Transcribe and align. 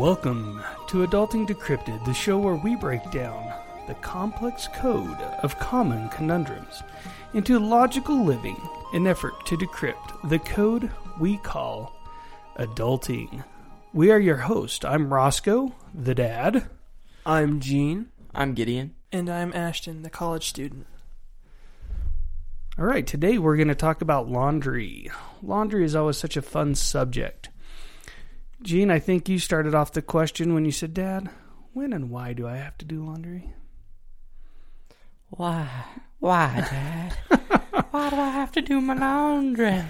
Welcome 0.00 0.62
to 0.88 1.06
Adulting 1.06 1.46
Decrypted, 1.46 2.04
the 2.04 2.14
show 2.14 2.38
where 2.38 2.56
we 2.56 2.74
break 2.74 3.10
down 3.10 3.52
the 3.86 3.94
complex 3.94 4.66
code 4.74 5.20
of 5.42 5.58
common 5.58 6.08
conundrums 6.08 6.82
into 7.34 7.58
logical 7.58 8.24
living 8.24 8.56
in 8.92 9.06
effort 9.06 9.34
to 9.46 9.56
decrypt 9.56 10.28
the 10.28 10.38
code 10.38 10.90
we 11.20 11.36
call 11.38 11.92
adulting. 12.58 13.44
We 13.92 14.10
are 14.10 14.18
your 14.18 14.36
host. 14.38 14.84
I'm 14.84 15.12
Roscoe, 15.12 15.74
the 15.94 16.14
dad. 16.14 16.70
I'm 17.26 17.60
Gene. 17.60 18.10
I'm 18.34 18.54
Gideon. 18.54 18.94
And 19.12 19.28
I'm 19.28 19.52
Ashton, 19.52 20.02
the 20.02 20.10
college 20.10 20.48
student. 20.48 20.86
All 22.78 22.84
right, 22.84 23.06
today 23.06 23.38
we're 23.38 23.56
going 23.56 23.68
to 23.68 23.74
talk 23.74 24.00
about 24.00 24.30
laundry. 24.30 25.10
Laundry 25.42 25.84
is 25.84 25.94
always 25.96 26.16
such 26.16 26.36
a 26.36 26.42
fun 26.42 26.74
subject. 26.74 27.50
Gene, 28.62 28.90
I 28.90 28.98
think 28.98 29.28
you 29.28 29.38
started 29.38 29.74
off 29.74 29.92
the 29.92 30.02
question 30.02 30.54
when 30.54 30.64
you 30.64 30.70
said, 30.70 30.94
Dad, 30.94 31.28
when 31.72 31.92
and 31.92 32.10
why 32.10 32.32
do 32.32 32.46
I 32.46 32.56
have 32.56 32.78
to 32.78 32.84
do 32.84 33.04
laundry? 33.04 33.52
Why? 35.30 35.68
Why, 36.20 36.66
Dad? 36.70 37.16
why 37.90 38.10
do 38.10 38.16
I 38.16 38.30
have 38.30 38.52
to 38.52 38.62
do 38.62 38.80
my 38.80 38.94
laundry? 38.94 39.82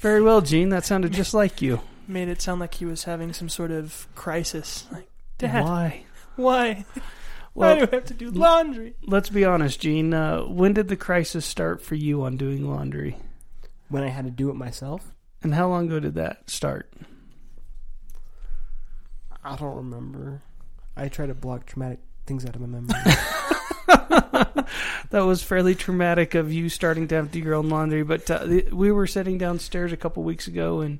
Very 0.00 0.22
well, 0.22 0.40
Gene. 0.40 0.68
That 0.68 0.84
sounded 0.84 1.12
just 1.12 1.34
like 1.34 1.60
you. 1.60 1.80
Made 2.06 2.28
it 2.28 2.40
sound 2.40 2.60
like 2.60 2.74
he 2.74 2.84
was 2.84 3.04
having 3.04 3.32
some 3.32 3.48
sort 3.48 3.70
of 3.72 4.06
crisis. 4.14 4.86
Like, 4.92 5.08
Dad, 5.38 5.64
Why? 5.64 6.04
why? 6.36 6.84
Well, 7.56 7.74
why 7.74 7.80
do 7.80 7.88
I 7.90 7.94
have 7.96 8.04
to 8.06 8.14
do 8.14 8.30
laundry? 8.30 8.94
let's 9.02 9.30
be 9.30 9.44
honest, 9.44 9.80
Gene. 9.80 10.12
Uh, 10.12 10.42
when 10.42 10.74
did 10.74 10.88
the 10.88 10.96
crisis 10.96 11.46
start 11.46 11.80
for 11.80 11.94
you 11.94 12.22
on 12.22 12.36
doing 12.36 12.68
laundry? 12.70 13.16
When 13.88 14.02
I 14.02 14.08
had 14.08 14.26
to 14.26 14.30
do 14.30 14.50
it 14.50 14.54
myself, 14.54 15.12
And 15.42 15.54
how 15.54 15.68
long 15.68 15.86
ago 15.86 16.00
did 16.00 16.14
that 16.14 16.50
start? 16.50 16.92
I 19.42 19.56
don't 19.56 19.76
remember. 19.76 20.42
I 20.96 21.08
try 21.08 21.26
to 21.26 21.34
block 21.34 21.66
traumatic 21.66 22.00
things 22.26 22.44
out 22.44 22.56
of 22.56 22.60
my 22.60 22.66
memory. 22.66 22.94
that 25.10 25.24
was 25.24 25.42
fairly 25.42 25.74
traumatic 25.74 26.34
of 26.34 26.52
you 26.52 26.68
starting 26.68 27.08
to 27.08 27.14
have 27.14 27.26
to 27.26 27.32
do 27.32 27.38
your 27.38 27.54
own 27.54 27.68
laundry. 27.68 28.02
But 28.02 28.30
uh, 28.30 28.46
we 28.72 28.90
were 28.92 29.06
sitting 29.06 29.38
downstairs 29.38 29.92
a 29.92 29.96
couple 29.96 30.22
weeks 30.24 30.46
ago, 30.46 30.80
and 30.80 30.98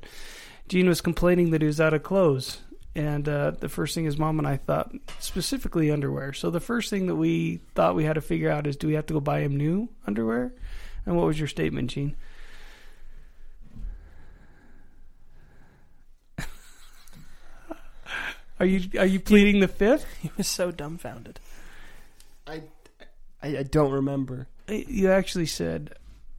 Gene 0.69 0.89
was 0.89 1.01
complaining 1.01 1.51
that 1.51 1.61
he 1.61 1.67
was 1.67 1.81
out 1.81 1.93
of 1.93 2.03
clothes. 2.03 2.59
And 2.97 3.29
uh, 3.29 3.51
the 3.51 3.69
first 3.69 3.95
thing 3.95 4.07
his 4.07 4.17
mom 4.17 4.39
and 4.39 4.49
I 4.49 4.57
thought, 4.57 4.91
specifically 5.19 5.91
underwear. 5.91 6.33
So 6.33 6.49
the 6.51 6.61
first 6.61 6.89
thing 6.89 7.09
that 7.09 7.17
we 7.17 7.61
thought 7.75 7.95
we 7.95 8.05
had 8.05 8.15
to 8.15 8.23
figure 8.23 8.49
out 8.51 8.67
is, 8.67 8.75
do 8.75 8.87
we 8.87 8.95
have 8.95 9.05
to 9.07 9.13
go 9.13 9.21
buy 9.21 9.41
him 9.41 9.55
new 9.55 9.91
underwear? 10.07 10.55
And 11.05 11.15
what 11.15 11.27
was 11.27 11.39
your 11.39 11.47
statement, 11.47 11.91
Gene? 11.91 12.17
are 18.59 18.65
you 18.65 18.89
are 18.99 19.05
you 19.05 19.21
pleading 19.21 19.61
the 19.61 19.69
fifth? 19.69 20.07
He 20.23 20.31
was 20.39 20.49
so 20.49 20.71
dumbfounded. 20.71 21.39
I, 22.47 22.63
I, 23.43 23.59
I 23.59 23.63
don't 23.63 23.93
remember. 23.93 24.47
You 24.69 25.11
actually 25.11 25.45
said, 25.47 25.95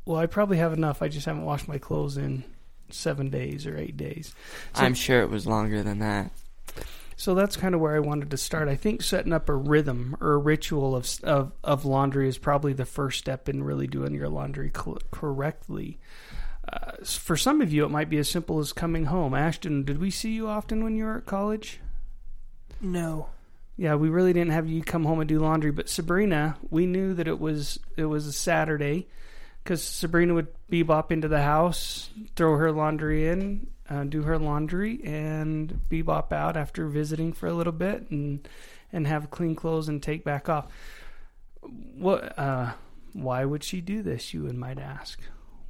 "Well, 0.05 0.17
I 0.19 0.25
probably 0.25 0.57
have 0.57 0.73
enough. 0.73 1.03
I 1.03 1.07
just 1.07 1.27
haven't 1.27 1.45
washed 1.45 1.67
my 1.67 1.77
clothes 1.77 2.17
in 2.17 2.43
seven 2.89 3.29
days 3.29 3.67
or 3.67 3.77
eight 3.77 3.95
days." 3.95 4.33
So- 4.73 4.81
I'm 4.83 4.95
sure 4.95 5.21
it 5.21 5.29
was 5.29 5.45
longer 5.45 5.83
than 5.83 5.99
that. 5.99 6.31
So 7.15 7.33
that's 7.33 7.57
kind 7.57 7.73
of 7.73 7.81
where 7.81 7.95
I 7.95 7.99
wanted 7.99 8.29
to 8.31 8.37
start. 8.37 8.67
I 8.67 8.75
think 8.75 9.01
setting 9.01 9.33
up 9.33 9.49
a 9.49 9.55
rhythm 9.55 10.15
or 10.21 10.33
a 10.33 10.37
ritual 10.37 10.95
of 10.95 11.09
of, 11.23 11.51
of 11.63 11.83
laundry 11.83 12.27
is 12.27 12.37
probably 12.37 12.73
the 12.73 12.85
first 12.85 13.17
step 13.17 13.49
in 13.49 13.63
really 13.63 13.87
doing 13.87 14.13
your 14.13 14.29
laundry 14.29 14.71
cl- 14.73 14.99
correctly. 15.09 15.99
Uh, 16.71 16.91
for 17.03 17.35
some 17.35 17.61
of 17.61 17.73
you, 17.73 17.85
it 17.85 17.89
might 17.89 18.09
be 18.09 18.17
as 18.17 18.29
simple 18.29 18.59
as 18.59 18.73
coming 18.73 19.05
home. 19.05 19.33
Ashton, 19.33 19.83
did 19.83 19.99
we 19.99 20.11
see 20.11 20.31
you 20.33 20.47
often 20.47 20.83
when 20.83 20.95
you 20.95 21.05
were 21.05 21.17
at 21.17 21.25
college? 21.25 21.79
No. 22.81 23.29
Yeah, 23.77 23.95
we 23.95 24.09
really 24.09 24.33
didn't 24.33 24.51
have 24.51 24.67
you 24.67 24.83
come 24.83 25.05
home 25.05 25.19
and 25.19 25.29
do 25.29 25.39
laundry, 25.39 25.71
but 25.71 25.89
Sabrina, 25.89 26.57
we 26.69 26.85
knew 26.85 27.13
that 27.13 27.27
it 27.27 27.39
was 27.39 27.79
it 27.95 28.05
was 28.05 28.27
a 28.27 28.33
Saturday 28.33 29.07
because 29.67 29.83
Sabrina 29.83 30.33
would 30.33 30.47
bebop 30.71 31.11
into 31.11 31.27
the 31.27 31.41
house, 31.41 32.09
throw 32.37 32.55
her 32.55 32.71
laundry 32.71 33.27
in, 33.27 33.67
uh, 33.89 34.05
do 34.05 34.21
her 34.21 34.39
laundry, 34.39 35.01
and 35.03 35.81
bebop 35.89 36.31
out 36.31 36.55
after 36.55 36.87
visiting 36.87 37.33
for 37.33 37.47
a 37.47 37.53
little 37.53 37.73
bit 37.73 38.09
and 38.09 38.47
and 38.93 39.05
have 39.05 39.29
clean 39.29 39.55
clothes 39.55 39.89
and 39.89 40.01
take 40.01 40.23
back 40.23 40.47
off. 40.47 40.67
What? 41.97 42.39
Uh, 42.39 42.71
why 43.11 43.43
would 43.43 43.61
she 43.61 43.81
do 43.81 44.01
this? 44.01 44.33
You 44.33 44.43
might 44.43 44.79
ask. 44.79 45.19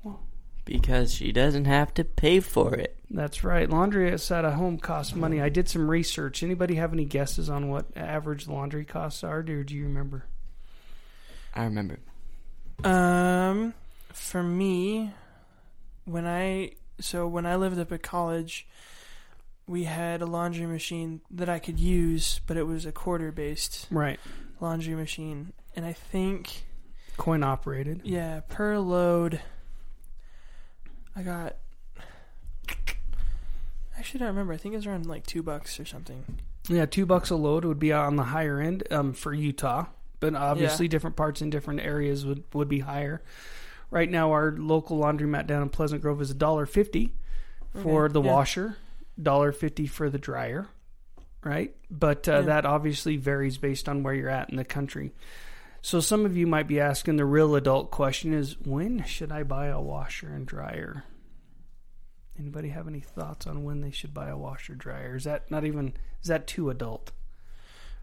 Well, 0.03 0.19
Because 0.63 1.11
she 1.11 1.31
doesn't 1.31 1.65
have 1.65 1.91
to 1.95 2.03
pay 2.03 2.39
for 2.39 2.75
it. 2.75 2.95
That's 3.09 3.43
right. 3.43 3.67
Laundry 3.67 4.13
outside 4.13 4.45
of 4.45 4.53
home 4.53 4.77
costs 4.77 5.15
money. 5.15 5.41
I 5.41 5.49
did 5.49 5.67
some 5.69 5.89
research. 5.89 6.43
Anybody 6.43 6.75
have 6.75 6.93
any 6.93 7.05
guesses 7.05 7.49
on 7.49 7.69
what 7.69 7.87
average 7.95 8.47
laundry 8.47 8.85
costs 8.85 9.23
are, 9.23 9.39
or 9.39 9.63
do 9.63 9.73
you 9.73 9.85
remember? 9.85 10.25
I 11.55 11.63
remember. 11.63 11.97
Um, 12.83 13.73
for 14.13 14.43
me, 14.43 15.11
when 16.05 16.25
I 16.25 16.71
so 16.99 17.27
when 17.27 17.45
I 17.45 17.55
lived 17.55 17.79
up 17.79 17.91
at 17.91 18.01
college, 18.03 18.67
we 19.67 19.83
had 19.83 20.21
a 20.21 20.25
laundry 20.25 20.65
machine 20.65 21.21
that 21.31 21.49
I 21.49 21.59
could 21.59 21.79
use, 21.79 22.39
but 22.47 22.57
it 22.57 22.63
was 22.63 22.85
a 22.85 22.91
quarter 22.91 23.31
based 23.31 23.87
Right. 23.91 24.19
laundry 24.59 24.95
machine, 24.95 25.53
and 25.75 25.85
I 25.85 25.93
think 25.93 26.65
Coin 27.17 27.43
operated. 27.43 28.01
yeah 28.03 28.41
per 28.47 28.77
load, 28.79 29.41
I 31.15 31.23
got. 31.23 31.55
Actually, 33.97 34.19
I 34.19 34.25
don't 34.25 34.27
remember. 34.35 34.53
I 34.53 34.57
think 34.57 34.73
it 34.73 34.77
was 34.77 34.85
around 34.85 35.05
like 35.07 35.25
two 35.25 35.41
bucks 35.41 35.79
or 35.79 35.85
something. 35.85 36.23
Yeah, 36.69 36.85
two 36.85 37.05
bucks 37.05 37.29
a 37.31 37.35
load 37.35 37.65
would 37.65 37.79
be 37.79 37.91
on 37.91 38.15
the 38.15 38.23
higher 38.25 38.59
end 38.59 38.83
um, 38.91 39.13
for 39.13 39.33
Utah, 39.33 39.85
but 40.19 40.35
obviously 40.35 40.87
different 40.87 41.15
parts 41.15 41.41
in 41.41 41.49
different 41.49 41.79
areas 41.79 42.25
would, 42.25 42.43
would 42.53 42.67
be 42.67 42.79
higher. 42.79 43.21
Right 43.89 44.09
now, 44.09 44.31
our 44.33 44.51
local 44.51 44.99
laundromat 44.99 45.47
down 45.47 45.61
in 45.61 45.69
Pleasant 45.69 46.01
Grove 46.01 46.21
is 46.21 46.29
a 46.31 46.33
dollar 46.35 46.65
fifty 46.65 47.13
for 47.81 48.05
Okay, 48.05 48.13
the 48.13 48.21
yeah. 48.21 48.31
washer, 48.33 48.77
dollar 49.21 49.51
fifty 49.51 49.87
for 49.87 50.09
the 50.09 50.17
dryer, 50.17 50.67
right? 51.43 51.73
But 51.89 52.27
uh, 52.27 52.33
Yeah. 52.39 52.41
that 52.41 52.65
obviously 52.65 53.15
varies 53.17 53.57
based 53.57 53.87
on 53.87 54.03
where 54.03 54.13
you're 54.13 54.29
at 54.29 54.49
in 54.49 54.57
the 54.57 54.65
country. 54.65 55.13
So 55.81 56.01
some 56.01 56.25
of 56.25 56.35
you 56.35 56.47
might 56.47 56.67
be 56.67 56.81
asking 56.81 57.15
the 57.15 57.23
real 57.25 57.55
adult 57.55 57.91
question 57.91 58.33
is 58.33 58.59
when 58.59 59.03
should 59.05 59.31
I 59.31 59.43
buy 59.43 59.67
a 59.67 59.79
washer 59.79 60.27
and 60.27 60.45
dryer? 60.45 61.03
Anybody 62.37 62.69
have 62.69 62.87
any 62.87 62.99
thoughts 62.99 63.47
on 63.47 63.63
when 63.63 63.79
they 63.81 63.91
should 63.91 64.13
buy 64.13 64.27
a 64.27 64.37
washer 64.37 64.75
dryer? 64.75 65.15
Is 65.15 65.23
that 65.23 65.49
not 65.49 65.63
even 65.63 65.93
is 66.21 66.27
that 66.27 66.45
too 66.45 66.69
adult? 66.69 67.11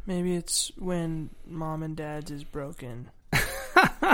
Maybe 0.07 0.35
it's 0.35 0.73
when 0.79 1.31
mom 1.47 1.83
and 1.83 1.95
dad's 1.97 2.31
is 2.31 2.45
broken, 2.45 3.11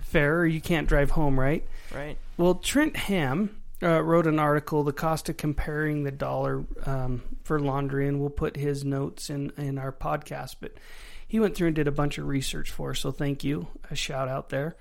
Fair, 0.00 0.40
or 0.40 0.46
you 0.46 0.60
can't 0.60 0.88
drive 0.88 1.10
home, 1.10 1.38
right? 1.38 1.66
right? 1.94 2.16
Well, 2.36 2.56
Trent 2.56 2.96
Hamm 2.96 3.62
uh, 3.82 4.02
wrote 4.02 4.26
an 4.26 4.38
article, 4.38 4.82
"The 4.84 4.92
Cost 4.92 5.28
of 5.28 5.36
Comparing 5.36 6.04
the 6.04 6.10
Dollar 6.10 6.64
um, 6.84 7.22
for 7.44 7.60
Laundry," 7.60 8.08
and 8.08 8.20
we'll 8.20 8.30
put 8.30 8.56
his 8.56 8.84
notes 8.84 9.30
in 9.30 9.52
in 9.56 9.78
our 9.78 9.92
podcast. 9.92 10.56
But 10.60 10.72
he 11.28 11.40
went 11.40 11.54
through 11.56 11.68
and 11.68 11.76
did 11.76 11.88
a 11.88 11.92
bunch 11.92 12.18
of 12.18 12.26
research 12.26 12.70
for 12.70 12.90
us, 12.90 13.00
so 13.00 13.10
thank 13.10 13.44
you. 13.44 13.66
A 13.90 13.96
shout 13.96 14.28
out 14.28 14.48
there. 14.48 14.76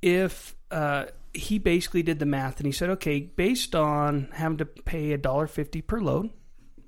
If 0.00 0.54
uh, 0.70 1.06
he 1.32 1.58
basically 1.58 2.02
did 2.02 2.18
the 2.18 2.26
math 2.26 2.58
and 2.58 2.66
he 2.66 2.72
said, 2.72 2.90
okay, 2.90 3.20
based 3.20 3.74
on 3.74 4.28
having 4.32 4.58
to 4.58 4.66
pay 4.66 5.12
a 5.12 5.18
dollar 5.18 5.46
fifty 5.46 5.80
per 5.80 6.00
load 6.00 6.30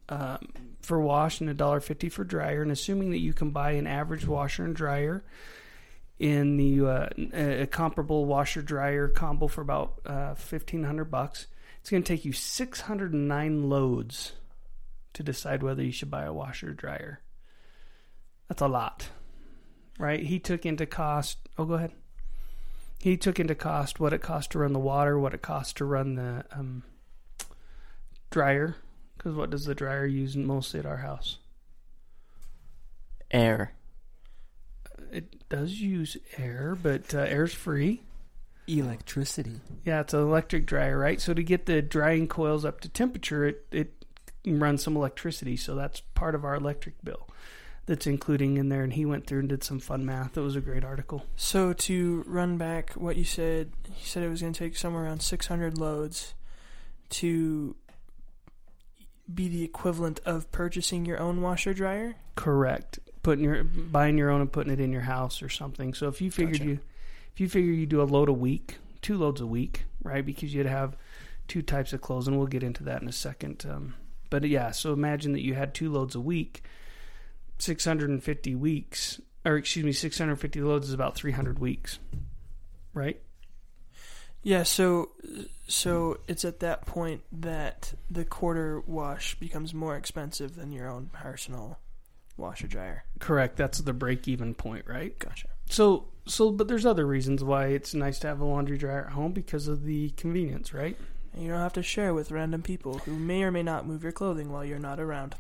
um, 0.09 0.39
for 0.83 1.01
wash 1.01 1.41
and 1.41 1.49
a 1.49 1.55
dollar 1.55 1.81
fifty 1.81 2.09
for 2.09 2.25
dryer, 2.25 2.63
and 2.63 2.71
assuming 2.71 3.11
that 3.11 3.21
you 3.21 3.33
can 3.33 3.51
buy 3.51 3.73
an 3.73 3.87
average 3.87 4.27
washer 4.27 4.65
and 4.65 4.77
dryer 4.77 5.25
in 6.19 6.57
the 6.57 6.87
uh, 6.87 7.09
a 7.33 7.67
comparable 7.67 8.25
washer 8.25 8.63
dryer 8.63 9.09
combo 9.09 9.49
for 9.49 9.61
about 9.61 10.01
uh, 10.07 10.35
fifteen 10.35 10.85
hundred 10.85 11.11
bucks. 11.11 11.47
It's 11.81 11.91
going 11.91 12.03
to 12.03 12.13
take 12.13 12.25
you 12.25 12.33
six 12.33 12.83
hundred 12.83 13.13
and 13.13 13.29
nine 13.29 13.69
loads 13.69 14.33
to 15.13 15.23
decide 15.23 15.63
whether 15.63 15.83
you 15.83 15.93
should 15.93 16.11
buy 16.11 16.25
a 16.25 16.33
washer 16.33 16.73
dryer. 16.73 17.21
That's 18.49 18.63
a 18.63 18.69
lot, 18.69 19.09
right? 19.99 20.21
He 20.21 20.39
took 20.39 20.65
into 20.65 20.87
cost. 20.87 21.39
Oh, 21.59 21.65
go 21.65 21.75
ahead. 21.75 21.93
He 23.01 23.17
took 23.17 23.39
into 23.39 23.55
cost 23.55 24.01
what 24.01 24.13
it 24.13 24.23
cost 24.23 24.53
to 24.53 24.61
run 24.61 24.73
the 24.73 24.79
water, 24.79 25.19
what 25.19 25.35
it 25.35 25.43
cost 25.43 25.77
to 25.77 25.85
run 25.85 26.15
the 26.15 26.45
um, 26.53 26.85
dryer. 28.31 28.77
Because 29.17 29.35
what 29.35 29.51
does 29.51 29.65
the 29.65 29.75
dryer 29.75 30.07
use 30.07 30.37
mostly 30.37 30.81
at 30.81 30.87
our 30.87 30.99
house? 30.99 31.39
Air. 33.31 33.73
It 35.15 35.49
does 35.49 35.81
use 35.81 36.17
air, 36.37 36.77
but 36.83 37.15
uh, 37.15 37.21
air's 37.21 37.55
free. 37.55 38.03
Electricity. 38.67 39.61
Yeah, 39.85 40.01
it's 40.01 40.15
an 40.15 40.21
electric 40.21 40.67
dryer, 40.67 40.99
right? 40.99 41.21
So 41.21 41.33
to 41.35 41.43
get 41.43 41.67
the 41.67 41.83
drying 41.83 42.27
coils 42.29 42.65
up 42.65 42.81
to 42.81 42.89
temperature, 42.89 43.47
it 43.47 43.67
it 43.71 43.93
runs 44.47 44.83
some 44.83 44.97
electricity. 44.97 45.57
So 45.57 45.75
that's 45.75 46.01
part 46.01 46.35
of 46.35 46.45
our 46.45 46.55
electric 46.55 46.95
bill. 47.05 47.29
that's 47.87 48.07
including 48.07 48.57
in 48.57 48.71
there. 48.71 48.83
And 48.83 48.93
he 48.95 49.05
went 49.05 49.27
through 49.27 49.41
and 49.41 49.49
did 49.49 49.63
some 49.63 49.79
fun 49.81 50.07
math. 50.07 50.37
It 50.37 50.41
was 50.41 50.57
a 50.57 50.61
great 50.61 50.85
article. 50.85 51.25
So 51.37 51.73
to 51.75 52.25
run 52.27 52.57
back 52.57 52.93
what 52.95 53.17
you 53.17 53.25
said, 53.25 53.73
you 53.87 54.05
said 54.05 54.23
it 54.23 54.29
was 54.31 54.41
going 54.41 54.55
to 54.55 54.59
take 54.59 54.77
somewhere 54.77 55.05
around 55.05 55.21
600 55.21 55.77
loads 55.79 56.35
to 57.11 57.77
be 59.33 59.49
the 59.49 59.63
equivalent 59.65 60.21
of 60.25 60.51
purchasing 60.53 61.05
your 61.05 61.21
own 61.21 61.41
washer 61.43 61.75
dryer. 61.75 62.17
Correct. 62.37 62.99
Putting 63.25 63.43
your 63.43 63.65
buying 63.65 64.17
your 64.17 64.31
own 64.31 64.41
and 64.41 64.53
putting 64.53 64.73
it 64.73 64.79
in 64.79 64.93
your 64.93 65.03
house 65.03 65.43
or 65.43 65.49
something. 65.49 65.95
So 65.95 66.07
if 66.07 66.21
you 66.21 66.31
figured 66.31 66.59
Gotcha. 66.59 66.71
you 66.71 66.79
if 67.33 67.41
you 67.41 67.49
figure 67.49 67.73
you 67.73 67.87
do 67.87 68.01
a 68.01 68.05
load 68.05 68.29
a 68.29 68.33
week, 68.33 68.77
two 69.03 69.17
loads 69.17 69.41
a 69.41 69.47
week, 69.47 69.87
right? 70.05 70.25
Because 70.25 70.55
you'd 70.55 70.67
have 70.67 70.97
two 71.49 71.63
types 71.63 71.93
of 71.93 72.01
clothes, 72.01 72.29
and 72.29 72.39
we'll 72.39 72.47
get 72.47 72.63
into 72.63 72.85
that 72.85 73.03
in 73.03 73.09
a 73.09 73.13
second. 73.13 73.67
Um, 73.69 73.95
but 74.31 74.45
yeah, 74.45 74.71
so 74.71 74.93
imagine 74.93 75.33
that 75.33 75.43
you 75.43 75.55
had 75.55 75.75
two 75.75 75.91
loads 75.91 76.15
a 76.15 76.21
week, 76.21 76.63
six 77.59 77.85
hundred 77.85 78.11
and 78.11 78.23
fifty 78.23 78.55
weeks, 78.55 79.21
or 79.45 79.57
excuse 79.57 79.85
me, 79.85 79.93
six 79.93 80.19
hundred 80.19 80.37
fifty 80.37 80.61
loads 80.61 80.87
is 80.89 80.95
about 80.95 81.17
three 81.17 81.33
hundred 81.33 81.59
weeks, 81.59 81.99
right? 82.93 83.21
Yeah, 84.43 84.65
so 84.65 85.13
so 85.67 86.19
it's 86.29 86.45
at 86.45 86.61
that 86.61 86.85
point 86.85 87.23
that 87.33 87.95
the 88.11 88.27
quarter 88.27 88.83
wash 88.87 89.35
becomes 89.37 89.73
more 89.73 89.97
expensive 89.97 90.57
than 90.57 90.71
your 90.71 90.91
own 90.91 91.09
personal 91.11 91.79
washer 92.37 92.67
dryer. 92.67 93.05
Correct. 93.19 93.57
That's 93.57 93.79
the 93.79 93.93
break 93.93 94.27
even 94.29 94.55
point, 94.55 94.87
right? 94.87 95.19
Gotcha. 95.19 95.49
So 95.69 96.09
so, 96.27 96.51
but 96.51 96.69
there's 96.69 96.87
other 96.87 97.07
reasons 97.07 97.45
why 97.45 97.67
it's 97.67 97.93
nice 97.95 98.19
to 98.21 98.29
have 98.29 98.41
a 98.41 98.45
laundry 98.45 98.79
dryer 98.79 99.07
at 99.07 99.13
home 99.13 99.33
because 99.33 99.69
of 99.69 99.85
the 99.85 100.11
convenience, 100.11 100.73
right? 100.73 100.97
And 101.35 101.43
you 101.43 101.51
don't 101.51 101.61
have 101.61 101.73
to 101.75 101.83
share 101.83 102.15
with 102.15 102.31
random 102.31 102.63
people 102.63 102.99
who 102.99 103.13
may 103.13 103.43
or 103.43 103.51
may 103.51 103.63
not 103.63 103.87
move 103.87 104.03
your 104.03 104.13
clothing 104.13 104.51
while 104.51 104.65
you're 104.65 104.79
not 104.79 105.01
around. 105.01 105.35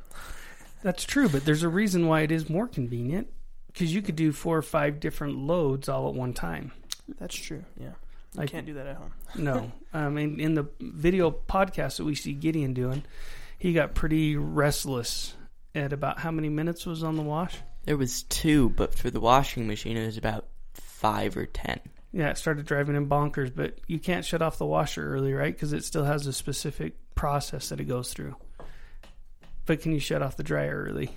That's 0.83 1.05
true, 1.05 1.29
but 1.29 1.47
there's 1.47 1.63
a 1.63 1.69
reason 1.69 2.07
why 2.07 2.21
it 2.23 2.31
is 2.31 2.51
more 2.51 2.69
convenient 2.69 3.29
because 3.69 3.95
you 3.95 4.03
could 4.03 4.17
do 4.17 4.33
four 4.33 4.59
or 4.59 4.63
five 4.63 5.01
different 5.01 5.39
loads 5.39 5.89
all 5.89 6.09
at 6.09 6.15
one 6.15 6.35
time. 6.35 6.73
That's 7.19 7.35
true. 7.35 7.65
Yeah. 7.79 7.93
I 8.37 8.43
I 8.43 8.47
can't 8.47 8.67
do 8.67 8.75
that 8.75 8.87
at 8.87 8.97
home. 8.97 9.13
No, 9.37 9.73
um, 9.93 10.19
in 10.19 10.39
in 10.39 10.55
the 10.55 10.69
video 10.81 11.31
podcast 11.31 11.97
that 11.97 12.05
we 12.05 12.15
see 12.15 12.33
Gideon 12.35 12.73
doing, 12.75 13.05
he 13.59 13.73
got 13.73 13.95
pretty 13.95 14.37
restless 14.37 15.35
at 15.75 15.93
about 15.93 16.19
how 16.21 16.31
many 16.31 16.49
minutes 16.49 16.87
was 16.87 17.03
on 17.03 17.17
the 17.17 17.23
wash. 17.23 17.57
There 17.85 17.97
was 17.97 18.23
two, 18.25 18.71
but 18.71 18.95
for 18.95 19.11
the 19.11 19.21
washing 19.21 19.67
machine, 19.67 19.97
it 19.97 20.07
was 20.07 20.17
about 20.17 20.47
five 20.75 21.37
or 21.37 21.47
ten. 21.47 21.81
Yeah, 22.13 22.31
it 22.31 22.39
started 22.39 22.65
driving 22.67 22.95
him 22.95 23.09
bonkers, 23.09 23.55
but 23.55 23.79
you 23.89 23.99
can't 23.99 24.25
shut 24.25 24.41
off 24.41 24.57
the 24.59 24.67
washer 24.67 25.13
early, 25.15 25.33
right? 25.33 25.53
Because 25.53 25.73
it 25.73 25.85
still 25.85 26.05
has 26.05 26.27
a 26.27 26.33
specific 26.33 26.95
process 27.15 27.69
that 27.71 27.81
it 27.81 27.85
goes 27.85 28.13
through. 28.13 28.37
But 29.67 29.81
can 29.81 29.93
you 29.93 29.99
shut 29.99 30.23
off 30.23 30.37
the 30.37 30.43
dryer 30.45 30.87
early? 30.89 31.11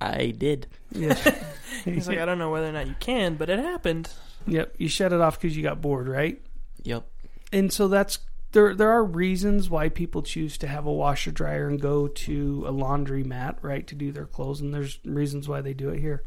I 0.00 0.26
did. 0.36 0.68
Yeah. 0.92 1.14
He's 1.84 2.06
like, 2.08 2.18
I 2.18 2.24
don't 2.24 2.38
know 2.38 2.50
whether 2.50 2.68
or 2.68 2.72
not 2.72 2.86
you 2.86 2.94
can, 3.00 3.34
but 3.34 3.50
it 3.50 3.58
happened. 3.58 4.08
yep, 4.46 4.74
you 4.78 4.88
shut 4.88 5.12
it 5.12 5.20
off 5.20 5.40
because 5.40 5.56
you 5.56 5.62
got 5.62 5.80
bored, 5.80 6.08
right? 6.08 6.40
Yep. 6.84 7.04
and 7.52 7.72
so 7.72 7.88
that's 7.88 8.18
there 8.52 8.74
there 8.74 8.90
are 8.90 9.04
reasons 9.04 9.68
why 9.68 9.88
people 9.88 10.22
choose 10.22 10.56
to 10.58 10.66
have 10.66 10.86
a 10.86 10.92
washer 10.92 11.30
dryer 11.30 11.68
and 11.68 11.80
go 11.80 12.08
to 12.08 12.64
a 12.66 12.70
laundry 12.70 13.24
mat 13.24 13.58
right 13.62 13.86
to 13.86 13.94
do 13.94 14.10
their 14.12 14.26
clothes 14.26 14.60
and 14.60 14.72
there's 14.72 14.98
reasons 15.04 15.48
why 15.48 15.60
they 15.60 15.74
do 15.74 15.90
it 15.90 16.00
here. 16.00 16.24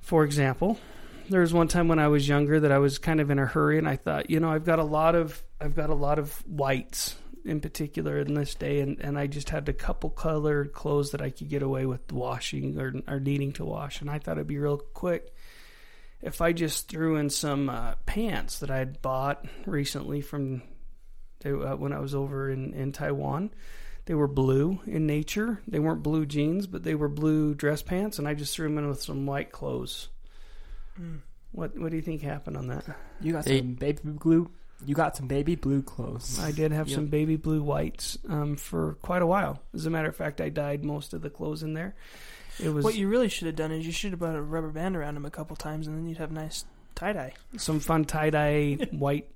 For 0.00 0.24
example 0.24 0.78
there 1.28 1.42
was 1.42 1.52
one 1.52 1.68
time 1.68 1.88
when 1.88 1.98
I 1.98 2.08
was 2.08 2.26
younger 2.26 2.58
that 2.60 2.72
I 2.72 2.78
was 2.78 2.98
kind 2.98 3.20
of 3.20 3.30
in 3.30 3.38
a 3.38 3.44
hurry 3.46 3.78
and 3.78 3.88
I 3.88 3.96
thought 3.96 4.30
you 4.30 4.40
know 4.40 4.50
I've 4.50 4.64
got 4.64 4.78
a 4.78 4.84
lot 4.84 5.14
of 5.14 5.42
I've 5.60 5.76
got 5.76 5.90
a 5.90 5.94
lot 5.94 6.18
of 6.18 6.32
whites 6.46 7.16
in 7.44 7.60
particular 7.60 8.18
in 8.18 8.34
this 8.34 8.54
day 8.54 8.80
and, 8.80 9.00
and 9.00 9.18
I 9.18 9.26
just 9.26 9.50
had 9.50 9.68
a 9.68 9.72
couple 9.72 10.10
colored 10.10 10.72
clothes 10.72 11.12
that 11.12 11.22
I 11.22 11.30
could 11.30 11.48
get 11.48 11.62
away 11.62 11.86
with 11.86 12.12
washing 12.12 12.78
or, 12.78 12.92
or 13.06 13.20
needing 13.20 13.52
to 13.54 13.64
wash 13.64 14.00
and 14.00 14.10
I 14.10 14.18
thought 14.18 14.38
it'd 14.38 14.48
be 14.48 14.58
real 14.58 14.78
quick 14.78 15.32
if 16.22 16.40
I 16.40 16.52
just 16.52 16.88
threw 16.88 17.16
in 17.16 17.30
some 17.30 17.68
uh, 17.70 17.94
pants 18.06 18.58
that 18.60 18.70
I 18.70 18.78
had 18.78 19.00
bought 19.02 19.44
recently 19.66 20.20
from 20.20 20.62
they, 21.40 21.50
uh, 21.50 21.76
when 21.76 21.92
I 21.92 22.00
was 22.00 22.14
over 22.14 22.50
in, 22.50 22.74
in 22.74 22.92
Taiwan. 22.92 23.50
They 24.06 24.14
were 24.14 24.26
blue 24.26 24.80
in 24.86 25.06
nature. 25.06 25.60
They 25.68 25.78
weren't 25.78 26.02
blue 26.02 26.24
jeans, 26.24 26.66
but 26.66 26.82
they 26.82 26.94
were 26.94 27.08
blue 27.10 27.54
dress 27.54 27.82
pants, 27.82 28.18
and 28.18 28.26
I 28.26 28.32
just 28.32 28.54
threw 28.54 28.66
them 28.66 28.78
in 28.78 28.88
with 28.88 29.02
some 29.02 29.26
white 29.26 29.52
clothes. 29.52 30.08
Mm. 30.98 31.18
What 31.52 31.78
What 31.78 31.90
do 31.90 31.96
you 31.96 32.02
think 32.02 32.22
happened 32.22 32.56
on 32.56 32.68
that? 32.68 32.84
You 33.20 33.32
got 33.32 33.44
They- 33.44 33.58
some 33.58 33.74
baby 33.74 34.00
blue. 34.04 34.50
You 34.86 34.94
got 34.94 35.16
some 35.16 35.26
baby 35.26 35.56
blue 35.56 35.82
clothes. 35.82 36.38
I 36.38 36.52
did 36.52 36.70
have 36.72 36.88
Yep. 36.88 36.94
some 36.94 37.06
baby 37.08 37.36
blue 37.36 37.62
whites 37.62 38.16
um, 38.28 38.54
for 38.56 38.94
quite 39.02 39.22
a 39.22 39.26
while. 39.26 39.60
As 39.74 39.86
a 39.86 39.90
matter 39.90 40.08
of 40.08 40.14
fact, 40.16 40.40
I 40.40 40.48
dyed 40.50 40.84
most 40.84 41.12
of 41.14 41.20
the 41.20 41.30
clothes 41.30 41.62
in 41.64 41.74
there. 41.74 41.94
It 42.62 42.70
was 42.70 42.84
What 42.84 42.94
you 42.94 43.08
really 43.08 43.28
should 43.28 43.46
have 43.46 43.56
done 43.56 43.70
is 43.72 43.86
you 43.86 43.92
should 43.92 44.10
have 44.12 44.20
put 44.20 44.34
a 44.34 44.42
rubber 44.42 44.68
band 44.70 44.96
around 44.96 45.16
him 45.16 45.24
a 45.24 45.30
couple 45.30 45.54
times, 45.56 45.86
and 45.86 45.96
then 45.96 46.08
you'd 46.08 46.18
have 46.18 46.32
nice 46.32 46.64
tie 46.94 47.12
dye. 47.12 47.32
some 47.56 47.80
fun 47.80 48.04
tie 48.04 48.30
dye 48.30 48.74
white 48.90 49.30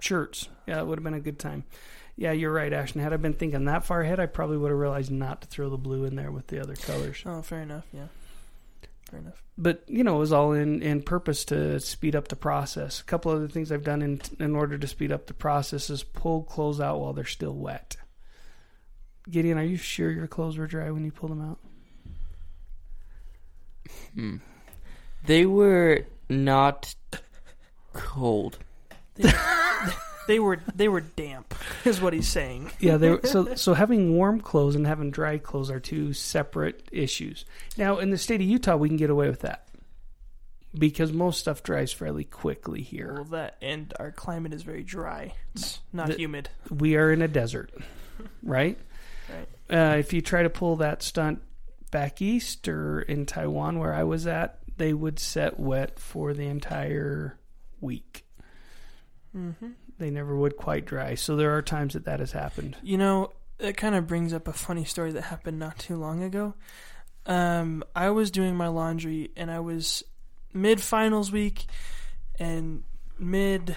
shirts. 0.00 0.48
Yeah, 0.66 0.80
it 0.80 0.86
would 0.86 0.98
have 0.98 1.04
been 1.04 1.14
a 1.14 1.20
good 1.20 1.38
time. 1.38 1.64
Yeah, 2.16 2.32
you're 2.32 2.52
right, 2.52 2.72
Ashton. 2.72 3.00
Had 3.00 3.12
I 3.12 3.16
been 3.16 3.32
thinking 3.34 3.66
that 3.66 3.84
far 3.84 4.00
ahead, 4.00 4.18
I 4.18 4.26
probably 4.26 4.56
would 4.56 4.70
have 4.70 4.78
realized 4.78 5.12
not 5.12 5.42
to 5.42 5.46
throw 5.46 5.70
the 5.70 5.76
blue 5.76 6.04
in 6.04 6.16
there 6.16 6.32
with 6.32 6.48
the 6.48 6.60
other 6.60 6.74
colors. 6.74 7.22
Oh, 7.24 7.42
fair 7.42 7.60
enough. 7.62 7.86
Yeah, 7.92 8.08
fair 9.08 9.20
enough. 9.20 9.40
But 9.56 9.84
you 9.86 10.02
know, 10.02 10.16
it 10.16 10.20
was 10.20 10.32
all 10.32 10.52
in 10.52 10.82
in 10.82 11.02
purpose 11.02 11.44
to 11.46 11.78
speed 11.78 12.16
up 12.16 12.26
the 12.26 12.34
process. 12.36 13.00
A 13.00 13.04
couple 13.04 13.30
other 13.30 13.46
things 13.46 13.70
I've 13.70 13.84
done 13.84 14.02
in 14.02 14.20
in 14.40 14.56
order 14.56 14.76
to 14.78 14.86
speed 14.88 15.12
up 15.12 15.26
the 15.26 15.34
process 15.34 15.90
is 15.90 16.02
pull 16.02 16.42
clothes 16.42 16.80
out 16.80 16.98
while 16.98 17.12
they're 17.12 17.24
still 17.24 17.54
wet. 17.54 17.96
Gideon, 19.30 19.58
are 19.58 19.64
you 19.64 19.76
sure 19.76 20.10
your 20.10 20.26
clothes 20.26 20.56
were 20.58 20.66
dry 20.66 20.90
when 20.90 21.04
you 21.04 21.12
pulled 21.12 21.30
them 21.32 21.42
out? 21.42 21.58
Hmm. 24.14 24.36
They 25.26 25.46
were 25.46 26.04
not 26.28 26.94
cold. 27.92 28.58
They 30.26 30.38
were 30.38 30.60
they 30.74 30.88
were 30.88 31.00
damp, 31.00 31.54
is 31.86 32.02
what 32.02 32.12
he's 32.12 32.28
saying. 32.28 32.70
Yeah, 32.80 32.98
they 32.98 33.10
were, 33.10 33.20
so 33.24 33.54
so 33.56 33.72
having 33.72 34.14
warm 34.14 34.40
clothes 34.40 34.74
and 34.74 34.86
having 34.86 35.10
dry 35.10 35.38
clothes 35.38 35.70
are 35.70 35.80
two 35.80 36.12
separate 36.12 36.86
issues. 36.92 37.46
Now, 37.78 37.98
in 37.98 38.10
the 38.10 38.18
state 38.18 38.42
of 38.42 38.46
Utah, 38.46 38.76
we 38.76 38.88
can 38.88 38.98
get 38.98 39.08
away 39.08 39.28
with 39.30 39.40
that 39.40 39.66
because 40.78 41.12
most 41.12 41.40
stuff 41.40 41.62
dries 41.62 41.92
fairly 41.92 42.24
quickly 42.24 42.82
here. 42.82 43.14
Well, 43.14 43.24
that 43.24 43.56
and 43.62 43.92
our 43.98 44.12
climate 44.12 44.52
is 44.52 44.62
very 44.62 44.82
dry. 44.82 45.32
It's 45.54 45.78
not 45.94 46.08
The- 46.08 46.16
humid. 46.16 46.50
We 46.70 46.96
are 46.96 47.10
in 47.10 47.22
a 47.22 47.28
desert, 47.28 47.72
right? 48.42 48.78
Right. 49.30 49.48
Uh, 49.94 49.96
if 49.96 50.12
you 50.12 50.20
try 50.20 50.42
to 50.42 50.50
pull 50.50 50.76
that 50.76 51.02
stunt 51.02 51.40
back 51.88 52.22
east 52.22 52.68
or 52.68 53.00
in 53.00 53.26
Taiwan, 53.26 53.78
where 53.78 53.94
I 53.94 54.04
was 54.04 54.26
at, 54.26 54.58
they 54.76 54.92
would 54.92 55.18
set 55.18 55.58
wet 55.58 55.98
for 55.98 56.34
the 56.34 56.46
entire 56.46 57.38
week. 57.80 58.24
Mm-hmm. 59.36 59.70
They 59.98 60.10
never 60.10 60.36
would 60.36 60.56
quite 60.56 60.86
dry. 60.86 61.14
So 61.14 61.36
there 61.36 61.56
are 61.56 61.62
times 61.62 61.94
that 61.94 62.04
that 62.04 62.20
has 62.20 62.32
happened. 62.32 62.76
You 62.82 62.98
know, 62.98 63.32
it 63.58 63.76
kind 63.76 63.94
of 63.94 64.06
brings 64.06 64.32
up 64.32 64.46
a 64.46 64.52
funny 64.52 64.84
story 64.84 65.12
that 65.12 65.22
happened 65.22 65.58
not 65.58 65.78
too 65.78 65.96
long 65.96 66.22
ago. 66.22 66.54
Um, 67.26 67.82
I 67.94 68.10
was 68.10 68.30
doing 68.30 68.56
my 68.56 68.68
laundry 68.68 69.30
and 69.36 69.50
I 69.50 69.60
was 69.60 70.02
mid 70.52 70.80
finals 70.80 71.30
week 71.30 71.66
and 72.38 72.84
mid 73.18 73.76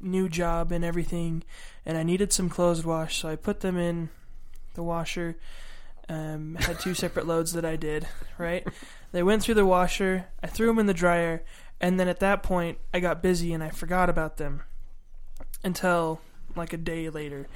new 0.00 0.28
job 0.28 0.72
and 0.72 0.84
everything, 0.84 1.42
and 1.84 1.96
I 1.96 2.02
needed 2.02 2.32
some 2.32 2.48
clothes 2.48 2.84
washed, 2.84 3.20
so 3.20 3.28
I 3.28 3.36
put 3.36 3.60
them 3.60 3.76
in 3.76 4.08
the 4.74 4.82
washer. 4.82 5.36
Um, 6.08 6.56
had 6.56 6.80
two 6.80 6.94
separate 6.94 7.26
loads 7.26 7.54
that 7.54 7.64
I 7.64 7.76
did, 7.76 8.06
right? 8.36 8.66
They 9.12 9.22
went 9.22 9.42
through 9.42 9.54
the 9.54 9.64
washer, 9.64 10.26
I 10.42 10.48
threw 10.48 10.66
them 10.66 10.78
in 10.78 10.86
the 10.86 10.92
dryer, 10.92 11.42
and 11.80 11.98
then 11.98 12.08
at 12.08 12.20
that 12.20 12.42
point, 12.42 12.78
I 12.92 13.00
got 13.00 13.22
busy 13.22 13.52
and 13.52 13.62
I 13.62 13.70
forgot 13.70 14.10
about 14.10 14.36
them 14.36 14.62
until 15.62 16.20
like 16.56 16.72
a 16.72 16.78
day 16.78 17.08
later. 17.08 17.48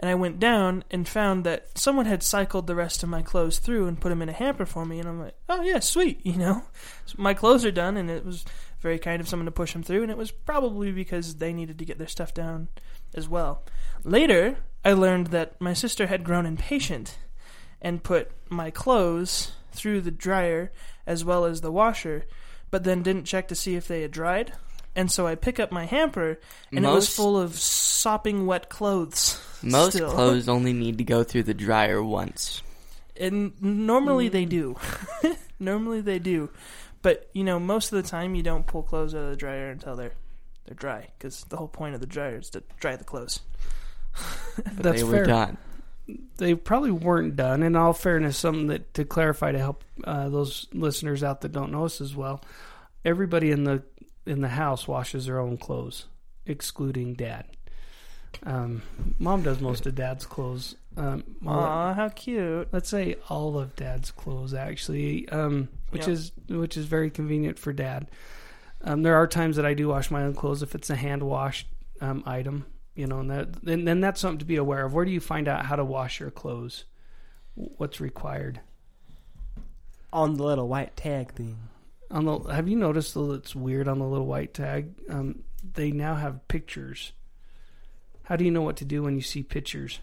And 0.00 0.10
I 0.10 0.14
went 0.16 0.40
down 0.40 0.84
and 0.90 1.08
found 1.08 1.44
that 1.44 1.78
someone 1.78 2.06
had 2.06 2.22
cycled 2.22 2.66
the 2.66 2.74
rest 2.74 3.02
of 3.02 3.08
my 3.08 3.22
clothes 3.22 3.58
through 3.58 3.86
and 3.86 4.00
put 4.00 4.08
them 4.08 4.22
in 4.22 4.28
a 4.28 4.32
hamper 4.32 4.66
for 4.66 4.84
me. 4.84 4.98
And 4.98 5.08
I'm 5.08 5.20
like, 5.20 5.36
oh, 5.48 5.62
yeah, 5.62 5.78
sweet, 5.78 6.20
you 6.26 6.34
know? 6.34 6.64
So 7.06 7.14
my 7.18 7.32
clothes 7.32 7.64
are 7.64 7.70
done, 7.70 7.96
and 7.96 8.10
it 8.10 8.24
was 8.24 8.44
very 8.80 8.98
kind 8.98 9.20
of 9.20 9.28
someone 9.28 9.46
to 9.46 9.52
push 9.52 9.72
them 9.72 9.84
through. 9.84 10.02
And 10.02 10.10
it 10.10 10.18
was 10.18 10.30
probably 10.30 10.90
because 10.90 11.36
they 11.36 11.52
needed 11.52 11.78
to 11.78 11.84
get 11.84 11.98
their 11.98 12.08
stuff 12.08 12.34
down 12.34 12.68
as 13.14 13.28
well. 13.28 13.62
Later, 14.02 14.56
I 14.84 14.92
learned 14.92 15.28
that 15.28 15.60
my 15.60 15.72
sister 15.74 16.08
had 16.08 16.24
grown 16.24 16.44
impatient 16.44 17.16
and 17.84 18.02
put 18.02 18.30
my 18.48 18.70
clothes 18.70 19.52
through 19.72 20.00
the 20.00 20.10
dryer 20.10 20.72
as 21.06 21.24
well 21.24 21.44
as 21.44 21.60
the 21.60 21.70
washer, 21.70 22.24
but 22.72 22.82
then 22.82 23.02
didn't 23.04 23.24
check 23.26 23.46
to 23.48 23.54
see 23.54 23.76
if 23.76 23.86
they 23.86 24.02
had 24.02 24.10
dried. 24.10 24.52
And 24.96 25.10
so 25.10 25.26
I 25.26 25.34
pick 25.34 25.58
up 25.60 25.70
my 25.72 25.84
hamper, 25.86 26.38
and 26.72 26.84
it 26.84 26.88
was 26.88 27.12
full 27.14 27.38
of 27.38 27.56
sopping 27.56 28.46
wet 28.46 28.68
clothes. 28.68 29.40
Most 29.62 29.94
still. 29.94 30.10
clothes 30.10 30.48
only 30.48 30.72
need 30.72 30.98
to 30.98 31.04
go 31.04 31.24
through 31.24 31.42
the 31.44 31.54
dryer 31.54 32.02
once. 32.02 32.62
And 33.16 33.52
normally 33.62 34.28
Mm. 34.28 34.32
they 34.32 34.44
do. 34.44 34.76
normally 35.60 36.00
they 36.00 36.18
do. 36.20 36.50
But, 37.02 37.28
you 37.32 37.44
know, 37.44 37.58
most 37.60 37.92
of 37.92 38.02
the 38.02 38.08
time 38.08 38.34
you 38.34 38.42
don't 38.42 38.66
pull 38.66 38.82
clothes 38.82 39.14
out 39.14 39.24
of 39.24 39.30
the 39.30 39.36
dryer 39.36 39.70
until 39.70 39.94
they're 39.96 40.14
they're 40.64 40.74
dry 40.74 41.08
because 41.18 41.44
the 41.50 41.56
whole 41.58 41.68
point 41.68 41.94
of 41.94 42.00
the 42.00 42.06
dryer 42.06 42.38
is 42.38 42.48
to 42.50 42.62
dry 42.80 42.96
the 42.96 43.04
clothes. 43.04 43.40
But 44.56 44.76
That's 44.76 44.96
they 44.98 45.04
were 45.04 45.12
fair. 45.12 45.24
done. 45.26 45.56
They 46.36 46.54
probably 46.54 46.90
weren't 46.90 47.36
done. 47.36 47.62
In 47.62 47.76
all 47.76 47.92
fairness, 47.92 48.36
something 48.36 48.66
that 48.68 48.92
to 48.94 49.04
clarify 49.04 49.52
to 49.52 49.58
help 49.58 49.84
uh, 50.04 50.28
those 50.28 50.66
listeners 50.72 51.22
out 51.22 51.40
that 51.42 51.52
don't 51.52 51.72
know 51.72 51.84
us 51.84 52.00
as 52.00 52.14
well, 52.14 52.42
everybody 53.04 53.50
in 53.50 53.64
the 53.64 53.82
in 54.26 54.40
the 54.40 54.48
house 54.48 54.86
washes 54.88 55.26
their 55.26 55.38
own 55.38 55.56
clothes, 55.56 56.06
excluding 56.46 57.14
dad. 57.14 57.44
Um, 58.42 58.82
mom 59.18 59.42
does 59.42 59.60
most 59.60 59.86
of 59.86 59.94
dad's 59.94 60.26
clothes. 60.26 60.74
Um, 60.96 61.24
Aw, 61.46 61.94
how 61.94 62.08
cute. 62.10 62.68
let's 62.72 62.88
say 62.88 63.16
all 63.28 63.58
of 63.58 63.74
dad's 63.76 64.10
clothes 64.10 64.54
actually, 64.54 65.28
um, 65.30 65.68
which 65.90 66.02
Yep. 66.02 66.08
is 66.10 66.32
which 66.48 66.76
is 66.76 66.86
very 66.86 67.10
convenient 67.10 67.58
for 67.58 67.72
dad. 67.72 68.10
Um, 68.82 69.02
there 69.02 69.14
are 69.16 69.26
times 69.26 69.56
that 69.56 69.64
I 69.64 69.72
do 69.74 69.88
wash 69.88 70.10
my 70.10 70.24
own 70.24 70.34
clothes 70.34 70.62
if 70.62 70.74
it's 70.74 70.90
a 70.90 70.96
hand 70.96 71.22
washed 71.22 71.66
um, 72.00 72.22
item, 72.26 72.66
you 72.94 73.06
know, 73.06 73.20
and 73.20 73.30
that 73.30 73.62
and 73.66 73.86
then 73.86 74.00
that's 74.00 74.20
something 74.20 74.38
to 74.38 74.44
be 74.44 74.56
aware 74.56 74.84
of. 74.84 74.94
Where 74.94 75.04
do 75.04 75.10
you 75.10 75.20
find 75.20 75.48
out 75.48 75.66
how 75.66 75.76
to 75.76 75.84
wash 75.84 76.20
your 76.20 76.30
clothes? 76.30 76.84
What's 77.54 78.00
required? 78.00 78.60
On 80.12 80.34
the 80.34 80.44
little 80.44 80.68
white 80.68 80.96
tag 80.96 81.32
thing. 81.32 81.58
On 82.10 82.24
the 82.24 82.38
have 82.52 82.68
you 82.68 82.76
noticed 82.76 83.14
though 83.14 83.32
it's 83.32 83.54
weird 83.54 83.88
on 83.88 83.98
the 83.98 84.06
little 84.06 84.26
white 84.26 84.54
tag? 84.54 84.94
Um, 85.08 85.42
they 85.74 85.90
now 85.90 86.14
have 86.14 86.46
pictures. 86.48 87.12
How 88.24 88.36
do 88.36 88.44
you 88.44 88.50
know 88.50 88.62
what 88.62 88.76
to 88.76 88.84
do 88.84 89.02
when 89.02 89.16
you 89.16 89.22
see 89.22 89.42
pictures? 89.42 90.00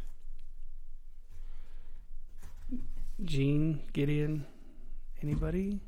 Gene, 3.24 3.82
Gideon, 3.94 4.46
anybody? 5.22 5.80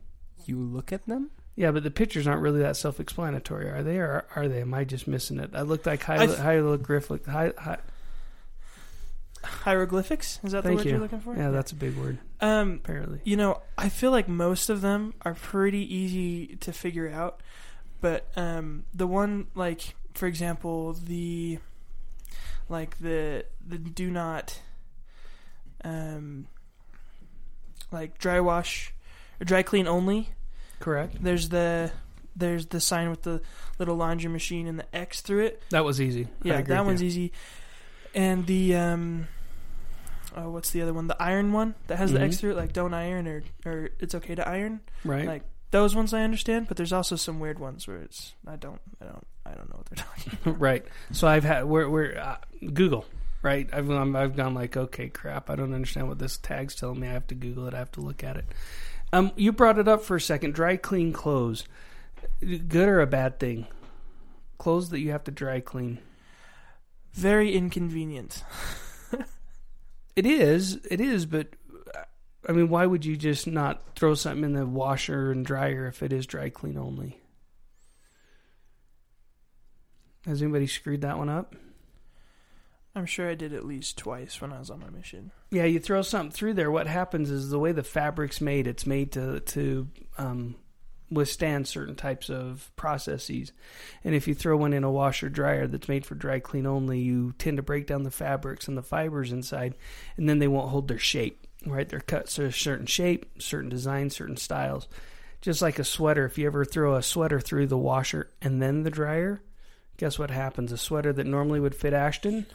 You 0.45 0.59
look 0.59 0.93
at 0.93 1.05
them? 1.05 1.31
Yeah, 1.55 1.71
but 1.71 1.83
the 1.83 1.91
pictures 1.91 2.25
aren't 2.25 2.41
really 2.41 2.61
that 2.61 2.77
self-explanatory, 2.77 3.69
are 3.69 3.83
they? 3.83 3.97
Or 3.97 4.25
are 4.35 4.47
they? 4.47 4.61
Am 4.61 4.73
I 4.73 4.83
just 4.85 5.07
missing 5.07 5.39
it? 5.39 5.51
I 5.53 5.61
looked 5.61 5.85
like 5.85 6.01
hieroglyphic. 6.03 7.25
High, 7.27 7.53
high, 7.57 7.77
Hieroglyphics? 9.43 10.39
Is 10.43 10.53
that 10.53 10.63
the 10.63 10.73
word 10.73 10.85
you. 10.85 10.91
you're 10.91 10.99
looking 10.99 11.19
for? 11.19 11.35
yeah, 11.35 11.49
that's 11.49 11.71
a 11.71 11.75
big 11.75 11.97
word. 11.97 12.17
Um, 12.39 12.79
Apparently, 12.83 13.19
You 13.25 13.35
know, 13.35 13.61
I 13.77 13.89
feel 13.89 14.11
like 14.11 14.27
most 14.27 14.69
of 14.69 14.81
them 14.81 15.13
are 15.23 15.33
pretty 15.33 15.93
easy 15.93 16.55
to 16.57 16.71
figure 16.71 17.09
out, 17.09 17.41
but 17.99 18.27
um, 18.37 18.85
the 18.93 19.05
one 19.07 19.47
like, 19.53 19.95
for 20.13 20.27
example, 20.27 20.93
the 20.93 21.59
like 22.69 22.97
the 22.99 23.45
the 23.65 23.77
do 23.77 24.09
not 24.09 24.61
um 25.83 26.47
like 27.91 28.17
dry 28.17 28.39
wash 28.39 28.93
or 29.41 29.45
dry 29.45 29.61
clean 29.61 29.87
only. 29.87 30.29
Correct. 30.83 31.17
There's 31.23 31.49
the 31.49 31.91
there's 32.35 32.65
the 32.67 32.79
sign 32.79 33.09
with 33.09 33.21
the 33.23 33.41
little 33.79 33.95
laundry 33.95 34.29
machine 34.29 34.67
and 34.67 34.79
the 34.79 34.95
X 34.95 35.21
through 35.21 35.45
it. 35.45 35.61
That 35.69 35.85
was 35.85 36.01
easy. 36.01 36.27
Yeah, 36.43 36.61
that 36.61 36.85
one's 36.85 37.01
you. 37.01 37.07
easy. 37.07 37.31
And 38.15 38.45
the 38.45 38.75
um 38.75 39.27
oh, 40.35 40.49
what's 40.49 40.71
the 40.71 40.81
other 40.81 40.93
one? 40.93 41.07
The 41.07 41.21
iron 41.21 41.51
one 41.53 41.75
that 41.87 41.97
has 41.97 42.11
the 42.11 42.21
X 42.21 42.35
Mhm. 42.35 42.39
through 42.39 42.51
it, 42.51 42.57
like 42.57 42.73
don't 42.73 42.93
iron 42.93 43.27
or 43.27 43.43
or 43.65 43.89
it's 43.99 44.15
okay 44.15 44.35
to 44.35 44.47
iron. 44.47 44.81
right. 45.03 45.25
Like 45.27 45.43
those 45.71 45.95
ones 45.95 46.13
I 46.13 46.21
understand, 46.21 46.67
but 46.67 46.77
there's 46.77 46.93
also 46.93 47.15
some 47.15 47.39
weird 47.39 47.57
ones 47.59 47.87
where 47.87 47.97
it's 47.97 48.33
I 48.47 48.55
don't 48.57 48.79
I 49.01 49.05
don't 49.05 49.27
I 49.45 49.51
don't 49.53 49.69
know 49.69 49.77
what 49.77 49.85
they're 49.87 50.05
talking. 50.05 50.37
about. 50.45 50.59
right. 50.61 50.85
So 51.11 51.27
I've 51.27 51.43
had 51.43 51.65
we're 51.65 51.89
we're 51.89 52.17
uh, 52.17 52.37
Google. 52.73 53.05
Right. 53.41 53.67
I've 53.73 53.89
I've 53.91 54.35
gone 54.37 54.53
like, 54.53 54.77
okay, 54.77 55.09
crap. 55.09 55.49
I 55.49 55.55
don't 55.55 55.73
understand 55.73 56.07
what 56.07 56.17
this 56.17 56.37
tag's 56.37 56.75
telling 56.75 56.99
me. 56.99 57.07
I 57.09 57.11
have 57.13 57.27
to 57.27 57.35
Google 57.35 57.67
it. 57.67 57.73
I 57.73 57.79
have 57.79 57.91
to 57.93 58.01
look 58.01 58.23
at 58.23 58.37
it. 58.37 58.45
Um, 59.13 59.31
you 59.35 59.51
brought 59.51 59.79
it 59.79 59.87
up 59.87 60.01
for 60.01 60.15
a 60.15 60.21
second. 60.21 60.53
Dry 60.53 60.75
clean 60.75 61.13
clothes, 61.13 61.63
good 62.41 62.89
or 62.89 62.99
a 62.99 63.07
bad 63.07 63.39
thing? 63.39 63.67
Clothes 64.57 64.89
that 64.89 64.99
you 64.99 65.11
have 65.11 65.23
to 65.25 65.31
dry 65.31 65.59
clean. 65.59 65.99
Very 67.13 67.53
inconvenient. 67.53 68.43
It 70.15 70.25
is. 70.25 70.79
It 70.89 71.01
is. 71.01 71.25
But 71.25 71.55
uh, 71.95 72.01
I 72.47 72.51
mean, 72.51 72.69
why 72.69 72.85
would 72.85 73.05
you 73.05 73.17
just 73.17 73.47
not 73.47 73.95
throw 73.95 74.13
something 74.13 74.43
in 74.43 74.53
the 74.53 74.65
washer 74.65 75.31
and 75.31 75.45
dryer 75.45 75.87
if 75.87 76.03
it 76.03 76.13
is 76.13 76.27
dry 76.27 76.49
clean 76.49 76.77
only? 76.77 77.19
Has 80.25 80.41
anybody 80.41 80.67
screwed 80.67 81.01
that 81.01 81.17
one 81.17 81.29
up? 81.29 81.55
I'm 82.95 83.05
sure 83.07 83.29
I 83.29 83.35
did 83.35 83.53
at 83.53 83.65
least 83.65 83.97
twice 83.97 84.39
when 84.39 84.53
I 84.53 84.59
was 84.59 84.69
on 84.69 84.79
my 84.79 84.89
mission. 84.89 85.31
Yeah, 85.49 85.65
you 85.65 85.79
throw 85.79 86.03
something 86.03 86.31
through 86.31 86.53
there. 86.53 86.69
What 86.69 86.87
happens 86.87 87.31
is 87.31 87.49
the 87.49 87.59
way 87.59 87.71
the 87.71 87.83
fabric's 87.83 88.39
made, 88.39 88.67
it's 88.67 88.85
made 88.85 89.11
to 89.13 89.39
to 89.39 89.87
um, 90.19 90.55
withstand 91.09 91.67
certain 91.67 91.95
types 91.95 92.29
of 92.29 92.71
processes. 92.75 93.51
And 94.03 94.13
if 94.13 94.27
you 94.27 94.35
throw 94.35 94.57
one 94.57 94.73
in 94.73 94.83
a 94.83 94.91
washer 94.91 95.27
dryer 95.29 95.65
that's 95.65 95.87
made 95.87 96.05
for 96.05 96.13
dry 96.13 96.39
clean 96.39 96.67
only, 96.67 96.99
you 96.99 97.33
tend 97.39 97.57
to 97.57 97.63
break 97.63 97.87
down 97.87 98.03
the 98.03 98.11
fabrics 98.11 98.67
and 98.67 98.77
the 98.77 98.83
fibers 98.83 99.31
inside, 99.31 99.73
and 100.15 100.29
then 100.29 100.37
they 100.37 100.47
won't 100.47 100.69
hold 100.69 100.87
their 100.87 100.99
shape. 100.99 101.47
Right? 101.65 101.87
They're 101.89 101.99
cut 101.99 102.27
to 102.27 102.45
a 102.45 102.51
certain 102.51 102.85
shape, 102.85 103.41
certain 103.41 103.69
design, 103.69 104.11
certain 104.11 104.37
styles. 104.37 104.87
Just 105.41 105.61
like 105.61 105.79
a 105.79 105.83
sweater, 105.83 106.25
if 106.25 106.37
you 106.37 106.45
ever 106.45 106.63
throw 106.63 106.95
a 106.95 107.01
sweater 107.01 107.39
through 107.39 107.67
the 107.67 107.77
washer 107.77 108.29
and 108.41 108.61
then 108.61 108.83
the 108.83 108.89
dryer, 108.89 109.41
guess 109.97 110.19
what 110.19 110.29
happens? 110.29 110.71
A 110.71 110.77
sweater 110.77 111.11
that 111.13 111.25
normally 111.25 111.59
would 111.59 111.75
fit 111.75 111.93
Ashton 111.93 112.45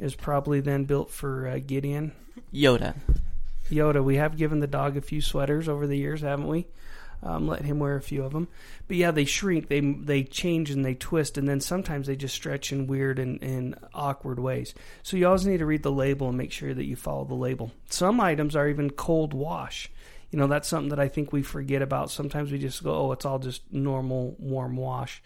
is 0.00 0.14
probably 0.14 0.60
then 0.60 0.84
built 0.84 1.10
for 1.10 1.46
uh, 1.46 1.58
Gideon 1.64 2.12
Yoda. 2.52 2.94
Yoda. 3.70 4.02
We 4.02 4.16
have 4.16 4.36
given 4.36 4.60
the 4.60 4.66
dog 4.66 4.96
a 4.96 5.00
few 5.00 5.20
sweaters 5.20 5.68
over 5.68 5.86
the 5.86 5.96
years, 5.96 6.22
haven't 6.22 6.48
we? 6.48 6.66
Um, 7.22 7.46
let 7.46 7.66
him 7.66 7.78
wear 7.78 7.96
a 7.96 8.02
few 8.02 8.24
of 8.24 8.32
them. 8.32 8.48
But 8.88 8.96
yeah, 8.96 9.10
they 9.10 9.26
shrink, 9.26 9.68
they 9.68 9.80
they 9.80 10.24
change 10.24 10.70
and 10.70 10.82
they 10.82 10.94
twist, 10.94 11.36
and 11.36 11.46
then 11.46 11.60
sometimes 11.60 12.06
they 12.06 12.16
just 12.16 12.34
stretch 12.34 12.72
in 12.72 12.86
weird 12.86 13.18
and, 13.18 13.42
and 13.42 13.78
awkward 13.92 14.38
ways. 14.38 14.74
So 15.02 15.18
you 15.18 15.26
always 15.26 15.46
need 15.46 15.58
to 15.58 15.66
read 15.66 15.82
the 15.82 15.92
label 15.92 16.28
and 16.28 16.38
make 16.38 16.50
sure 16.50 16.72
that 16.72 16.86
you 16.86 16.96
follow 16.96 17.24
the 17.24 17.34
label. 17.34 17.72
Some 17.90 18.20
items 18.20 18.56
are 18.56 18.68
even 18.68 18.88
cold 18.88 19.34
wash. 19.34 19.90
You 20.30 20.38
know, 20.38 20.46
that's 20.46 20.68
something 20.68 20.90
that 20.90 21.00
I 21.00 21.08
think 21.08 21.32
we 21.32 21.42
forget 21.42 21.82
about. 21.82 22.10
Sometimes 22.10 22.50
we 22.52 22.58
just 22.58 22.82
go, 22.82 22.94
oh, 22.94 23.12
it's 23.12 23.26
all 23.26 23.38
just 23.38 23.70
normal 23.70 24.36
warm 24.38 24.76
wash. 24.76 25.22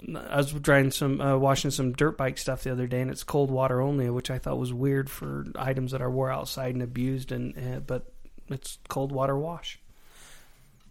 I 0.00 0.36
was 0.36 0.52
drying 0.52 0.92
some, 0.92 1.20
uh, 1.20 1.36
washing 1.36 1.72
some 1.72 1.92
dirt 1.92 2.16
bike 2.16 2.38
stuff 2.38 2.62
the 2.62 2.70
other 2.70 2.86
day, 2.86 3.00
and 3.00 3.10
it's 3.10 3.24
cold 3.24 3.50
water 3.50 3.80
only, 3.80 4.08
which 4.10 4.30
I 4.30 4.38
thought 4.38 4.58
was 4.58 4.72
weird 4.72 5.10
for 5.10 5.46
items 5.56 5.90
that 5.90 6.00
are 6.00 6.10
wore 6.10 6.30
outside 6.30 6.74
and 6.74 6.82
abused, 6.82 7.32
and 7.32 7.56
uh, 7.58 7.80
but 7.80 8.12
it's 8.48 8.78
cold 8.88 9.10
water 9.10 9.36
wash. 9.36 9.80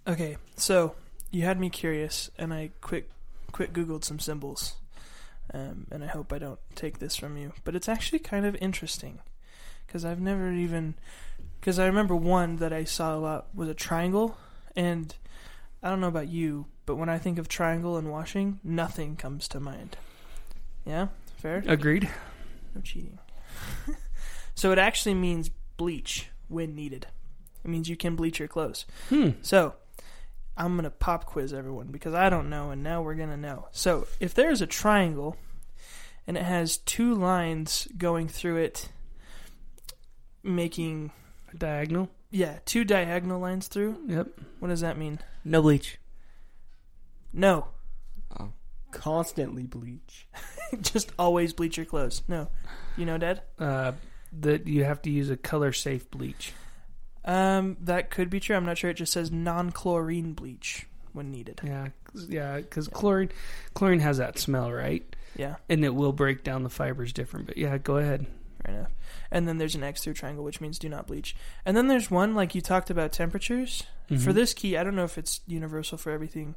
Okay, 0.05 0.37
so 0.57 0.95
you 1.31 1.43
had 1.43 1.59
me 1.59 1.69
curious, 1.69 2.29
and 2.37 2.53
I 2.53 2.71
quick 2.81 3.09
quick 3.53 3.71
googled 3.71 4.03
some 4.03 4.19
symbols, 4.19 4.75
um, 5.53 5.87
and 5.89 6.03
I 6.03 6.07
hope 6.07 6.33
I 6.33 6.37
don't 6.37 6.59
take 6.75 6.99
this 6.99 7.15
from 7.15 7.37
you, 7.37 7.53
but 7.63 7.75
it's 7.75 7.89
actually 7.89 8.19
kind 8.19 8.45
of 8.45 8.55
interesting 8.57 9.19
because 9.85 10.03
I've 10.03 10.19
never 10.19 10.51
even 10.51 10.95
because 11.59 11.79
I 11.79 11.85
remember 11.85 12.15
one 12.15 12.57
that 12.57 12.73
I 12.73 12.83
saw 12.83 13.15
a 13.15 13.19
lot 13.19 13.47
was 13.55 13.69
a 13.69 13.73
triangle, 13.73 14.37
and 14.75 15.15
I 15.81 15.89
don't 15.89 16.01
know 16.01 16.07
about 16.07 16.27
you, 16.27 16.65
but 16.87 16.95
when 16.95 17.09
I 17.09 17.19
think 17.19 17.37
of 17.37 17.47
triangle 17.47 17.97
and 17.97 18.09
washing, 18.09 18.59
nothing 18.63 19.15
comes 19.15 19.47
to 19.49 19.59
mind. 19.59 19.97
Yeah, 20.85 21.09
fair. 21.37 21.63
Agreed. 21.67 22.09
No 22.73 22.81
cheating. 22.81 23.19
so 24.55 24.71
it 24.71 24.79
actually 24.79 25.13
means 25.13 25.51
bleach 25.77 26.29
when 26.47 26.73
needed. 26.73 27.05
It 27.63 27.67
means 27.69 27.89
you 27.89 27.97
can 27.97 28.15
bleach 28.15 28.39
your 28.39 28.47
clothes. 28.47 28.85
Hmm. 29.09 29.31
So, 29.41 29.75
I'm 30.55 30.73
going 30.75 30.85
to 30.85 30.89
pop 30.89 31.25
quiz 31.25 31.53
everyone 31.53 31.87
because 31.87 32.13
I 32.15 32.29
don't 32.29 32.49
know 32.49 32.71
and 32.71 32.81
now 32.81 33.01
we're 33.03 33.13
going 33.15 33.29
to 33.29 33.37
know. 33.37 33.67
So, 33.71 34.07
if 34.19 34.33
there's 34.33 34.61
a 34.61 34.67
triangle 34.67 35.35
and 36.25 36.37
it 36.37 36.43
has 36.43 36.77
two 36.77 37.13
lines 37.13 37.87
going 37.97 38.27
through 38.27 38.57
it, 38.57 38.89
making, 40.43 41.11
Diagonal. 41.57 42.09
yeah, 42.31 42.59
two 42.65 42.83
diagonal 42.85 43.39
lines 43.39 43.67
through, 43.67 43.97
Yep. 44.07 44.27
what 44.59 44.69
does 44.69 44.81
that 44.81 44.97
mean? 44.97 45.19
No 45.43 45.61
bleach. 45.61 45.99
No. 47.37 47.67
Oh. 48.39 48.49
Constantly 48.91 49.63
bleach. 49.67 50.27
Just 50.81 51.11
always 51.19 51.53
bleach 51.53 51.77
your 51.77 51.85
clothes. 51.85 52.23
No. 52.27 52.49
You 52.97 53.05
know, 53.05 53.17
Dad? 53.17 53.41
Uh, 53.59 53.93
that 54.41 54.67
you 54.67 54.83
have 54.83 55.01
to 55.03 55.09
use 55.11 55.29
a 55.29 55.37
color 55.37 55.71
safe 55.71 56.09
bleach. 56.11 56.51
Um, 57.23 57.77
that 57.81 58.09
could 58.09 58.29
be 58.29 58.39
true. 58.39 58.55
I'm 58.55 58.65
not 58.65 58.77
sure. 58.77 58.89
It 58.89 58.95
just 58.95 59.11
says 59.13 59.31
non 59.31 59.71
chlorine 59.71 60.33
bleach 60.33 60.87
when 61.13 61.29
needed. 61.31 61.59
Yeah, 61.63 61.89
'cause- 62.05 62.27
yeah, 62.29 62.57
because 62.57 62.87
chlorine, 62.87 63.29
chlorine 63.73 63.99
has 63.99 64.17
that 64.17 64.39
smell, 64.39 64.71
right? 64.71 65.03
Yeah. 65.35 65.55
And 65.69 65.83
it 65.85 65.93
will 65.93 66.13
break 66.13 66.43
down 66.43 66.63
the 66.63 66.69
fibers 66.69 67.11
different. 67.13 67.45
But 67.47 67.57
yeah, 67.57 67.77
go 67.77 67.97
ahead. 67.97 68.25
Fair 68.65 68.75
enough. 68.75 68.91
And 69.29 69.47
then 69.47 69.57
there's 69.57 69.75
an 69.75 69.83
X 69.83 70.03
through 70.03 70.13
triangle, 70.15 70.43
which 70.43 70.61
means 70.61 70.79
do 70.79 70.89
not 70.89 71.05
bleach. 71.07 71.35
And 71.65 71.75
then 71.77 71.87
there's 71.87 72.09
one 72.09 72.33
like 72.33 72.55
you 72.55 72.61
talked 72.61 72.89
about 72.89 73.11
temperatures. 73.11 73.83
For 74.07 74.13
Mhm. 74.15 74.33
this 74.33 74.53
key, 74.53 74.77
I 74.77 74.83
don't 74.83 74.95
know 74.95 75.03
if 75.03 75.17
it's 75.17 75.41
universal 75.47 75.97
for 75.97 76.11
everything, 76.11 76.55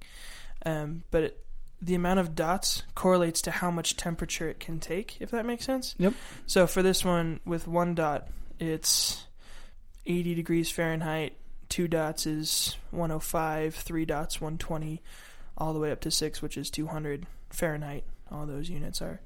um, 0.65 1.05
but 1.11 1.25
it, 1.25 1.45
the 1.83 1.95
amount 1.95 2.21
of 2.21 2.35
dots 2.35 2.83
correlates 2.95 3.43
to 3.43 3.51
how 3.51 3.71
much 3.71 3.97
temperature 3.97 4.49
it 4.49 4.61
can 4.61 4.81
take. 4.81 5.17
If 5.21 5.31
that 5.31 5.47
makes 5.47 5.65
sense. 5.65 5.95
Yep. 5.99 6.15
So 6.47 6.67
for 6.67 6.83
this 6.83 7.05
one, 7.05 7.41
with 7.45 7.67
one 7.67 7.95
dot, 7.95 8.29
it's 8.59 9.25
80 10.07 10.35
degrees 10.35 10.71
Fahrenheit. 10.71 11.37
Two 11.69 11.89
dots 11.89 12.27
is 12.27 12.77
105. 12.91 13.75
Three 13.75 14.05
dots 14.05 14.41
120, 14.41 15.01
all 15.57 15.73
the 15.73 15.79
way 15.79 15.91
up 15.91 16.01
to 16.01 16.11
six, 16.11 16.43
which 16.43 16.57
is 16.57 16.69
200 16.71 17.27
Fahrenheit. 17.51 18.05
All 18.31 18.47
those 18.47 18.69
units 18.69 19.01
are. 19.01 19.21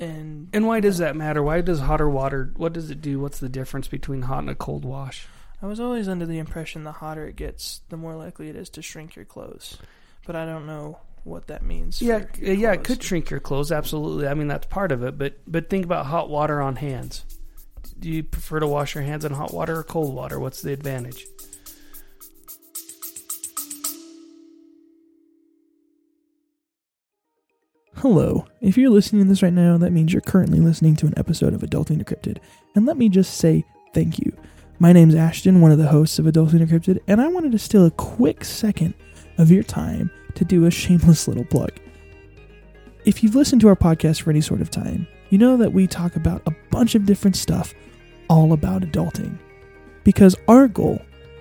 And 0.00 0.48
And 0.52 0.66
why 0.66 0.80
does 0.80 0.98
that 0.98 1.16
matter? 1.16 1.42
Why 1.42 1.60
does 1.60 1.80
hotter 1.80 2.08
water? 2.08 2.52
What 2.56 2.72
does 2.72 2.90
it 2.90 3.00
do? 3.00 3.20
What's 3.20 3.38
the 3.38 3.48
difference 3.48 3.88
between 3.88 4.22
hot 4.22 4.40
and 4.40 4.50
a 4.50 4.54
cold 4.54 4.84
wash? 4.84 5.26
I 5.62 5.66
was 5.66 5.80
always 5.80 6.08
under 6.08 6.26
the 6.26 6.38
impression 6.38 6.84
the 6.84 6.92
hotter 6.92 7.26
it 7.26 7.36
gets, 7.36 7.80
the 7.88 7.96
more 7.96 8.14
likely 8.14 8.48
it 8.48 8.56
is 8.56 8.68
to 8.70 8.82
shrink 8.82 9.16
your 9.16 9.24
clothes. 9.24 9.78
But 10.28 10.36
I 10.36 10.44
don't 10.44 10.66
know 10.66 10.98
what 11.24 11.46
that 11.46 11.62
means. 11.62 12.02
Yeah, 12.02 12.18
for 12.18 12.36
c- 12.36 12.44
your 12.48 12.54
yeah, 12.54 12.72
it 12.74 12.84
could 12.84 13.02
shrink 13.02 13.30
your 13.30 13.40
clothes. 13.40 13.72
Absolutely. 13.72 14.28
I 14.28 14.34
mean, 14.34 14.46
that's 14.46 14.66
part 14.66 14.92
of 14.92 15.02
it. 15.02 15.16
But 15.16 15.38
but 15.46 15.70
think 15.70 15.86
about 15.86 16.04
hot 16.04 16.28
water 16.28 16.60
on 16.60 16.76
hands. 16.76 17.24
Do 17.98 18.10
you 18.10 18.22
prefer 18.22 18.60
to 18.60 18.66
wash 18.66 18.94
your 18.94 19.04
hands 19.04 19.24
in 19.24 19.32
hot 19.32 19.54
water 19.54 19.78
or 19.78 19.82
cold 19.82 20.14
water? 20.14 20.38
What's 20.38 20.60
the 20.60 20.70
advantage? 20.70 21.24
Hello. 27.96 28.44
If 28.60 28.76
you're 28.76 28.90
listening 28.90 29.22
to 29.22 29.28
this 29.30 29.42
right 29.42 29.50
now, 29.50 29.78
that 29.78 29.92
means 29.92 30.12
you're 30.12 30.20
currently 30.20 30.60
listening 30.60 30.94
to 30.96 31.06
an 31.06 31.14
episode 31.16 31.54
of 31.54 31.62
Adulting 31.62 32.04
Decrypted. 32.04 32.36
And 32.74 32.84
let 32.84 32.98
me 32.98 33.08
just 33.08 33.38
say 33.38 33.64
thank 33.94 34.18
you. 34.18 34.36
My 34.78 34.92
name's 34.92 35.14
Ashton, 35.14 35.62
one 35.62 35.72
of 35.72 35.78
the 35.78 35.88
hosts 35.88 36.18
of 36.18 36.26
Adulting 36.26 36.60
Decrypted, 36.60 36.98
and 37.08 37.18
I 37.18 37.28
wanted 37.28 37.52
to 37.52 37.58
steal 37.58 37.86
a 37.86 37.90
quick 37.90 38.44
second 38.44 38.92
of 39.38 39.50
your 39.50 39.62
time 39.62 40.10
to 40.34 40.44
do 40.44 40.66
a 40.66 40.70
shameless 40.70 41.28
little 41.28 41.44
plug. 41.44 41.72
If 43.04 43.22
you've 43.22 43.34
listened 43.34 43.60
to 43.62 43.68
our 43.68 43.76
podcast 43.76 44.22
for 44.22 44.30
any 44.30 44.40
sort 44.40 44.60
of 44.60 44.70
time, 44.70 45.06
you 45.30 45.38
know 45.38 45.56
that 45.56 45.72
we 45.72 45.86
talk 45.86 46.16
about 46.16 46.42
a 46.46 46.54
bunch 46.70 46.94
of 46.94 47.06
different 47.06 47.36
stuff 47.36 47.74
all 48.28 48.52
about 48.52 48.82
adulting. 48.82 49.38
Because 50.04 50.36
our 50.46 50.68
goal 50.68 51.00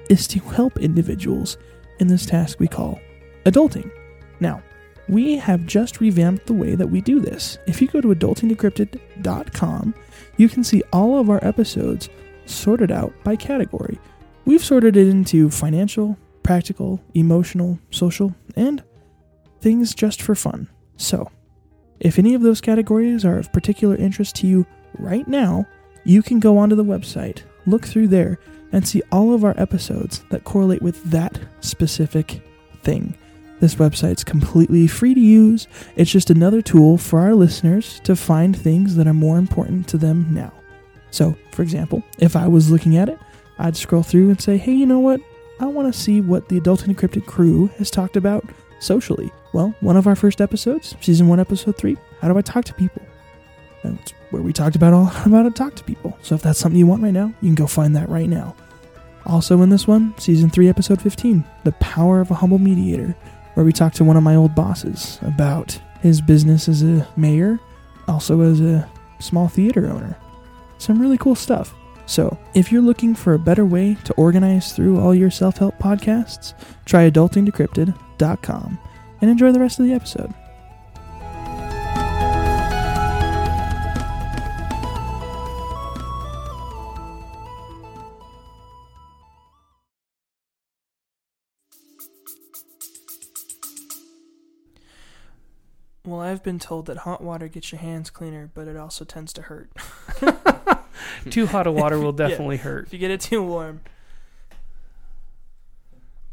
is 0.09 0.27
to 0.27 0.39
help 0.39 0.79
individuals 0.79 1.57
in 1.99 2.07
this 2.07 2.25
task 2.25 2.59
we 2.59 2.67
call 2.67 2.99
adulting. 3.45 3.91
Now, 4.39 4.61
we 5.09 5.37
have 5.37 5.65
just 5.65 6.01
revamped 6.01 6.47
the 6.47 6.53
way 6.53 6.75
that 6.75 6.87
we 6.87 7.01
do 7.01 7.19
this. 7.19 7.57
If 7.65 7.81
you 7.81 7.87
go 7.87 8.01
to 8.01 8.09
adultingdecrypted.com, 8.09 9.95
you 10.35 10.49
can 10.49 10.63
see 10.63 10.83
all 10.91 11.19
of 11.19 11.29
our 11.29 11.43
episodes 11.43 12.09
sorted 12.45 12.91
out 12.91 13.13
by 13.23 13.35
category. 13.35 13.99
We've 14.45 14.63
sorted 14.63 14.97
it 14.97 15.07
into 15.07 15.49
financial, 15.49 16.17
practical, 16.47 17.03
emotional, 17.13 17.77
social, 17.91 18.33
and 18.55 18.81
things 19.59 19.93
just 19.93 20.21
for 20.21 20.33
fun. 20.33 20.69
So, 20.95 21.29
if 21.99 22.17
any 22.17 22.35
of 22.35 22.41
those 22.41 22.61
categories 22.61 23.25
are 23.25 23.37
of 23.37 23.51
particular 23.51 23.97
interest 23.97 24.37
to 24.37 24.47
you 24.47 24.65
right 24.97 25.27
now, 25.27 25.67
you 26.05 26.23
can 26.23 26.39
go 26.39 26.57
onto 26.57 26.77
the 26.77 26.85
website, 26.85 27.41
look 27.65 27.85
through 27.85 28.07
there, 28.07 28.39
and 28.71 28.87
see 28.87 29.01
all 29.11 29.33
of 29.33 29.43
our 29.43 29.55
episodes 29.57 30.23
that 30.29 30.45
correlate 30.45 30.81
with 30.81 31.03
that 31.11 31.37
specific 31.59 32.41
thing. 32.81 33.17
This 33.59 33.75
website's 33.75 34.23
completely 34.23 34.87
free 34.87 35.13
to 35.15 35.19
use. 35.19 35.67
It's 35.97 36.11
just 36.11 36.29
another 36.29 36.61
tool 36.61 36.97
for 36.97 37.19
our 37.19 37.35
listeners 37.35 37.99
to 38.05 38.15
find 38.15 38.55
things 38.55 38.95
that 38.95 39.07
are 39.07 39.13
more 39.13 39.37
important 39.37 39.89
to 39.89 39.97
them 39.97 40.27
now. 40.29 40.53
So, 41.11 41.35
for 41.51 41.61
example, 41.61 42.03
if 42.19 42.37
I 42.37 42.47
was 42.47 42.71
looking 42.71 42.95
at 42.95 43.09
it, 43.09 43.19
I'd 43.59 43.75
scroll 43.75 44.01
through 44.01 44.29
and 44.29 44.39
say, 44.39 44.55
hey, 44.55 44.71
you 44.71 44.85
know 44.85 44.99
what? 44.99 45.19
I 45.59 45.65
want 45.65 45.91
to 45.91 45.99
see 45.99 46.21
what 46.21 46.49
the 46.49 46.59
Adulting 46.59 46.93
Decrypted 46.93 47.25
crew 47.25 47.67
has 47.77 47.89
talked 47.89 48.15
about 48.15 48.45
socially. 48.79 49.31
Well, 49.53 49.73
one 49.79 49.97
of 49.97 50.05
our 50.07 50.15
first 50.15 50.39
episodes, 50.39 50.95
season 51.01 51.27
one, 51.27 51.39
episode 51.39 51.77
three, 51.77 51.97
how 52.21 52.27
do 52.27 52.37
I 52.37 52.41
talk 52.41 52.65
to 52.65 52.73
people? 52.73 53.01
That's 53.83 54.13
where 54.29 54.41
we 54.41 54.53
talked 54.53 54.75
about 54.75 54.93
all 54.93 55.07
about 55.07 55.29
how 55.29 55.43
to 55.43 55.51
talk 55.51 55.75
to 55.75 55.83
people. 55.83 56.17
So 56.21 56.35
if 56.35 56.41
that's 56.41 56.59
something 56.59 56.77
you 56.77 56.87
want 56.87 57.01
right 57.01 57.13
now, 57.13 57.33
you 57.41 57.47
can 57.47 57.55
go 57.55 57.67
find 57.67 57.95
that 57.95 58.09
right 58.09 58.29
now. 58.29 58.55
Also 59.25 59.61
in 59.61 59.69
this 59.69 59.87
one, 59.87 60.13
season 60.17 60.49
three, 60.49 60.69
episode 60.69 61.01
15, 61.01 61.43
The 61.63 61.71
Power 61.73 62.21
of 62.21 62.31
a 62.31 62.35
Humble 62.35 62.59
Mediator, 62.59 63.15
where 63.55 63.65
we 63.65 63.73
talked 63.73 63.95
to 63.97 64.03
one 64.03 64.15
of 64.15 64.23
my 64.23 64.35
old 64.35 64.55
bosses 64.55 65.19
about 65.21 65.79
his 66.01 66.21
business 66.21 66.69
as 66.69 66.83
a 66.83 67.07
mayor, 67.17 67.59
also 68.07 68.41
as 68.41 68.61
a 68.61 68.87
small 69.19 69.47
theater 69.47 69.87
owner. 69.87 70.15
Some 70.77 71.01
really 71.01 71.17
cool 71.17 71.35
stuff. 71.35 71.73
So, 72.07 72.37
if 72.55 72.71
you're 72.71 72.81
looking 72.81 73.13
for 73.13 73.33
a 73.33 73.39
better 73.39 73.65
way 73.65 73.97
to 74.05 74.13
organize 74.13 74.71
through 74.71 74.99
all 74.99 75.13
your 75.13 75.29
self 75.29 75.57
help 75.57 75.77
podcasts, 75.77 76.53
try 76.85 77.09
adultingdecrypted.com 77.09 78.79
and 79.21 79.29
enjoy 79.29 79.51
the 79.51 79.59
rest 79.59 79.79
of 79.79 79.85
the 79.85 79.93
episode. 79.93 80.33
Well, 96.05 96.21
I've 96.21 96.41
been 96.41 96.57
told 96.57 96.85
that 96.85 96.99
hot 96.99 97.21
water 97.21 97.49
gets 97.49 97.73
your 97.73 97.81
hands 97.81 98.09
cleaner, 98.09 98.49
but 98.53 98.69
it 98.69 98.77
also 98.77 99.03
tends 99.03 99.33
to 99.33 99.41
hurt. 99.41 99.69
Too 101.31 101.45
hot 101.47 101.67
of 101.67 101.73
water 101.75 101.97
will 101.99 102.15
Yeah. 102.17 102.27
definitely 102.29 102.57
hurt. 102.57 102.87
If 102.87 102.93
you 102.93 102.99
get 102.99 103.11
it 103.11 103.21
too 103.21 103.43
warm. 103.43 103.81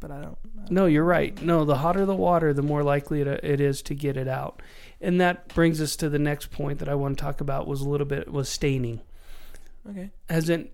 But 0.01 0.11
I 0.11 0.21
don't. 0.21 0.39
No, 0.71 0.87
you're 0.87 1.05
right. 1.05 1.41
No, 1.43 1.65
the 1.65 1.77
hotter 1.77 2.05
the 2.07 2.15
water, 2.15 2.53
the 2.53 2.63
more 2.63 2.83
likely 2.83 3.21
it, 3.21 3.27
it 3.27 3.61
is 3.61 3.83
to 3.83 3.95
get 3.95 4.17
it 4.17 4.29
out. 4.29 4.61
And 5.01 5.21
that 5.21 5.49
brings 5.55 5.81
us 5.81 5.97
to 5.97 6.09
the 6.09 6.19
next 6.19 6.51
point 6.51 6.79
that 6.79 6.89
I 6.89 6.95
want 6.95 7.17
to 7.19 7.23
talk 7.23 7.41
about 7.41 7.67
was 7.67 7.81
a 7.81 7.89
little 7.89 8.07
bit 8.07 8.31
was 8.33 8.49
staining. 8.49 9.01
Okay. 9.89 10.11
As 10.29 10.49
in, 10.49 10.69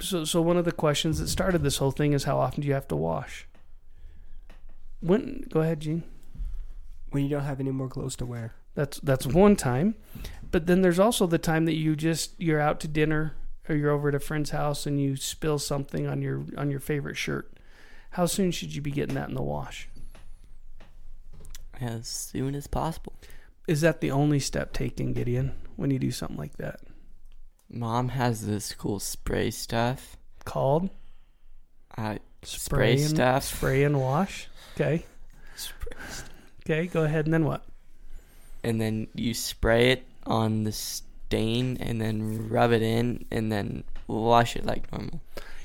so 0.00 0.24
so 0.24 0.40
one 0.42 0.56
of 0.56 0.64
the 0.64 0.72
questions 0.72 1.18
that 1.18 1.28
started 1.28 1.62
this 1.62 1.78
whole 1.78 1.90
thing 1.90 2.12
is 2.12 2.24
how 2.24 2.38
often 2.38 2.62
do 2.62 2.68
you 2.68 2.74
have 2.74 2.88
to 2.88 2.96
wash? 2.96 3.46
When 5.00 5.44
go 5.50 5.60
ahead, 5.60 5.80
Gene. 5.80 6.04
When 7.10 7.24
you 7.24 7.30
don't 7.30 7.42
have 7.44 7.60
any 7.60 7.70
more 7.70 7.88
clothes 7.88 8.16
to 8.16 8.26
wear. 8.26 8.52
That's 8.74 9.00
that's 9.00 9.26
one 9.26 9.56
time, 9.56 9.94
but 10.50 10.66
then 10.66 10.80
there's 10.82 10.98
also 10.98 11.26
the 11.26 11.38
time 11.38 11.64
that 11.64 11.74
you 11.74 11.96
just 11.96 12.32
you're 12.40 12.60
out 12.60 12.78
to 12.80 12.88
dinner 12.88 13.34
or 13.70 13.76
you're 13.76 13.90
over 13.90 14.08
at 14.08 14.14
a 14.14 14.20
friend's 14.20 14.50
house 14.50 14.86
and 14.86 15.00
you 15.00 15.16
spill 15.16 15.58
something 15.58 16.06
on 16.06 16.20
your 16.20 16.44
on 16.56 16.70
your 16.70 16.80
favorite 16.80 17.16
shirt. 17.16 17.50
How 18.10 18.26
soon 18.26 18.50
should 18.50 18.74
you 18.74 18.82
be 18.82 18.90
getting 18.90 19.14
that 19.14 19.28
in 19.28 19.34
the 19.34 19.42
wash? 19.42 19.88
As 21.80 22.08
soon 22.08 22.54
as 22.54 22.66
possible. 22.66 23.14
Is 23.66 23.80
that 23.82 24.00
the 24.00 24.10
only 24.10 24.40
step 24.40 24.72
taken, 24.72 25.12
Gideon, 25.12 25.54
when 25.76 25.90
you 25.90 25.98
do 25.98 26.10
something 26.10 26.36
like 26.36 26.56
that? 26.56 26.80
Mom 27.70 28.08
has 28.08 28.46
this 28.46 28.74
cool 28.74 28.98
spray 28.98 29.50
stuff. 29.50 30.16
Called 30.44 30.90
I 31.96 32.18
spray 32.42 32.94
and, 32.94 33.10
stuff. 33.10 33.44
Spray 33.44 33.84
and 33.84 34.00
wash. 34.00 34.48
Okay. 34.74 35.04
Okay. 36.62 36.86
Go 36.88 37.04
ahead 37.04 37.26
and 37.26 37.32
then 37.32 37.44
what? 37.44 37.64
and 38.62 38.80
then 38.80 39.08
you 39.14 39.34
spray 39.34 39.90
it 39.92 40.04
on 40.26 40.64
the 40.64 40.72
stain 41.30 41.76
and 41.78 42.00
then 42.00 42.48
rub 42.48 42.72
it 42.72 42.82
in 42.82 43.24
and 43.30 43.52
then 43.52 43.84
wash 44.08 44.56
it 44.56 44.66
like 44.66 44.90
normal. 44.90 45.20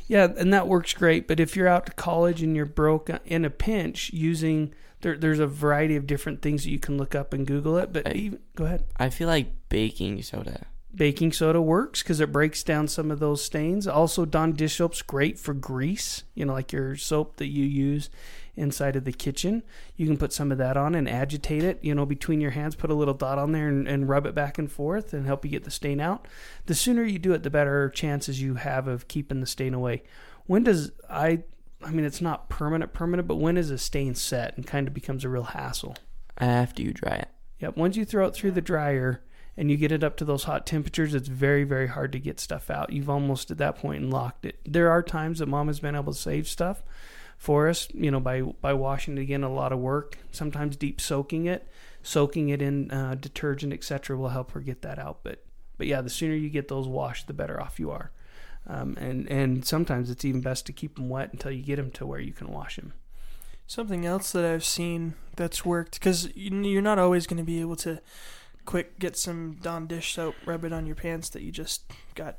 Yeah, 0.07 0.27
and 0.37 0.53
that 0.53 0.67
works 0.67 0.93
great. 0.93 1.27
But 1.27 1.39
if 1.39 1.55
you're 1.55 1.67
out 1.67 1.87
to 1.87 1.91
college 1.93 2.43
and 2.43 2.55
you're 2.55 2.67
broke 2.67 3.09
uh, 3.09 3.17
in 3.25 3.43
a 3.43 3.49
pinch, 3.49 4.13
using 4.13 4.75
there, 5.01 5.17
there's 5.17 5.39
a 5.39 5.47
variety 5.47 5.95
of 5.95 6.05
different 6.05 6.43
things 6.43 6.63
that 6.63 6.69
you 6.69 6.77
can 6.77 6.97
look 6.97 7.15
up 7.15 7.33
and 7.33 7.47
Google 7.47 7.77
it. 7.79 7.91
But 7.91 8.07
I- 8.07 8.11
even, 8.11 8.39
go 8.55 8.65
ahead. 8.65 8.83
I 8.97 9.09
feel 9.09 9.27
like 9.27 9.47
baking 9.69 10.21
soda. 10.21 10.67
Baking 10.93 11.31
soda 11.33 11.59
works 11.59 12.03
because 12.03 12.19
it 12.19 12.31
breaks 12.31 12.63
down 12.63 12.87
some 12.87 13.09
of 13.09 13.19
those 13.19 13.43
stains. 13.43 13.87
Also, 13.87 14.25
Dawn 14.25 14.53
dish 14.53 14.75
soap's 14.75 15.01
great 15.01 15.39
for 15.39 15.55
grease. 15.55 16.23
You 16.35 16.45
know, 16.45 16.53
like 16.53 16.71
your 16.71 16.95
soap 16.95 17.37
that 17.37 17.47
you 17.47 17.65
use 17.65 18.11
inside 18.55 18.95
of 18.95 19.03
the 19.03 19.11
kitchen. 19.11 19.63
You 19.95 20.07
can 20.07 20.17
put 20.17 20.33
some 20.33 20.51
of 20.51 20.57
that 20.57 20.77
on 20.77 20.95
and 20.95 21.09
agitate 21.09 21.63
it. 21.63 21.79
You 21.81 21.95
know, 21.95 22.05
between 22.05 22.41
your 22.41 22.51
hands, 22.51 22.75
put 22.75 22.89
a 22.89 22.95
little 22.95 23.13
dot 23.13 23.37
on 23.37 23.51
there 23.51 23.67
and, 23.67 23.87
and 23.87 24.09
rub 24.09 24.25
it 24.25 24.35
back 24.35 24.57
and 24.57 24.71
forth 24.71 25.13
and 25.13 25.25
help 25.25 25.45
you 25.45 25.51
get 25.51 25.63
the 25.63 25.71
stain 25.71 25.99
out. 25.99 26.27
The 26.65 26.75
sooner 26.75 27.03
you 27.03 27.19
do 27.19 27.33
it, 27.33 27.43
the 27.43 27.49
better 27.49 27.89
chances 27.89 28.41
you 28.41 28.55
have 28.55 28.87
of 28.87 29.07
keeping 29.07 29.41
the 29.41 29.47
stain 29.47 29.73
away. 29.73 30.03
When 30.45 30.63
does 30.63 30.91
I? 31.09 31.43
I 31.83 31.91
mean, 31.91 32.05
it's 32.05 32.21
not 32.21 32.49
permanent, 32.49 32.93
permanent, 32.93 33.27
but 33.27 33.35
when 33.35 33.57
is 33.57 33.69
a 33.69 33.77
stain 33.77 34.15
set 34.15 34.55
and 34.55 34.65
kind 34.65 34.87
of 34.87 34.93
becomes 34.93 35.23
a 35.23 35.29
real 35.29 35.43
hassle? 35.43 35.95
After 36.37 36.81
you 36.81 36.93
dry 36.93 37.15
it. 37.15 37.29
Yep. 37.59 37.77
Once 37.77 37.95
you 37.95 38.05
throw 38.05 38.27
it 38.27 38.35
through 38.35 38.51
the 38.51 38.61
dryer 38.61 39.23
and 39.57 39.71
you 39.71 39.77
get 39.77 39.91
it 39.91 40.03
up 40.03 40.17
to 40.17 40.25
those 40.25 40.43
hot 40.43 40.65
temperatures, 40.65 41.13
it's 41.13 41.27
very, 41.27 41.63
very 41.63 41.87
hard 41.87 42.11
to 42.11 42.19
get 42.19 42.39
stuff 42.39 42.69
out. 42.69 42.91
You've 42.91 43.09
almost 43.09 43.51
at 43.51 43.57
that 43.59 43.77
point 43.77 44.09
locked 44.09 44.45
it. 44.45 44.59
There 44.65 44.89
are 44.89 45.01
times 45.01 45.39
that 45.39 45.47
mom 45.47 45.67
has 45.67 45.79
been 45.79 45.95
able 45.95 46.13
to 46.13 46.19
save 46.19 46.47
stuff 46.47 46.83
for 47.37 47.67
us, 47.67 47.87
you 47.93 48.11
know, 48.11 48.19
by 48.19 48.41
by 48.41 48.73
washing 48.73 49.17
it 49.17 49.21
again. 49.21 49.43
A 49.43 49.53
lot 49.53 49.71
of 49.71 49.79
work. 49.79 50.17
Sometimes 50.31 50.75
deep 50.75 50.99
soaking 50.99 51.45
it, 51.45 51.67
soaking 52.03 52.49
it 52.49 52.61
in 52.61 52.91
uh, 52.91 53.15
detergent, 53.15 53.73
etc., 53.73 54.17
will 54.17 54.29
help 54.29 54.51
her 54.51 54.59
get 54.59 54.81
that 54.81 54.99
out. 54.99 55.19
But 55.23 55.43
but 55.77 55.87
yeah, 55.87 56.01
the 56.01 56.09
sooner 56.09 56.35
you 56.35 56.49
get 56.49 56.67
those 56.67 56.87
washed, 56.87 57.27
the 57.27 57.33
better 57.33 57.61
off 57.61 57.79
you 57.79 57.91
are. 57.91 58.11
Um, 58.67 58.97
and 58.99 59.29
and 59.29 59.65
sometimes 59.65 60.09
it's 60.09 60.25
even 60.25 60.41
best 60.41 60.65
to 60.65 60.73
keep 60.73 60.95
them 60.95 61.09
wet 61.09 61.31
until 61.33 61.51
you 61.51 61.61
get 61.61 61.75
them 61.75 61.91
to 61.91 62.05
where 62.05 62.19
you 62.19 62.33
can 62.33 62.51
wash 62.51 62.77
them. 62.77 62.93
Something 63.67 64.05
else 64.05 64.31
that 64.31 64.45
I've 64.45 64.63
seen 64.63 65.15
that's 65.35 65.65
worked 65.65 65.95
because 65.95 66.29
you're 66.35 66.81
not 66.81 66.99
always 66.99 67.25
going 67.25 67.37
to 67.37 67.43
be 67.43 67.61
able 67.61 67.75
to 67.77 67.99
quick 68.65 68.99
get 68.99 69.17
some 69.17 69.57
Dawn 69.61 69.87
dish 69.87 70.13
soap, 70.13 70.35
rub 70.45 70.65
it 70.65 70.73
on 70.73 70.85
your 70.85 70.95
pants 70.95 71.29
that 71.29 71.41
you 71.41 71.51
just 71.51 71.83
got 72.15 72.37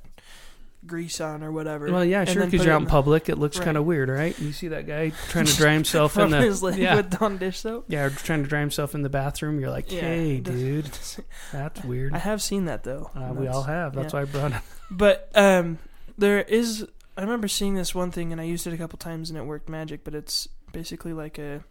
grease 0.86 1.20
on 1.20 1.42
or 1.42 1.52
whatever. 1.52 1.90
Well, 1.90 2.04
yeah, 2.04 2.24
sure. 2.24 2.44
Because 2.44 2.64
you're 2.64 2.74
out 2.74 2.80
in 2.80 2.86
public, 2.86 3.28
it 3.28 3.38
looks 3.38 3.58
Right. 3.58 3.64
kind 3.64 3.76
of 3.76 3.84
weird, 3.84 4.08
right? 4.08 4.38
You 4.38 4.52
see 4.52 4.68
that 4.68 4.86
guy 4.86 5.10
trying 5.28 5.46
to 5.46 5.56
dry 5.56 5.72
himself 5.72 6.16
in 6.16 6.30
the 6.30 6.74
yeah, 6.78 6.96
with 6.96 7.10
Dawn 7.18 7.36
dish 7.38 7.58
soap. 7.58 7.86
yeah, 7.88 8.08
trying 8.08 8.42
to 8.42 8.48
dry 8.48 8.60
himself 8.60 8.94
in 8.94 9.02
the 9.02 9.08
bathroom. 9.10 9.60
You're 9.60 9.70
like, 9.70 9.90
hey, 9.90 10.40
does- 10.40 10.54
dude, 10.54 10.84
that's 11.52 11.82
weird. 11.84 12.14
I 12.14 12.18
have 12.18 12.40
seen 12.42 12.64
that 12.66 12.84
though. 12.84 13.10
Uh, 13.14 13.32
we 13.34 13.46
all 13.48 13.62
have. 13.64 13.94
That's 13.94 14.12
why 14.12 14.22
I 14.22 14.24
brought 14.24 14.52
it. 14.52 14.58
But 14.90 15.30
um, 15.34 15.78
there 16.16 16.40
is. 16.40 16.86
I 17.16 17.22
remember 17.22 17.48
seeing 17.48 17.74
this 17.74 17.94
one 17.94 18.10
thing, 18.10 18.30
and 18.32 18.40
I 18.40 18.44
used 18.44 18.66
it 18.66 18.72
a 18.72 18.76
couple 18.76 18.98
times, 18.98 19.30
and 19.30 19.38
it 19.38 19.42
worked 19.42 19.68
magic. 19.68 20.04
But 20.04 20.14
it's 20.14 20.48
basically 20.72 21.12
like 21.12 21.38
a 21.38 21.64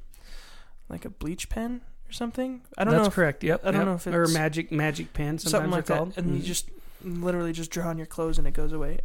like 0.90 1.06
a 1.06 1.10
bleach 1.10 1.50
pen 1.50 1.82
or 2.10 2.12
something. 2.12 2.62
I 2.78 2.84
don't 2.84 2.94
That's 2.94 3.04
know. 3.04 3.08
If, 3.08 3.14
correct. 3.14 3.44
Yep. 3.44 3.62
I 3.64 3.72
don't 3.72 3.82
yep. 3.82 3.86
know 3.88 3.94
if 3.96 4.08
it's 4.08 4.16
or 4.16 4.28
magic 4.28 4.72
magic 4.72 5.14
pen. 5.14 5.38
Sometimes 5.38 5.52
something 5.52 5.72
like 5.72 5.86
they're 5.86 5.96
that, 5.98 6.14
called. 6.16 6.18
and 6.18 6.36
you 6.36 6.42
Mhm. 6.42 6.46
just 6.46 6.70
literally 7.06 7.54
just 7.54 7.72
draw 7.72 7.88
on 7.88 7.98
your 7.98 8.08
clothes, 8.08 8.38
and 8.38 8.48
it 8.48 8.54
goes 8.54 8.74
away. 8.74 9.00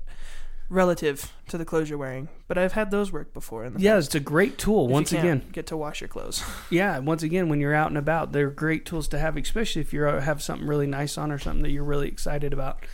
Relative 0.69 1.33
to 1.49 1.59
the 1.59 1.65
clothes 1.65 1.91
you're 1.91 1.99
wearing, 1.99 2.29
but 2.47 2.57
I've 2.57 2.75
had 2.75 2.93
those 2.93 3.11
work 3.11 3.35
before. 3.35 3.65
In 3.65 3.75
the 3.75 3.81
yeah, 3.81 3.95
past. 3.95 4.07
it's 4.07 4.15
a 4.15 4.21
great 4.21 4.57
tool. 4.57 4.87
If 4.87 4.93
Once 4.93 5.13
again, 5.13 5.45
get 5.51 5.67
to 5.67 5.77
wash 5.77 6.01
your 6.01 6.07
clothes. 6.07 6.45
yeah. 6.71 6.99
Once 6.99 7.25
again, 7.25 7.49
when 7.49 7.59
you're 7.59 7.75
out 7.75 7.89
and 7.89 7.99
about, 7.99 8.31
they're 8.31 8.51
great 8.51 8.87
tools 8.87 9.09
to 9.09 9.19
have, 9.19 9.37
especially 9.37 9.83
if 9.83 9.93
you 9.93 10.03
have 10.03 10.41
something 10.41 10.69
really 10.69 10.87
nice 10.87 11.19
on 11.19 11.33
or 11.33 11.39
something 11.39 11.63
that 11.65 11.71
you're 11.71 11.83
really 11.83 12.07
excited 12.07 12.53
about. 12.53 12.85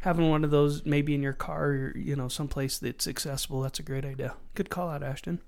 Having 0.00 0.30
one 0.30 0.44
of 0.44 0.52
those 0.52 0.86
maybe 0.86 1.12
in 1.12 1.22
your 1.22 1.32
car 1.32 1.66
or 1.66 1.92
you 1.96 2.14
know 2.14 2.28
someplace 2.28 2.78
that's 2.78 3.08
accessible. 3.08 3.62
That's 3.62 3.80
a 3.80 3.82
great 3.82 4.04
idea. 4.04 4.34
Good 4.54 4.70
call 4.70 4.88
out, 4.88 5.02
Ashton. 5.02 5.40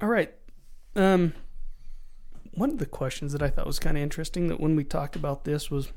All 0.00 0.08
right. 0.08 0.34
Um, 0.96 1.34
one 2.54 2.70
of 2.70 2.78
the 2.78 2.86
questions 2.86 3.32
that 3.32 3.42
I 3.42 3.48
thought 3.48 3.66
was 3.66 3.78
kind 3.78 3.96
of 3.96 4.02
interesting 4.02 4.48
that 4.48 4.60
when 4.60 4.76
we 4.76 4.84
talked 4.84 5.16
about 5.16 5.44
this 5.44 5.70
was, 5.70 5.92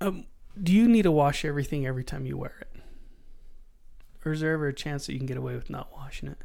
um, 0.00 0.26
do 0.60 0.72
you 0.72 0.88
need 0.88 1.02
to 1.02 1.12
wash 1.12 1.44
everything 1.44 1.86
every 1.86 2.04
time 2.04 2.26
you 2.26 2.36
wear 2.36 2.54
it, 2.60 2.80
or 4.24 4.32
is 4.32 4.40
there 4.40 4.52
ever 4.52 4.68
a 4.68 4.74
chance 4.74 5.06
that 5.06 5.12
you 5.12 5.18
can 5.18 5.26
get 5.26 5.36
away 5.36 5.54
with 5.54 5.70
not 5.70 5.92
washing 5.92 6.28
it? 6.28 6.38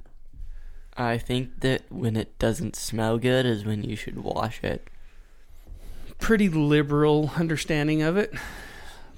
I 0.98 1.18
think 1.18 1.62
that 1.62 1.84
when 1.90 2.16
it 2.16 2.38
doesn't 2.38 2.76
smell 2.76 3.18
good 3.18 3.46
is 3.46 3.66
when 3.66 3.84
you 3.84 3.96
should 3.96 4.20
wash 4.20 4.64
it. 4.64 4.88
Pretty 6.20 6.50
liberal 6.50 7.32
understanding 7.38 8.02
of 8.02 8.18
it, 8.18 8.34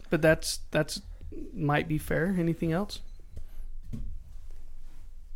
but 0.10 0.22
that's 0.22 0.60
that's 0.72 1.02
might 1.54 1.88
be 1.88 1.98
fair. 1.98 2.36
Anything 2.38 2.72
else? 2.72 3.00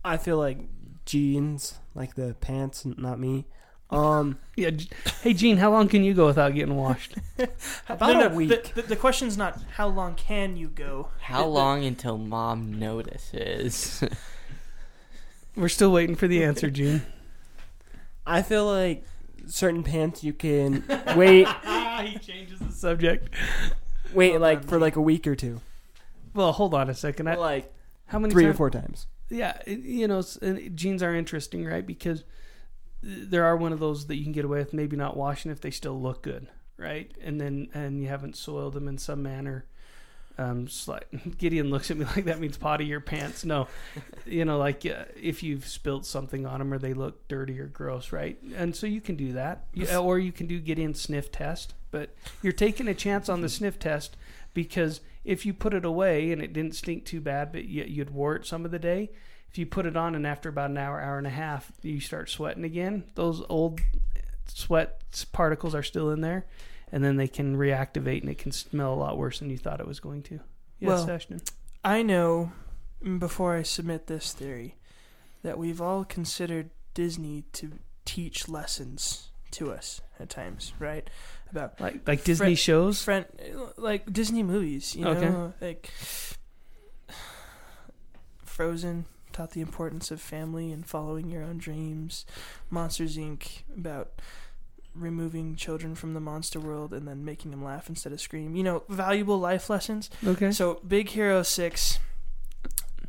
I 0.05 0.17
feel 0.17 0.37
like 0.37 0.59
jeans, 1.05 1.75
like 1.95 2.15
the 2.15 2.35
pants, 2.39 2.85
n- 2.85 2.95
not 2.97 3.19
me. 3.19 3.45
Um, 3.89 4.37
Yeah. 4.57 4.71
Hey, 5.21 5.33
Gene, 5.33 5.57
how 5.57 5.71
long 5.71 5.87
can 5.87 6.03
you 6.03 6.13
go 6.13 6.25
without 6.25 6.53
getting 6.53 6.75
washed? 6.75 7.15
About 7.89 8.13
no, 8.13 8.25
a 8.27 8.29
week. 8.29 8.49
The, 8.73 8.81
the, 8.81 8.87
the 8.89 8.95
question's 8.95 9.37
not 9.37 9.59
how 9.75 9.87
long 9.87 10.15
can 10.15 10.57
you 10.57 10.67
go. 10.67 11.09
How 11.21 11.43
The- 11.43 11.47
long 11.49 11.85
until 11.85 12.17
mom 12.17 12.77
notices? 12.79 14.03
We're 15.55 15.69
still 15.69 15.91
waiting 15.91 16.15
for 16.15 16.27
the 16.27 16.43
answer, 16.43 16.69
Gene. 16.69 17.01
I 18.25 18.41
feel 18.41 18.65
like 18.65 19.03
certain 19.47 19.81
pants 19.83 20.23
you 20.23 20.33
can 20.33 20.83
wait, 21.15 21.47
he 22.03 22.19
changes 22.19 22.59
the 22.59 22.71
subject. 22.73 23.33
wait 24.13 24.37
like 24.39 24.65
for 24.65 24.77
like 24.79 24.97
a 24.97 25.01
week 25.01 25.25
or 25.25 25.35
two, 25.35 25.61
Well, 26.33 26.51
hold 26.51 26.73
on 26.73 26.89
a 26.89 26.93
second. 26.93 27.29
I, 27.29 27.35
like 27.35 27.73
how 28.07 28.19
many 28.19 28.33
three 28.33 28.43
times? 28.43 28.53
or 28.53 28.57
four 28.57 28.69
times. 28.69 29.07
Yeah, 29.29 29.57
you 29.65 30.07
know, 30.07 30.19
s- 30.19 30.37
jeans 30.75 31.01
are 31.01 31.15
interesting, 31.15 31.65
right? 31.65 31.85
Because 31.87 32.23
there 33.01 33.45
are 33.45 33.55
one 33.55 33.73
of 33.73 33.79
those 33.79 34.07
that 34.07 34.15
you 34.15 34.23
can 34.23 34.33
get 34.33 34.45
away 34.45 34.59
with 34.59 34.73
maybe 34.73 34.97
not 34.97 35.15
washing 35.15 35.51
if 35.51 35.61
they 35.61 35.71
still 35.71 35.99
look 35.99 36.23
good, 36.23 36.47
right? 36.77 37.11
And 37.21 37.39
then 37.39 37.69
and 37.73 38.01
you 38.01 38.07
haven't 38.07 38.35
soiled 38.35 38.73
them 38.73 38.87
in 38.87 38.97
some 38.97 39.23
manner. 39.23 39.65
Um, 40.39 40.67
like 40.85 41.07
Gideon 41.39 41.71
looks 41.71 41.89
at 41.89 41.97
me 41.97 42.05
like 42.15 42.25
that 42.25 42.39
means 42.39 42.57
potty 42.57 42.85
your 42.85 42.99
pants. 42.99 43.43
No, 43.45 43.67
you 44.25 44.45
know, 44.45 44.57
like 44.57 44.85
uh, 44.85 45.05
if 45.15 45.43
you've 45.43 45.67
spilled 45.67 46.05
something 46.05 46.45
on 46.45 46.59
them 46.59 46.73
or 46.73 46.77
they 46.77 46.93
look 46.93 47.27
dirty 47.27 47.59
or 47.59 47.67
gross, 47.67 48.11
right? 48.11 48.37
And 48.55 48.75
so 48.75 48.87
you 48.87 49.01
can 49.01 49.15
do 49.15 49.33
that, 49.33 49.65
you, 49.73 49.87
or 49.95 50.19
you 50.19 50.31
can 50.31 50.47
do 50.47 50.59
Gideon's 50.59 51.01
sniff 51.01 51.31
test. 51.31 51.73
But 51.89 52.13
you're 52.41 52.53
taking 52.53 52.87
a 52.87 52.93
chance 52.93 53.29
on 53.29 53.41
the 53.41 53.49
sniff 53.49 53.79
test 53.79 54.17
because 54.53 55.01
if 55.23 55.45
you 55.45 55.53
put 55.53 55.73
it 55.73 55.85
away 55.85 56.31
and 56.31 56.41
it 56.41 56.53
didn't 56.53 56.75
stink 56.75 57.05
too 57.05 57.21
bad, 57.21 57.51
but 57.51 57.65
you, 57.65 57.83
you'd 57.83 58.09
wore 58.09 58.35
it 58.35 58.45
some 58.45 58.65
of 58.65 58.71
the 58.71 58.79
day, 58.79 59.09
if 59.49 59.57
you 59.57 59.65
put 59.65 59.85
it 59.85 59.95
on 59.97 60.15
and 60.15 60.25
after 60.27 60.49
about 60.49 60.69
an 60.69 60.77
hour, 60.77 60.99
hour 61.01 61.17
and 61.17 61.27
a 61.27 61.31
half, 61.31 61.71
you 61.81 61.99
start 61.99 62.29
sweating 62.29 62.63
again, 62.63 63.03
those 63.15 63.41
old 63.49 63.79
sweat 64.47 65.01
particles 65.31 65.73
are 65.75 65.83
still 65.83 66.11
in 66.11 66.21
there, 66.21 66.45
and 66.91 67.03
then 67.03 67.15
they 67.17 67.27
can 67.27 67.55
reactivate 67.57 68.21
and 68.21 68.29
it 68.29 68.37
can 68.37 68.51
smell 68.51 68.93
a 68.93 68.95
lot 68.95 69.17
worse 69.17 69.39
than 69.39 69.49
you 69.49 69.57
thought 69.57 69.79
it 69.79 69.87
was 69.87 69.99
going 69.99 70.23
to. 70.23 70.39
Yes, 70.79 70.87
Well- 70.89 71.09
Ashton. 71.11 71.41
I 71.83 72.01
know, 72.01 72.51
mm, 73.03 73.19
before 73.19 73.55
I 73.55 73.63
submit 73.63 74.07
this 74.07 74.33
theory, 74.33 74.75
that 75.43 75.57
we've 75.57 75.79
all 75.81 76.03
considered 76.03 76.69
Disney 76.93 77.43
to 77.53 77.73
teach 78.05 78.49
lessons 78.49 79.29
to 79.51 79.71
us 79.71 80.01
at 80.19 80.29
times, 80.29 80.73
right? 80.79 81.09
About 81.51 81.79
Like 81.79 82.05
like 82.07 82.23
Disney 82.25 82.55
shows. 82.55 83.01
friend, 83.01 83.25
like 83.77 84.11
Disney 84.11 84.43
movies, 84.43 84.95
you 84.95 85.05
Okay. 85.07 85.29
know, 85.29 85.53
like 85.61 85.89
Frozen 88.45 89.05
taught 89.37 89.51
the 89.51 89.61
importance 89.61 90.09
of 90.09 90.19
family 90.19 90.71
and 90.71 90.85
following 90.85 91.29
your 91.29 91.43
own 91.43 91.59
dreams. 91.59 92.25
Monsters 92.71 93.17
Inc. 93.17 93.61
about 93.77 94.19
removing 94.95 95.55
children 95.55 95.93
from 95.93 96.15
the 96.15 96.19
monster 96.19 96.59
world 96.59 96.91
and 96.91 97.07
then 97.07 97.23
making 97.23 97.51
them 97.51 97.63
laugh 97.63 97.87
instead 97.87 98.11
of 98.11 98.19
scream. 98.19 98.55
You 98.55 98.63
know, 98.63 98.83
valuable 98.89 99.37
life 99.39 99.69
lessons. 99.69 100.09
Okay. 100.25 100.51
So 100.51 100.81
Big 100.87 101.09
Hero 101.09 101.43
6 101.43 101.99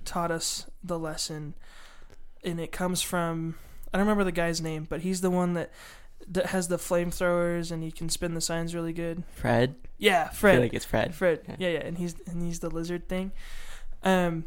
taught 0.04 0.30
us 0.30 0.66
the 0.84 0.98
lesson 0.98 1.54
and 2.44 2.60
it 2.60 2.72
comes 2.72 3.00
from 3.00 3.54
I 3.92 3.96
don't 3.96 4.06
remember 4.06 4.24
the 4.24 4.32
guy's 4.32 4.60
name, 4.60 4.86
but 4.88 5.00
he's 5.00 5.22
the 5.22 5.30
one 5.30 5.54
that 5.54 5.72
that 6.30 6.46
has 6.46 6.68
the 6.68 6.76
flamethrowers 6.76 7.72
and 7.72 7.82
he 7.82 7.90
can 7.90 8.10
spin 8.10 8.34
the 8.34 8.42
signs 8.42 8.74
really 8.74 8.92
good. 8.92 9.24
Fred? 9.32 9.76
Yeah, 9.96 10.28
I 10.30 10.34
Fred. 10.34 10.52
feel 10.52 10.60
like 10.62 10.74
it's 10.74 10.84
Fred. 10.84 11.14
Fred. 11.14 11.40
Yeah. 11.48 11.56
Yeah, 11.58 11.68
yeah, 11.70 11.86
and 11.86 11.96
he's 11.96 12.16
and 12.26 12.42
he's 12.42 12.58
the 12.60 12.68
lizard 12.68 13.08
thing. 13.08 13.32
Um, 14.02 14.44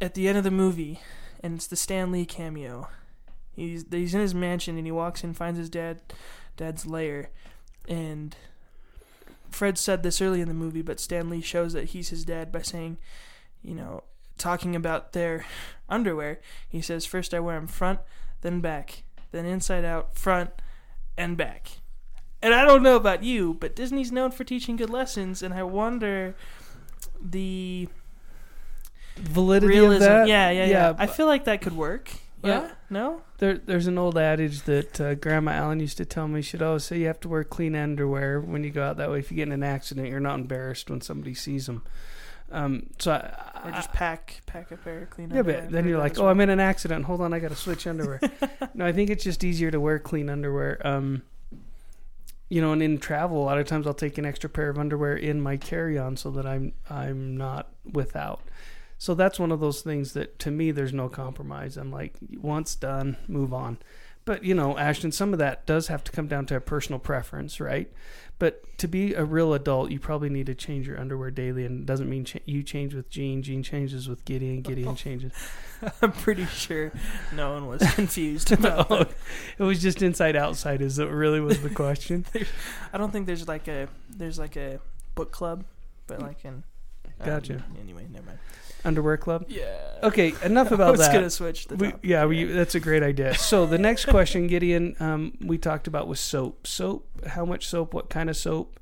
at 0.00 0.14
the 0.14 0.28
end 0.28 0.38
of 0.38 0.44
the 0.44 0.50
movie, 0.50 1.00
and 1.42 1.54
it's 1.54 1.66
the 1.66 1.76
Stan 1.76 2.10
Lee 2.12 2.26
cameo. 2.26 2.88
He's 3.52 3.84
he's 3.90 4.14
in 4.14 4.20
his 4.20 4.34
mansion 4.34 4.76
and 4.76 4.86
he 4.86 4.92
walks 4.92 5.22
in, 5.22 5.34
finds 5.34 5.58
his 5.58 5.70
dad, 5.70 6.00
dad's 6.56 6.86
lair, 6.86 7.30
and 7.88 8.36
Fred 9.50 9.76
said 9.76 10.02
this 10.02 10.22
early 10.22 10.40
in 10.40 10.48
the 10.48 10.54
movie, 10.54 10.82
but 10.82 11.00
Stan 11.00 11.28
Lee 11.28 11.40
shows 11.40 11.72
that 11.72 11.86
he's 11.86 12.10
his 12.10 12.24
dad 12.24 12.52
by 12.52 12.62
saying, 12.62 12.98
you 13.62 13.74
know, 13.74 14.04
talking 14.38 14.74
about 14.76 15.12
their 15.12 15.44
underwear. 15.88 16.40
He 16.68 16.80
says, 16.80 17.04
first 17.04 17.34
I 17.34 17.40
wear 17.40 17.56
them 17.56 17.66
front, 17.66 18.00
then 18.40 18.60
back, 18.60 19.02
then 19.32 19.44
inside 19.44 19.84
out, 19.84 20.16
front, 20.16 20.50
and 21.18 21.36
back. 21.36 21.80
And 22.42 22.54
I 22.54 22.64
don't 22.64 22.82
know 22.82 22.96
about 22.96 23.22
you, 23.22 23.54
but 23.54 23.76
Disney's 23.76 24.12
known 24.12 24.30
for 24.30 24.44
teaching 24.44 24.76
good 24.76 24.88
lessons, 24.88 25.42
and 25.42 25.52
I 25.52 25.62
wonder 25.62 26.34
the 27.20 27.88
Validity 29.16 29.78
realism. 29.78 30.02
of 30.02 30.08
that. 30.08 30.28
Yeah, 30.28 30.50
yeah, 30.50 30.66
yeah. 30.66 30.94
I 30.98 31.06
feel 31.06 31.26
like 31.26 31.44
that 31.44 31.60
could 31.60 31.76
work. 31.76 32.10
Well, 32.42 32.62
yeah, 32.62 32.72
no. 32.88 33.22
there, 33.38 33.58
there's 33.58 33.86
an 33.86 33.98
old 33.98 34.16
adage 34.16 34.62
that 34.62 35.00
uh, 35.00 35.14
Grandma 35.14 35.52
Allen 35.52 35.80
used 35.80 35.98
to 35.98 36.06
tell 36.06 36.26
me. 36.26 36.40
She'd 36.40 36.62
always 36.62 36.84
say 36.84 36.98
you 36.98 37.06
have 37.06 37.20
to 37.20 37.28
wear 37.28 37.44
clean 37.44 37.74
underwear 37.76 38.40
when 38.40 38.64
you 38.64 38.70
go 38.70 38.82
out. 38.82 38.96
That 38.96 39.10
way, 39.10 39.18
if 39.18 39.30
you 39.30 39.36
get 39.36 39.48
in 39.48 39.52
an 39.52 39.62
accident, 39.62 40.08
you're 40.08 40.20
not 40.20 40.38
embarrassed 40.38 40.88
when 40.88 41.02
somebody 41.02 41.34
sees 41.34 41.66
them. 41.66 41.82
Um, 42.50 42.86
so 42.98 43.12
I, 43.12 43.68
Or 43.68 43.72
just 43.72 43.92
pack 43.92 44.40
pack 44.46 44.70
a 44.70 44.76
pair 44.76 45.02
of 45.02 45.10
clean. 45.10 45.30
Yeah, 45.30 45.40
underwear 45.40 45.62
but 45.62 45.70
then 45.70 45.86
you're 45.86 45.98
like, 45.98 46.18
oh. 46.18 46.28
I'm 46.28 46.40
in 46.40 46.50
an 46.50 46.60
accident. 46.60 47.04
Hold 47.04 47.20
on, 47.20 47.32
I 47.32 47.38
got 47.38 47.50
to 47.50 47.56
switch 47.56 47.86
underwear. 47.86 48.20
no, 48.74 48.86
I 48.86 48.92
think 48.92 49.10
it's 49.10 49.22
just 49.22 49.44
easier 49.44 49.70
to 49.70 49.78
wear 49.78 49.98
clean 49.98 50.28
underwear. 50.28 50.84
Um, 50.84 51.22
you 52.48 52.60
know, 52.60 52.72
and 52.72 52.82
in 52.82 52.98
travel, 52.98 53.40
a 53.40 53.44
lot 53.44 53.58
of 53.58 53.66
times 53.66 53.86
I'll 53.86 53.94
take 53.94 54.18
an 54.18 54.26
extra 54.26 54.50
pair 54.50 54.68
of 54.68 54.78
underwear 54.78 55.14
in 55.14 55.40
my 55.40 55.56
carry-on 55.56 56.16
so 56.16 56.30
that 56.32 56.46
I'm 56.46 56.72
I'm 56.88 57.36
not 57.36 57.68
without. 57.92 58.40
So 59.00 59.14
that's 59.14 59.38
one 59.40 59.50
of 59.50 59.60
those 59.60 59.80
things 59.80 60.12
that 60.12 60.38
to 60.40 60.50
me 60.50 60.72
there's 60.72 60.92
no 60.92 61.08
compromise. 61.08 61.78
I'm 61.78 61.90
like, 61.90 62.16
once 62.38 62.74
done, 62.74 63.16
move 63.28 63.54
on. 63.54 63.78
But 64.26 64.44
you 64.44 64.54
know, 64.54 64.76
Ashton, 64.76 65.10
some 65.10 65.32
of 65.32 65.38
that 65.38 65.64
does 65.64 65.86
have 65.86 66.04
to 66.04 66.12
come 66.12 66.26
down 66.28 66.44
to 66.46 66.56
a 66.56 66.60
personal 66.60 66.98
preference, 66.98 67.58
right? 67.60 67.90
But 68.38 68.62
to 68.76 68.86
be 68.86 69.14
a 69.14 69.24
real 69.24 69.54
adult, 69.54 69.90
you 69.90 69.98
probably 69.98 70.28
need 70.28 70.44
to 70.46 70.54
change 70.54 70.86
your 70.86 71.00
underwear 71.00 71.30
daily, 71.30 71.64
and 71.64 71.80
it 71.80 71.86
doesn't 71.86 72.10
mean 72.10 72.26
cha- 72.26 72.38
you 72.44 72.62
change 72.62 72.94
with 72.94 73.08
Gene. 73.08 73.42
Gene 73.42 73.62
changes 73.62 74.06
with 74.06 74.22
Gideon. 74.26 74.60
Gideon 74.60 74.94
changes. 75.06 75.32
I'm 76.02 76.12
pretty 76.12 76.44
sure 76.44 76.92
no 77.34 77.52
one 77.54 77.68
was 77.68 77.82
confused 77.94 78.52
about 78.52 78.90
that. 78.90 79.10
it 79.58 79.62
was 79.62 79.80
just 79.80 80.02
inside 80.02 80.36
outside. 80.36 80.82
Is 80.82 80.98
it 80.98 81.08
really 81.08 81.40
was 81.40 81.62
the 81.62 81.70
question? 81.70 82.26
I 82.92 82.98
don't 82.98 83.10
think 83.10 83.26
there's 83.26 83.48
like 83.48 83.66
a 83.66 83.88
there's 84.10 84.38
like 84.38 84.56
a 84.56 84.78
book 85.14 85.32
club, 85.32 85.64
but 86.06 86.20
like 86.20 86.44
in. 86.44 86.50
um, 86.54 86.62
Gotcha. 87.24 87.64
Anyway, 87.80 88.06
never 88.10 88.26
mind. 88.26 88.38
Underwear 88.84 89.16
club. 89.16 89.46
Yeah. 89.48 89.98
Okay, 90.02 90.32
enough 90.42 90.70
about 90.72 90.88
I 90.88 90.90
was 90.90 91.00
that. 91.00 91.12
gonna 91.12 91.30
switch 91.30 91.66
the 91.66 91.76
We, 91.76 91.92
yeah, 92.02 92.24
we, 92.24 92.44
that's 92.44 92.74
a 92.74 92.80
great 92.80 93.02
idea. 93.02 93.34
So 93.38 93.66
the 93.66 93.78
next 93.78 94.06
question, 94.06 94.46
Gideon, 94.46 94.96
um, 95.00 95.36
we 95.40 95.58
talked 95.58 95.86
about 95.86 96.08
was 96.08 96.20
soap. 96.20 96.66
Soap. 96.66 97.26
How 97.26 97.44
much 97.44 97.66
soap? 97.66 97.92
What 97.94 98.08
kind 98.08 98.30
of 98.30 98.36
soap? 98.36 98.78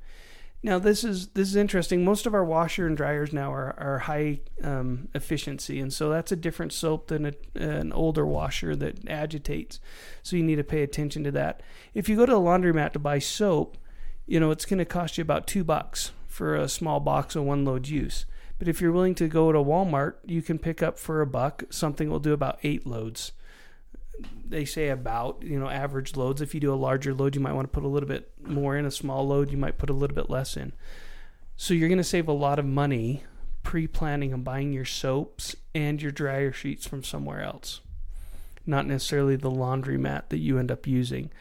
Now 0.61 0.77
this 0.77 1.03
is 1.03 1.29
this 1.29 1.47
is 1.47 1.55
interesting. 1.55 2.03
Most 2.03 2.25
of 2.25 2.33
our 2.33 2.43
washer 2.43 2.85
and 2.85 2.97
dryers 2.97 3.31
now 3.31 3.51
are, 3.53 3.75
are 3.79 3.99
high 3.99 4.41
um, 4.61 5.07
efficiency, 5.13 5.79
and 5.79 5.91
so 5.91 6.09
that's 6.09 6.31
a 6.31 6.35
different 6.35 6.73
soap 6.73 7.07
than 7.07 7.25
a, 7.25 7.33
an 7.55 7.93
older 7.93 8.25
washer 8.25 8.75
that 8.75 9.09
agitates. 9.09 9.79
So 10.21 10.35
you 10.35 10.43
need 10.43 10.57
to 10.57 10.63
pay 10.63 10.83
attention 10.83 11.23
to 11.23 11.31
that. 11.31 11.61
If 11.93 12.09
you 12.09 12.17
go 12.17 12.25
to 12.25 12.35
a 12.35 12.39
laundromat 12.39 12.91
to 12.93 12.99
buy 12.99 13.19
soap, 13.19 13.77
you 14.25 14.39
know 14.39 14.51
it's 14.51 14.65
going 14.65 14.79
to 14.79 14.85
cost 14.85 15.17
you 15.17 15.21
about 15.21 15.47
two 15.47 15.63
bucks 15.63 16.11
for 16.27 16.55
a 16.55 16.67
small 16.67 16.99
box 16.99 17.35
of 17.35 17.43
one 17.43 17.63
load 17.63 17.87
use. 17.87 18.25
But 18.59 18.67
if 18.67 18.81
you're 18.81 18.91
willing 18.91 19.15
to 19.15 19.27
go 19.27 19.51
to 19.51 19.59
Walmart, 19.59 20.15
you 20.25 20.41
can 20.41 20.59
pick 20.59 20.83
up 20.83 20.99
for 20.99 21.21
a 21.21 21.25
buck 21.25 21.63
something 21.69 22.09
will 22.09 22.19
do 22.19 22.33
about 22.33 22.59
eight 22.61 22.85
loads. 22.85 23.31
They 24.45 24.65
say 24.65 24.89
about, 24.89 25.43
you 25.43 25.57
know, 25.57 25.69
average 25.69 26.17
loads. 26.17 26.41
If 26.41 26.53
you 26.53 26.59
do 26.59 26.73
a 26.73 26.75
larger 26.75 27.13
load, 27.13 27.35
you 27.35 27.41
might 27.41 27.53
want 27.53 27.71
to 27.71 27.73
put 27.73 27.85
a 27.85 27.87
little 27.87 28.09
bit 28.09 28.31
more 28.45 28.75
in. 28.75 28.85
A 28.85 28.91
small 28.91 29.25
load, 29.25 29.49
you 29.49 29.57
might 29.57 29.77
put 29.77 29.89
a 29.89 29.93
little 29.93 30.15
bit 30.15 30.29
less 30.29 30.57
in. 30.57 30.73
So 31.55 31.73
you're 31.73 31.87
going 31.87 31.99
to 31.99 32.03
save 32.03 32.27
a 32.27 32.33
lot 32.33 32.59
of 32.59 32.65
money 32.65 33.23
pre-planning 33.63 34.33
and 34.33 34.43
buying 34.43 34.73
your 34.73 34.85
soaps 34.85 35.55
and 35.73 36.01
your 36.01 36.11
dryer 36.11 36.51
sheets 36.51 36.85
from 36.85 37.03
somewhere 37.03 37.41
else. 37.41 37.79
Not 38.65 38.87
necessarily 38.87 39.37
the 39.37 39.51
laundromat 39.51 40.29
that 40.29 40.39
you 40.39 40.57
end 40.57 40.71
up 40.71 40.85
using. 40.85 41.31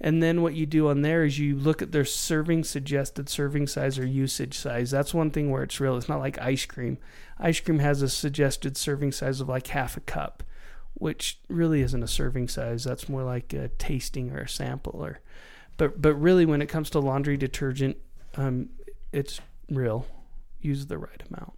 And 0.00 0.22
then 0.22 0.42
what 0.42 0.54
you 0.54 0.66
do 0.66 0.88
on 0.88 1.02
there 1.02 1.24
is 1.24 1.38
you 1.38 1.56
look 1.56 1.80
at 1.80 1.92
their 1.92 2.04
serving 2.04 2.64
suggested 2.64 3.28
serving 3.28 3.68
size 3.68 3.98
or 3.98 4.06
usage 4.06 4.58
size. 4.58 4.90
That's 4.90 5.14
one 5.14 5.30
thing 5.30 5.50
where 5.50 5.62
it's 5.62 5.80
real. 5.80 5.96
It's 5.96 6.08
not 6.08 6.20
like 6.20 6.38
ice 6.40 6.66
cream. 6.66 6.98
Ice 7.38 7.60
cream 7.60 7.78
has 7.78 8.02
a 8.02 8.08
suggested 8.08 8.76
serving 8.76 9.12
size 9.12 9.40
of 9.40 9.48
like 9.48 9.68
half 9.68 9.96
a 9.96 10.00
cup, 10.00 10.42
which 10.94 11.38
really 11.48 11.80
isn't 11.80 12.02
a 12.02 12.08
serving 12.08 12.48
size. 12.48 12.84
That's 12.84 13.08
more 13.08 13.22
like 13.22 13.52
a 13.52 13.68
tasting 13.68 14.30
or 14.30 14.40
a 14.40 14.48
sample. 14.48 15.00
Or, 15.00 15.20
but 15.76 16.02
but 16.02 16.14
really, 16.14 16.44
when 16.44 16.62
it 16.62 16.68
comes 16.68 16.90
to 16.90 16.98
laundry 16.98 17.36
detergent, 17.36 17.96
um, 18.36 18.70
it's 19.12 19.40
real. 19.70 20.06
Use 20.60 20.86
the 20.86 20.98
right 20.98 21.22
amount. 21.30 21.52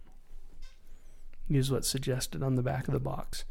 Use 1.47 1.71
what's 1.71 1.87
suggested 1.87 2.43
on 2.43 2.55
the 2.55 2.63
back 2.63 2.87
of 2.87 2.93
the 2.93 2.99
box. 2.99 3.45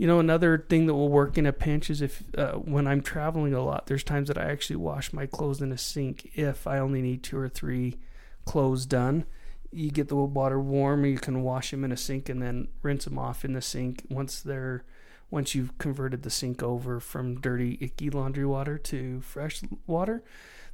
You 0.00 0.06
know, 0.06 0.18
another 0.18 0.64
thing 0.66 0.86
that 0.86 0.94
will 0.94 1.10
work 1.10 1.36
in 1.36 1.44
a 1.44 1.52
pinch 1.52 1.90
is 1.90 2.00
if 2.00 2.24
uh, 2.38 2.52
when 2.52 2.86
I'm 2.86 3.02
traveling 3.02 3.52
a 3.52 3.62
lot, 3.62 3.86
there's 3.86 4.02
times 4.02 4.28
that 4.28 4.38
I 4.38 4.50
actually 4.50 4.76
wash 4.76 5.12
my 5.12 5.26
clothes 5.26 5.60
in 5.60 5.72
a 5.72 5.76
sink 5.76 6.30
if 6.32 6.66
I 6.66 6.78
only 6.78 7.02
need 7.02 7.22
two 7.22 7.36
or 7.36 7.50
three 7.50 7.98
clothes 8.46 8.86
done. 8.86 9.26
You 9.70 9.90
get 9.90 10.08
the 10.08 10.16
water 10.16 10.58
warm, 10.58 11.04
you 11.04 11.18
can 11.18 11.42
wash 11.42 11.70
them 11.70 11.84
in 11.84 11.92
a 11.92 11.98
sink 11.98 12.30
and 12.30 12.40
then 12.40 12.68
rinse 12.80 13.04
them 13.04 13.18
off 13.18 13.44
in 13.44 13.52
the 13.52 13.60
sink 13.60 14.06
once 14.08 14.40
they're 14.40 14.86
once 15.30 15.54
you've 15.54 15.76
converted 15.76 16.22
the 16.22 16.30
sink 16.30 16.62
over 16.62 16.98
from 16.98 17.38
dirty, 17.38 17.76
icky 17.82 18.08
laundry 18.08 18.46
water 18.46 18.78
to 18.78 19.20
fresh 19.20 19.60
water. 19.86 20.24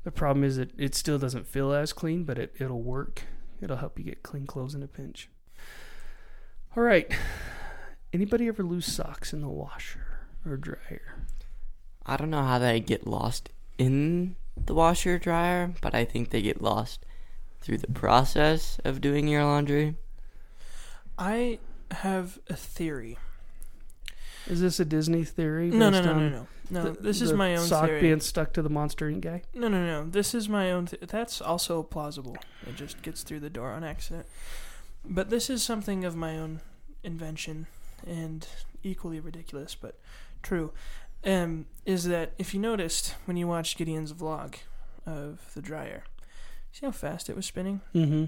The 0.04 0.12
problem 0.12 0.44
is 0.44 0.56
that 0.56 0.70
it 0.78 0.94
still 0.94 1.18
doesn't 1.18 1.48
feel 1.48 1.72
as 1.72 1.92
clean, 1.92 2.22
but 2.22 2.38
it, 2.38 2.54
it'll 2.60 2.80
work. 2.80 3.24
It'll 3.60 3.78
help 3.78 3.98
you 3.98 4.04
get 4.04 4.22
clean 4.22 4.46
clothes 4.46 4.76
in 4.76 4.84
a 4.84 4.86
pinch. 4.86 5.28
All 6.76 6.84
right. 6.84 7.12
Anybody 8.16 8.48
ever 8.48 8.62
lose 8.62 8.86
socks 8.86 9.34
in 9.34 9.42
the 9.42 9.48
washer 9.48 10.20
or 10.46 10.56
dryer? 10.56 11.16
I 12.06 12.16
don't 12.16 12.30
know 12.30 12.44
how 12.44 12.58
they 12.58 12.80
get 12.80 13.06
lost 13.06 13.50
in 13.76 14.36
the 14.56 14.72
washer 14.72 15.18
dryer, 15.18 15.74
but 15.82 15.94
I 15.94 16.06
think 16.06 16.30
they 16.30 16.40
get 16.40 16.62
lost 16.62 17.04
through 17.60 17.76
the 17.76 17.92
process 17.92 18.80
of 18.86 19.02
doing 19.02 19.28
your 19.28 19.44
laundry. 19.44 19.96
I 21.18 21.58
have 21.90 22.38
a 22.48 22.56
theory. 22.56 23.18
Is 24.46 24.62
this 24.62 24.80
a 24.80 24.86
Disney 24.86 25.22
theory? 25.24 25.68
No, 25.70 25.90
no, 25.90 26.00
no, 26.00 26.14
no, 26.18 26.28
no. 26.30 26.46
No, 26.70 26.82
the- 26.92 26.98
this 27.02 27.20
is 27.20 27.32
the 27.32 27.36
my 27.36 27.54
own 27.54 27.66
sock 27.66 27.84
theory. 27.84 28.00
being 28.00 28.20
stuck 28.20 28.54
to 28.54 28.62
the 28.62 28.70
Monster 28.70 29.10
Inc. 29.10 29.20
guy. 29.20 29.42
No, 29.52 29.68
no, 29.68 29.84
no. 29.84 30.08
This 30.08 30.34
is 30.34 30.48
my 30.48 30.72
own. 30.72 30.86
Th- 30.86 31.02
that's 31.06 31.42
also 31.42 31.82
plausible. 31.82 32.38
It 32.66 32.76
just 32.76 33.02
gets 33.02 33.22
through 33.22 33.40
the 33.40 33.50
door 33.50 33.72
on 33.72 33.84
accident. 33.84 34.24
But 35.04 35.28
this 35.28 35.50
is 35.50 35.62
something 35.62 36.02
of 36.06 36.16
my 36.16 36.38
own 36.38 36.60
invention 37.04 37.66
and 38.06 38.46
equally 38.82 39.20
ridiculous, 39.20 39.74
but 39.74 39.98
true. 40.42 40.72
Um, 41.24 41.66
is 41.84 42.04
that 42.04 42.32
if 42.38 42.54
you 42.54 42.60
noticed 42.60 43.14
when 43.24 43.36
you 43.36 43.46
watched 43.48 43.78
Gideon's 43.78 44.12
vlog 44.12 44.56
of 45.06 45.40
the 45.54 45.62
dryer, 45.62 46.04
see 46.72 46.86
how 46.86 46.92
fast 46.92 47.28
it 47.28 47.36
was 47.36 47.46
spinning? 47.46 47.80
Mm-hmm. 47.94 48.24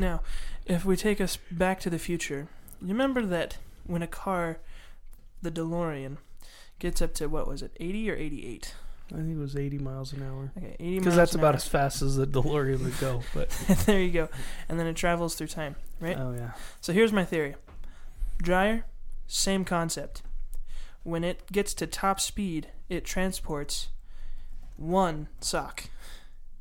Now, 0.00 0.22
if 0.66 0.84
we 0.84 0.96
take 0.96 1.20
us 1.20 1.38
back 1.50 1.78
to 1.80 1.90
the 1.90 1.98
future, 1.98 2.48
you 2.80 2.88
remember 2.88 3.24
that 3.26 3.58
when 3.86 4.02
a 4.02 4.06
car, 4.08 4.58
the 5.42 5.50
DeLorean, 5.50 6.16
gets 6.80 7.00
up 7.00 7.14
to 7.14 7.26
what 7.28 7.46
was 7.46 7.62
it, 7.62 7.70
80 7.78 8.10
or 8.10 8.16
88? 8.16 8.74
I 9.12 9.16
think 9.16 9.36
it 9.36 9.38
was 9.38 9.54
80 9.54 9.78
miles 9.78 10.12
an 10.12 10.22
hour. 10.22 10.50
Okay, 10.56 10.74
80 10.80 10.98
Because 10.98 11.14
that's 11.14 11.34
about 11.34 11.48
hour. 11.48 11.56
as 11.56 11.68
fast 11.68 12.02
as 12.02 12.16
the 12.16 12.26
DeLorean 12.26 12.82
would 12.82 12.98
go. 12.98 13.22
But 13.34 13.50
there 13.86 14.00
you 14.00 14.10
go. 14.10 14.28
And 14.68 14.80
then 14.80 14.86
it 14.86 14.96
travels 14.96 15.34
through 15.36 15.48
time, 15.48 15.76
right? 16.00 16.18
oh 16.18 16.32
yeah, 16.36 16.52
So 16.80 16.92
here's 16.92 17.12
my 17.12 17.24
theory. 17.24 17.54
Dryer, 18.38 18.86
same 19.26 19.64
concept. 19.64 20.22
When 21.02 21.24
it 21.24 21.50
gets 21.52 21.74
to 21.74 21.86
top 21.86 22.20
speed, 22.20 22.68
it 22.88 23.04
transports 23.04 23.88
one 24.76 25.28
sock. 25.40 25.84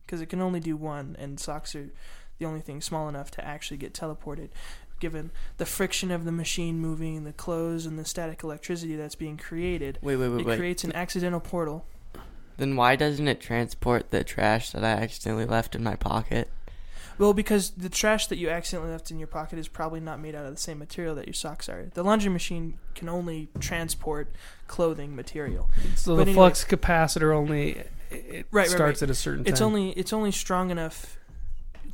Because 0.06 0.22
it 0.22 0.28
can 0.28 0.42
only 0.42 0.60
do 0.60 0.76
one, 0.76 1.16
and 1.18 1.40
socks 1.40 1.76
are 1.76 1.90
the 2.40 2.46
only 2.46 2.60
thing 2.62 2.82
small 2.82 3.08
enough 3.08 3.32
to 3.32 3.46
actually 3.46 3.78
get 3.78 3.94
teleported. 3.94 4.50
Given 5.00 5.32
the 5.58 5.66
friction 5.66 6.12
of 6.12 6.24
the 6.26 6.32
machine 6.32 6.80
moving, 6.80 7.24
the 7.24 7.34
clothes, 7.34 7.86
and 7.86 7.98
the 7.98 8.06
static 8.06 8.44
electricity 8.44 8.96
that's 8.96 9.16
being 9.16 9.38
created, 9.38 10.00
Wait, 10.02 10.18
wait, 10.18 10.30
wait, 10.30 10.42
it 10.42 10.46
wait. 10.46 10.58
creates 10.60 10.84
an 10.84 10.94
accidental 10.94 11.40
portal. 11.40 11.86
Then 12.58 12.76
why 12.76 12.96
doesn't 12.96 13.28
it 13.28 13.42
transport 13.42 14.12
the 14.12 14.24
trash 14.24 14.72
that 14.72 14.84
I 14.84 14.92
accidentally 14.92 15.46
left 15.46 15.76
in 15.76 15.84
my 15.84 15.96
pocket? 15.96 16.50
Well, 17.18 17.34
because 17.34 17.72
the 17.72 17.90
trash 17.90 18.28
that 18.28 18.38
you 18.38 18.50
accidentally 18.50 18.92
left 18.92 19.12
in 19.12 19.20
your 19.20 19.28
pocket 19.28 19.60
is 19.60 19.68
probably 19.68 20.00
not 20.00 20.20
made 20.20 20.36
out 20.36 20.46
of 20.46 20.52
the 20.52 20.60
same 20.60 20.80
material 20.80 21.16
that 21.16 21.28
your 21.28 21.34
socks 21.34 21.70
are. 21.70 21.86
The 21.94 22.04
laundry 22.04 22.30
machine 22.32 22.80
can 22.96 23.08
only 23.10 23.50
transport 23.60 24.34
clothing 24.68 25.16
material. 25.16 25.70
so 25.96 26.12
But 26.16 26.16
the 26.26 26.32
anyway- 26.32 26.36
flux 26.36 26.64
capacitor 26.66 27.34
only 27.34 27.84
it 28.10 28.46
Right, 28.52 28.62
right, 28.62 28.70
starts 28.70 29.02
right. 29.02 29.08
at 29.08 29.10
a 29.10 29.16
certain 29.16 29.46
It's 29.48 29.60
time. 29.60 29.68
only 29.68 29.90
it's 29.92 30.14
only 30.14 30.32
strong 30.32 30.70
enough 30.70 31.18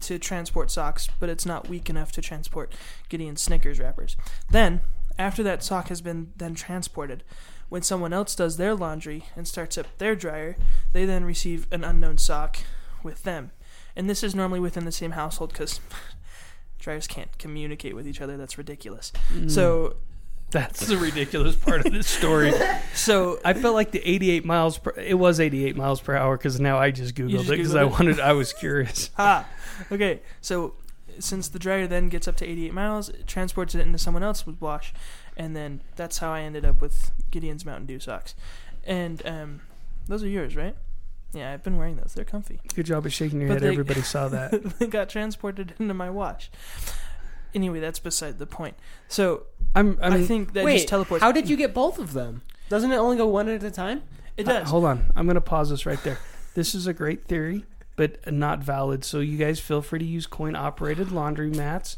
to 0.02 0.18
transport 0.20 0.72
socks, 0.72 1.08
but 1.20 1.30
it's 1.30 1.46
not 1.46 1.68
weak 1.70 1.90
enough 1.90 2.12
to 2.14 2.22
transport 2.22 2.74
Gideon 3.10 3.36
Snickers 3.36 3.80
wrappers. 3.80 4.16
Then, 4.50 4.82
after 5.18 5.44
that 5.44 5.64
sock 5.64 5.90
has 5.90 6.02
been 6.02 6.32
then 6.38 6.56
transported, 6.56 7.24
when 7.68 7.82
someone 7.82 8.14
else 8.14 8.34
does 8.36 8.56
their 8.58 8.74
laundry 8.76 9.26
and 9.36 9.46
starts 9.48 9.78
up 9.78 9.86
their 9.98 10.16
dryer, 10.16 10.56
they 10.94 11.04
then 11.06 11.26
receive 11.26 11.68
an 11.72 11.84
unknown 11.84 12.18
sock 12.18 12.60
with 13.04 13.24
them. 13.24 13.52
And 13.95 14.10
this 14.10 14.23
is 14.23 14.36
normally 14.36 14.60
within 14.60 14.86
the 14.86 14.91
same 14.91 15.12
household 15.12 15.52
because 15.52 15.80
dryers 16.80 17.08
can't 17.08 17.36
communicate 17.38 17.95
with 17.95 18.08
each 18.08 18.21
other. 18.21 18.38
That's 18.38 18.58
ridiculous. 18.58 19.12
Mm. 19.34 19.49
So, 19.52 19.95
that's 20.52 20.88
the 20.88 20.97
ridiculous 20.97 21.56
part 21.56 21.86
of 21.86 21.93
this 21.93 22.08
story. 22.08 22.52
so 22.95 23.39
I 23.45 23.54
felt 23.54 23.75
like 23.75 23.91
the 23.91 24.02
88 24.08 24.45
miles 24.45 24.78
per 24.78 24.91
it 24.91 25.13
was 25.13 25.39
88 25.39 25.75
miles 25.75 26.02
per 26.02 26.15
hour 26.15 26.38
because 26.38 26.60
now 26.60 26.78
I 26.80 26.91
just 26.91 27.15
googled 27.15 27.32
just 27.32 27.49
it 27.49 27.58
because 27.58 27.75
I 27.75 27.84
wanted 27.84 28.19
I 28.19 28.34
was 28.34 28.54
curious. 28.54 29.12
Ah, 29.19 29.45
okay. 29.91 30.21
So 30.41 30.73
since 31.19 31.49
the 31.49 31.60
dryer 31.60 31.86
then 31.88 32.10
gets 32.10 32.28
up 32.28 32.36
to 32.38 32.45
88 32.47 32.73
miles, 32.73 33.10
it 33.10 33.28
transports 33.28 33.75
it 33.75 33.82
into 33.82 33.97
someone 33.97 34.23
else's 34.23 34.60
wash, 34.60 34.93
and 35.38 35.56
then 35.56 35.82
that's 35.95 36.17
how 36.17 36.32
I 36.32 36.41
ended 36.41 36.65
up 36.65 36.82
with 36.82 37.12
Gideon's 37.32 37.65
Mountain 37.65 37.86
Dew 37.86 37.99
socks. 37.99 38.34
And 38.86 39.21
um, 39.25 39.62
those 40.08 40.23
are 40.23 40.28
yours, 40.28 40.56
right? 40.56 40.75
Yeah, 41.34 41.54
I've 41.54 41.63
been 41.63 41.78
wearing 41.78 41.96
those. 41.98 42.13
They're 42.15 42.26
comfy. 42.26 42.60
Good 42.74 42.86
job 42.88 43.06
of 43.06 43.13
shaking 43.13 43.39
your 43.39 43.50
But 43.50 43.56
head. 43.56 43.63
they- 43.63 43.72
Everybody 43.74 44.02
saw 44.02 44.28
that. 44.30 44.52
they 44.80 44.88
got 44.88 45.10
transported 45.10 45.74
into 45.80 45.94
my 45.94 46.10
wash. 46.10 46.50
Anyway, 47.54 47.80
that's 47.80 48.00
beside 48.00 48.38
the 48.39 48.46
point. 48.46 48.76
So 49.08 49.44
I'm. 49.76 49.98
i 50.02 50.08
I'm 50.08 50.26
think 50.26 50.54
that 50.54 50.63
Wait, 50.65 50.76
just 50.78 50.88
teleports. 50.88 51.24
how 51.24 51.32
did 51.32 51.50
you 51.50 51.56
get 51.56 51.74
both 51.74 51.98
of 52.00 52.13
them? 52.13 52.42
Doesn't 52.70 52.92
it 52.92 52.98
only 52.98 53.18
go 53.18 53.28
one 53.28 53.50
at 53.50 53.63
a 53.63 53.72
time? 53.72 54.04
It 54.38 54.48
Uh, 54.48 54.60
does. 54.60 54.70
hold 54.70 54.86
on. 54.86 55.12
I'm 55.15 55.26
going 55.26 55.36
to 55.36 55.42
pause 55.42 55.70
this 55.72 55.86
right 55.86 56.02
there. 56.04 56.20
This 56.54 56.76
is 56.76 56.86
a 56.88 56.94
great 56.94 57.26
theory, 57.26 57.65
but 57.96 58.32
not 58.32 58.60
valid. 58.60 59.04
So 59.04 59.20
you 59.20 59.38
guys 59.38 59.60
feel 59.60 59.82
free 59.82 60.00
to 60.00 60.06
use 60.06 60.28
coin 60.28 60.56
operated 60.56 61.12
laundry 61.12 61.50
mats. 61.50 61.98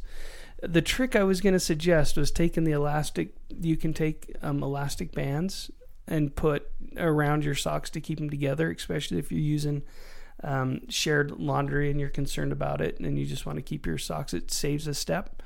The 0.63 0.82
trick 0.82 1.15
I 1.15 1.24
was 1.24 1.41
going 1.41 1.54
to 1.54 1.60
suggest 1.60 2.15
was 2.15 2.32
taking 2.32 2.63
the 2.63 2.72
elastic. 2.72 3.34
You 3.50 3.76
can 3.76 3.94
take 3.94 4.34
um, 4.41 4.62
elastic 4.63 5.12
bands 5.12 5.70
and 6.08 6.34
put 6.36 6.70
around 6.97 7.43
your 7.43 7.56
socks 7.56 7.89
to 7.91 8.01
keep 8.01 8.19
them 8.19 8.30
together, 8.30 8.71
especially 8.71 9.17
if 9.17 9.32
you're 9.32 9.41
using 9.41 9.84
um, 10.43 10.82
shared 10.89 11.32
laundry 11.32 11.91
and 11.91 11.99
you're 11.99 12.10
concerned 12.10 12.51
about 12.51 12.82
it 12.82 12.99
and 12.99 13.17
you 13.17 13.25
just 13.25 13.45
want 13.45 13.58
to 13.58 13.62
keep 13.62 13.86
your 13.86 13.97
socks. 13.97 14.34
It 14.34 14.51
saves 14.51 14.88
a 14.88 14.93
step. 14.93 15.41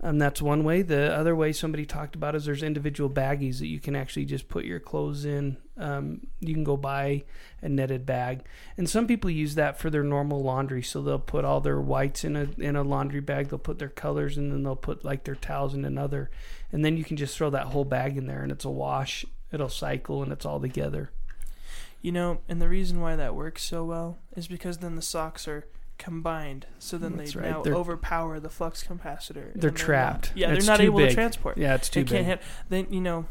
Um, 0.00 0.18
that's 0.18 0.40
one 0.40 0.62
way. 0.62 0.82
The 0.82 1.12
other 1.12 1.34
way 1.34 1.52
somebody 1.52 1.84
talked 1.84 2.14
about 2.14 2.36
is 2.36 2.44
there's 2.44 2.62
individual 2.62 3.10
baggies 3.10 3.58
that 3.58 3.66
you 3.66 3.80
can 3.80 3.96
actually 3.96 4.26
just 4.26 4.48
put 4.48 4.64
your 4.64 4.78
clothes 4.78 5.24
in. 5.24 5.56
Um, 5.76 6.20
you 6.38 6.54
can 6.54 6.62
go 6.62 6.76
buy 6.76 7.24
a 7.62 7.68
netted 7.68 8.06
bag, 8.06 8.44
and 8.76 8.88
some 8.88 9.08
people 9.08 9.28
use 9.28 9.56
that 9.56 9.76
for 9.78 9.90
their 9.90 10.04
normal 10.04 10.40
laundry. 10.40 10.82
So 10.82 11.02
they'll 11.02 11.18
put 11.18 11.44
all 11.44 11.60
their 11.60 11.80
whites 11.80 12.22
in 12.22 12.36
a 12.36 12.48
in 12.58 12.76
a 12.76 12.82
laundry 12.82 13.20
bag. 13.20 13.48
They'll 13.48 13.58
put 13.58 13.80
their 13.80 13.88
colors, 13.88 14.38
and 14.38 14.52
then 14.52 14.62
they'll 14.62 14.76
put 14.76 15.04
like 15.04 15.24
their 15.24 15.34
towels 15.34 15.74
in 15.74 15.84
another, 15.84 16.30
and 16.70 16.84
then 16.84 16.96
you 16.96 17.02
can 17.02 17.16
just 17.16 17.36
throw 17.36 17.50
that 17.50 17.66
whole 17.66 17.84
bag 17.84 18.16
in 18.16 18.26
there, 18.26 18.42
and 18.42 18.52
it's 18.52 18.64
a 18.64 18.70
wash. 18.70 19.24
It'll 19.52 19.68
cycle, 19.68 20.22
and 20.22 20.32
it's 20.32 20.44
all 20.44 20.60
together. 20.60 21.10
You 22.02 22.12
know, 22.12 22.38
and 22.48 22.60
the 22.62 22.68
reason 22.68 23.00
why 23.00 23.16
that 23.16 23.34
works 23.34 23.62
so 23.64 23.84
well 23.84 24.18
is 24.36 24.46
because 24.46 24.78
then 24.78 24.94
the 24.96 25.02
socks 25.02 25.48
are 25.48 25.64
combined, 25.96 26.66
so 26.78 26.96
then 26.96 27.16
That's 27.16 27.32
they 27.32 27.40
right. 27.40 27.50
now 27.50 27.62
They're- 27.62 27.74
overpower 27.74 28.38
the 28.38 28.48
flux 28.50 28.84
capacitor. 28.84 29.52
and 29.52 29.60
They're 29.62 29.70
not- 29.70 29.78
trapped. 29.78 30.32
yeah, 30.36 30.52
It's 30.52 30.64
they're 30.66 30.74
not 30.74 30.78
too 30.80 30.86
able 30.86 30.98
big. 30.98 31.08
to 31.08 31.14
transport. 31.14 31.58
Yeah, 31.58 31.74
it's 31.74 31.88
too 31.88 32.04
They 32.04 32.10
can't 32.22 32.26
big. 32.26 32.38
hit. 32.38 32.42
Then 32.68 32.86
you 32.92 33.00
know, 33.00 33.26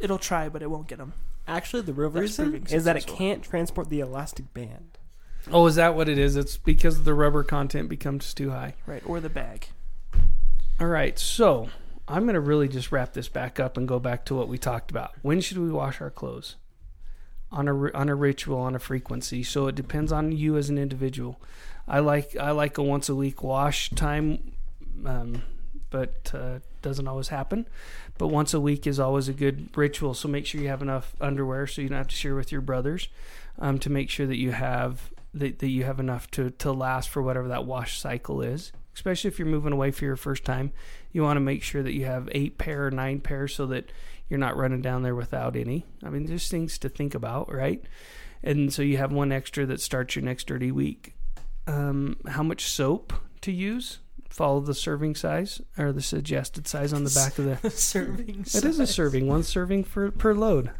it'll 0.00 0.18
try, 0.18 0.48
but 0.48 0.62
it 0.62 0.70
won't 0.70 0.88
get 0.88 0.98
them. 0.98 1.12
Actually, 1.46 1.82
the 1.82 1.92
real 1.92 2.10
That's 2.10 2.22
reason 2.38 2.66
is 2.70 2.84
that 2.84 2.96
it 2.96 3.06
can't 3.06 3.42
transport 3.42 3.88
the 3.88 4.00
elastic 4.00 4.52
band. 4.52 4.98
Oh, 5.52 5.66
is 5.66 5.76
that 5.76 5.94
what 5.94 6.08
it 6.08 6.18
is? 6.18 6.36
It's 6.36 6.56
because 6.56 7.04
the 7.04 7.14
rubber 7.14 7.42
content 7.44 7.88
becomes 7.88 8.34
too 8.34 8.50
high. 8.50 8.74
Right, 8.86 9.02
or 9.06 9.20
the 9.20 9.30
bag. 9.30 9.68
All 10.80 10.86
right, 10.88 11.18
so 11.18 11.68
I'm 12.10 12.24
going 12.24 12.34
to 12.34 12.40
really 12.40 12.68
just 12.68 12.90
wrap 12.90 13.12
this 13.12 13.28
back 13.28 13.60
up 13.60 13.76
and 13.76 13.86
go 13.86 13.98
back 13.98 14.24
to 14.26 14.34
what 14.34 14.48
we 14.48 14.58
talked 14.58 14.90
about. 14.90 15.12
When 15.22 15.40
should 15.40 15.58
we 15.58 15.70
wash 15.70 16.00
our 16.00 16.10
clothes? 16.10 16.56
On 17.52 17.66
a 17.66 17.92
on 17.92 18.08
a 18.08 18.14
ritual, 18.14 18.58
on 18.58 18.74
a 18.74 18.78
frequency. 18.78 19.42
So 19.42 19.66
it 19.66 19.74
depends 19.74 20.12
on 20.12 20.32
you 20.32 20.56
as 20.56 20.70
an 20.70 20.78
individual. 20.78 21.40
I 21.88 21.98
like 22.00 22.36
I 22.36 22.52
like 22.52 22.78
a 22.78 22.82
once 22.82 23.08
a 23.08 23.14
week 23.14 23.42
wash 23.42 23.90
time, 23.90 24.52
um, 25.04 25.42
but 25.90 26.30
uh, 26.32 26.60
doesn't 26.82 27.08
always 27.08 27.28
happen. 27.28 27.66
But 28.18 28.28
once 28.28 28.54
a 28.54 28.60
week 28.60 28.86
is 28.86 29.00
always 29.00 29.28
a 29.28 29.32
good 29.32 29.76
ritual. 29.76 30.14
So 30.14 30.28
make 30.28 30.46
sure 30.46 30.60
you 30.60 30.68
have 30.68 30.82
enough 30.82 31.16
underwear 31.20 31.66
so 31.66 31.82
you 31.82 31.88
don't 31.88 31.98
have 31.98 32.08
to 32.08 32.14
share 32.14 32.36
with 32.36 32.52
your 32.52 32.60
brothers. 32.60 33.08
Um, 33.58 33.78
to 33.80 33.90
make 33.90 34.10
sure 34.10 34.26
that 34.26 34.38
you 34.38 34.52
have 34.52 35.10
that, 35.34 35.58
that 35.58 35.68
you 35.68 35.84
have 35.84 35.98
enough 35.98 36.30
to 36.32 36.50
to 36.50 36.72
last 36.72 37.08
for 37.08 37.20
whatever 37.20 37.48
that 37.48 37.64
wash 37.64 37.98
cycle 37.98 38.42
is. 38.42 38.72
Especially 39.00 39.28
if 39.28 39.38
you're 39.38 39.48
moving 39.48 39.72
away 39.72 39.90
for 39.90 40.04
your 40.04 40.14
first 40.14 40.44
time, 40.44 40.72
you 41.10 41.22
want 41.22 41.38
to 41.38 41.40
make 41.40 41.62
sure 41.62 41.82
that 41.82 41.94
you 41.94 42.04
have 42.04 42.28
eight 42.32 42.58
pair 42.58 42.86
or 42.86 42.90
nine 42.90 43.18
pairs 43.18 43.54
so 43.54 43.64
that 43.64 43.90
you're 44.28 44.38
not 44.38 44.58
running 44.58 44.82
down 44.82 45.02
there 45.02 45.14
without 45.14 45.56
any. 45.56 45.86
I 46.04 46.10
mean, 46.10 46.26
there's 46.26 46.48
things 46.50 46.76
to 46.80 46.90
think 46.90 47.14
about, 47.14 47.50
right? 47.50 47.82
And 48.42 48.70
so 48.70 48.82
you 48.82 48.98
have 48.98 49.10
one 49.10 49.32
extra 49.32 49.64
that 49.64 49.80
starts 49.80 50.16
your 50.16 50.24
next 50.26 50.48
dirty 50.48 50.70
week. 50.70 51.14
Um, 51.66 52.18
how 52.28 52.42
much 52.42 52.64
soap 52.64 53.14
to 53.40 53.50
use? 53.50 54.00
Follow 54.28 54.60
the 54.60 54.74
serving 54.74 55.14
size 55.14 55.62
or 55.78 55.92
the 55.92 56.02
suggested 56.02 56.68
size 56.68 56.92
on 56.92 57.04
the 57.04 57.10
back 57.10 57.38
of 57.38 57.46
the. 57.46 57.70
serving. 57.70 58.44
size. 58.44 58.62
It 58.62 58.68
is 58.68 58.80
a 58.80 58.86
serving, 58.86 59.26
one 59.28 59.44
serving 59.44 59.84
for 59.84 60.10
per 60.10 60.34
load. 60.34 60.72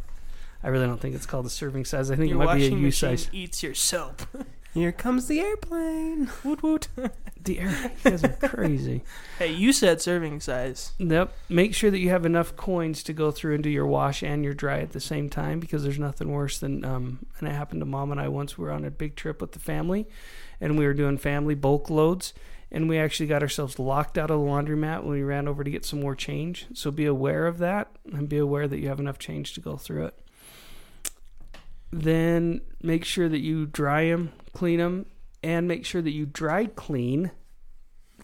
I 0.62 0.68
really 0.68 0.84
don't 0.84 1.00
think 1.00 1.14
it's 1.14 1.24
called 1.24 1.46
a 1.46 1.50
serving 1.50 1.86
size. 1.86 2.10
I 2.10 2.16
think 2.16 2.28
Your 2.28 2.42
it 2.42 2.44
might 2.44 2.56
be 2.58 2.66
a 2.66 2.70
machine 2.72 2.92
size. 2.92 3.30
eats 3.32 3.62
your 3.62 3.72
soap. 3.72 4.20
Here 4.74 4.92
comes 4.92 5.26
the 5.26 5.40
airplane. 5.40 6.30
woot 6.44 6.62
woot. 6.62 6.88
The 7.42 7.60
air 7.60 7.70
you 7.70 8.10
guys 8.10 8.22
are 8.22 8.28
crazy. 8.28 9.02
Hey, 9.38 9.52
you 9.54 9.72
said 9.72 10.02
serving 10.02 10.40
size. 10.40 10.92
Yep. 10.98 11.34
Make 11.48 11.74
sure 11.74 11.90
that 11.90 11.98
you 11.98 12.10
have 12.10 12.26
enough 12.26 12.54
coins 12.54 13.02
to 13.04 13.14
go 13.14 13.30
through 13.30 13.54
and 13.54 13.64
do 13.64 13.70
your 13.70 13.86
wash 13.86 14.22
and 14.22 14.44
your 14.44 14.52
dry 14.52 14.80
at 14.80 14.92
the 14.92 15.00
same 15.00 15.30
time 15.30 15.58
because 15.58 15.82
there's 15.82 15.98
nothing 15.98 16.30
worse 16.30 16.58
than 16.58 16.84
um 16.84 17.20
and 17.38 17.48
it 17.48 17.52
happened 17.52 17.80
to 17.80 17.86
mom 17.86 18.12
and 18.12 18.20
I 18.20 18.28
once 18.28 18.58
we 18.58 18.64
were 18.66 18.72
on 18.72 18.84
a 18.84 18.90
big 18.90 19.16
trip 19.16 19.40
with 19.40 19.52
the 19.52 19.58
family 19.58 20.06
and 20.60 20.76
we 20.78 20.84
were 20.84 20.92
doing 20.92 21.16
family 21.16 21.54
bulk 21.54 21.88
loads 21.88 22.34
and 22.70 22.88
we 22.88 22.98
actually 22.98 23.26
got 23.26 23.42
ourselves 23.42 23.78
locked 23.78 24.18
out 24.18 24.30
of 24.30 24.38
the 24.38 24.46
laundromat 24.46 25.02
when 25.02 25.12
we 25.12 25.22
ran 25.22 25.48
over 25.48 25.64
to 25.64 25.70
get 25.70 25.84
some 25.84 26.00
more 26.00 26.14
change. 26.14 26.66
So 26.74 26.90
be 26.90 27.06
aware 27.06 27.46
of 27.46 27.58
that 27.58 27.88
and 28.12 28.28
be 28.28 28.38
aware 28.38 28.68
that 28.68 28.78
you 28.78 28.88
have 28.88 29.00
enough 29.00 29.18
change 29.18 29.54
to 29.54 29.60
go 29.60 29.76
through 29.76 30.06
it. 30.06 30.18
Then 31.92 32.60
make 32.82 33.04
sure 33.04 33.28
that 33.28 33.40
you 33.40 33.66
dry 33.66 34.04
them, 34.10 34.32
clean 34.52 34.78
them, 34.78 35.06
and 35.42 35.66
make 35.66 35.84
sure 35.84 36.02
that 36.02 36.12
you 36.12 36.26
dry 36.26 36.66
clean 36.66 37.30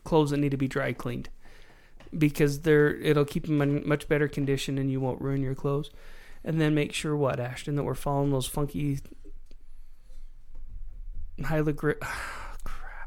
clothes 0.05 0.31
that 0.31 0.39
need 0.39 0.53
to 0.53 0.57
be 0.57 0.69
dry 0.69 0.93
cleaned 0.93 1.29
because 2.17 2.61
they're 2.61 2.95
it'll 2.97 3.25
keep 3.25 3.47
them 3.47 3.61
in 3.61 3.87
much 3.87 4.09
better 4.09 4.29
condition 4.29 4.79
and 4.79 4.91
you 4.91 5.01
won't 5.01 5.21
ruin 5.21 5.43
your 5.43 5.55
clothes. 5.55 5.91
And 6.45 6.61
then 6.61 6.75
make 6.75 6.93
sure 6.93 7.17
what 7.17 7.41
Ashton 7.41 7.75
that 7.77 7.83
we're 7.83 7.95
following 7.95 8.31
those 8.31 8.47
funky 8.47 9.01
hieroglyph 11.45 11.99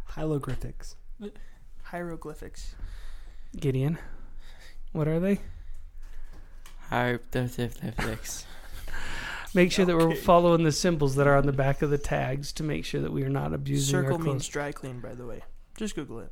Hieroglyphics. 0.10 0.96
Hieroglyphics. 1.84 2.76
Gideon. 3.56 3.98
What 4.92 5.08
are 5.08 5.20
they? 5.20 5.40
Hieroglyphics. 6.90 8.46
Make 9.54 9.72
sure 9.72 9.86
that 9.86 9.96
we're 9.96 10.10
Okay. 10.12 10.16
following 10.20 10.64
the 10.64 10.72
symbols 10.72 11.16
that 11.16 11.26
are 11.28 11.36
on 11.36 11.46
the 11.46 11.52
back 11.54 11.82
of 11.82 11.90
the 11.90 11.98
tags 11.98 12.52
to 12.54 12.64
make 12.64 12.86
sure 12.86 13.02
that 13.02 13.12
we 13.12 13.24
are 13.24 13.30
not 13.30 13.54
abusing 13.54 13.92
Circle 13.92 14.18
our 14.18 14.24
means 14.24 14.48
dry 14.48 14.72
clean, 14.72 15.00
by 15.00 15.16
the 15.16 15.26
way. 15.26 15.42
Just 15.78 15.96
Google 15.96 16.20
it. 16.20 16.32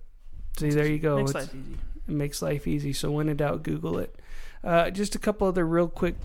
See, 0.58 0.70
there 0.70 0.88
you 0.88 1.00
go. 1.00 1.18
Makes 1.18 1.30
It's- 1.32 1.46
life 1.48 1.56
easy. 1.56 1.78
It 2.08 2.14
makes 2.14 2.42
life 2.42 2.68
easy. 2.68 2.94
So 2.94 3.12
when 3.12 3.28
in 3.30 3.38
doubt, 3.38 3.64
Google 3.64 3.98
it. 3.98 4.16
Uh, 4.64 4.90
just 4.92 5.16
a 5.16 5.20
couple 5.20 5.48
other 5.48 5.66
real 5.66 5.88
quick 5.88 6.16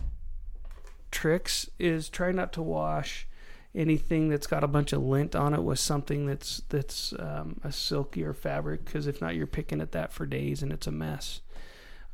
tricks 1.10 1.68
is 1.78 2.08
try 2.08 2.32
not 2.32 2.52
to 2.54 2.62
wash 2.62 3.26
anything 3.74 4.28
that's 4.28 4.46
got 4.46 4.62
a 4.64 4.68
bunch 4.68 4.92
of 4.92 5.02
lint 5.02 5.34
on 5.34 5.54
it 5.54 5.62
with 5.62 5.78
something 5.78 6.26
that's 6.26 6.62
that's 6.68 7.12
um, 7.18 7.58
a 7.64 7.72
silkier 7.72 8.34
fabric 8.34 8.84
because 8.84 9.06
if 9.06 9.20
not, 9.20 9.34
you're 9.34 9.46
picking 9.46 9.80
at 9.80 9.92
that 9.92 10.12
for 10.12 10.26
days 10.26 10.62
and 10.62 10.72
it's 10.72 10.86
a 10.86 10.92
mess. 10.92 11.40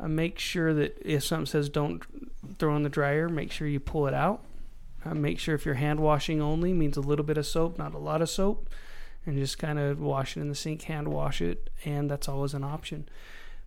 Uh, 0.01 0.07
make 0.09 0.39
sure 0.39 0.73
that 0.75 0.97
if 1.05 1.25
something 1.25 1.47
says 1.47 1.69
don't 1.69 2.03
throw 2.59 2.77
in 2.77 2.85
the 2.85 2.89
dryer, 2.89 3.29
make 3.29 3.51
sure 3.51 3.67
you 3.67 3.81
pull 3.81 4.07
it 4.07 4.15
out. 4.15 4.45
Uh, 5.05 5.15
make 5.15 5.39
sure 5.39 5.55
if 5.55 5.65
you're 5.65 5.77
hand 5.77 6.01
washing 6.01 6.43
only 6.43 6.73
means 6.73 6.97
a 6.97 7.01
little 7.01 7.25
bit 7.25 7.39
of 7.39 7.47
soap, 7.47 7.79
not 7.79 7.95
a 7.95 7.99
lot 7.99 8.21
of 8.23 8.29
soap, 8.29 8.69
and 9.25 9.39
just 9.39 9.59
kind 9.59 9.79
of 9.79 10.01
wash 10.01 10.37
it 10.37 10.41
in 10.41 10.49
the 10.49 10.55
sink, 10.55 10.83
hand 10.83 11.09
wash 11.09 11.41
it, 11.41 11.71
and 11.85 12.11
that's 12.11 12.29
always 12.29 12.55
an 12.55 12.65
option. 12.65 13.09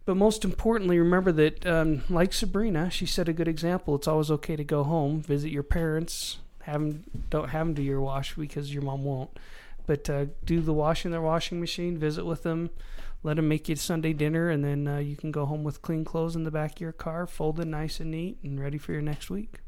But 0.06 0.18
most 0.18 0.44
importantly, 0.44 0.98
remember 0.98 1.32
that, 1.34 1.66
um, 1.66 2.04
like 2.10 2.34
Sabrina, 2.34 2.90
she 2.90 3.06
set 3.06 3.30
a 3.30 3.34
good 3.34 3.48
example. 3.48 3.96
It's 3.96 4.08
always 4.08 4.32
okay 4.32 4.56
to 4.56 4.64
go 4.64 4.84
home, 4.84 5.22
visit 5.22 5.52
your 5.52 5.64
parents, 5.64 6.40
have 6.64 6.82
them, 6.82 7.04
don't 7.30 7.50
have 7.50 7.68
them 7.68 7.74
do 7.76 7.84
your 7.84 8.02
wash 8.02 8.36
because 8.36 8.74
your 8.74 8.84
mom 8.84 9.04
won't. 9.04 9.30
But 9.86 10.10
uh, 10.10 10.26
do 10.44 10.60
the 10.62 10.74
wash 10.74 11.06
in 11.06 11.12
their 11.12 11.22
washing 11.22 11.60
machine, 11.60 11.98
visit 11.98 12.26
with 12.26 12.44
them, 12.44 12.72
let 13.24 13.36
them 13.36 13.48
make 13.48 13.70
you 13.70 13.76
Sunday 13.76 14.14
dinner, 14.14 14.50
and 14.50 14.64
then 14.64 14.88
uh, 14.88 14.98
you 14.98 15.16
can 15.16 15.32
go 15.32 15.46
home 15.46 15.64
with 15.64 15.82
clean 15.82 16.04
clothes 16.04 16.36
in 16.36 16.44
the 16.44 16.52
back 16.52 16.74
of 16.74 16.82
your 16.82 16.92
car, 16.92 17.28
folded 17.28 17.68
nice 17.68 18.00
and 18.00 18.12
neat, 18.12 18.38
and 18.44 18.60
ready 18.60 18.78
for 18.78 18.94
your 18.94 19.02
next 19.02 19.30
week. 19.30 19.60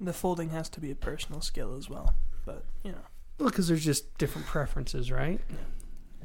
The 0.00 0.12
folding 0.12 0.50
has 0.50 0.68
to 0.70 0.80
be 0.80 0.90
a 0.90 0.94
personal 0.94 1.40
skill 1.40 1.76
as 1.76 1.88
well. 1.90 2.14
But, 2.44 2.64
you 2.84 2.92
know. 2.92 2.98
Well, 3.38 3.50
because 3.50 3.68
there's 3.68 3.84
just 3.84 4.16
different 4.18 4.46
preferences, 4.46 5.10
right? 5.10 5.40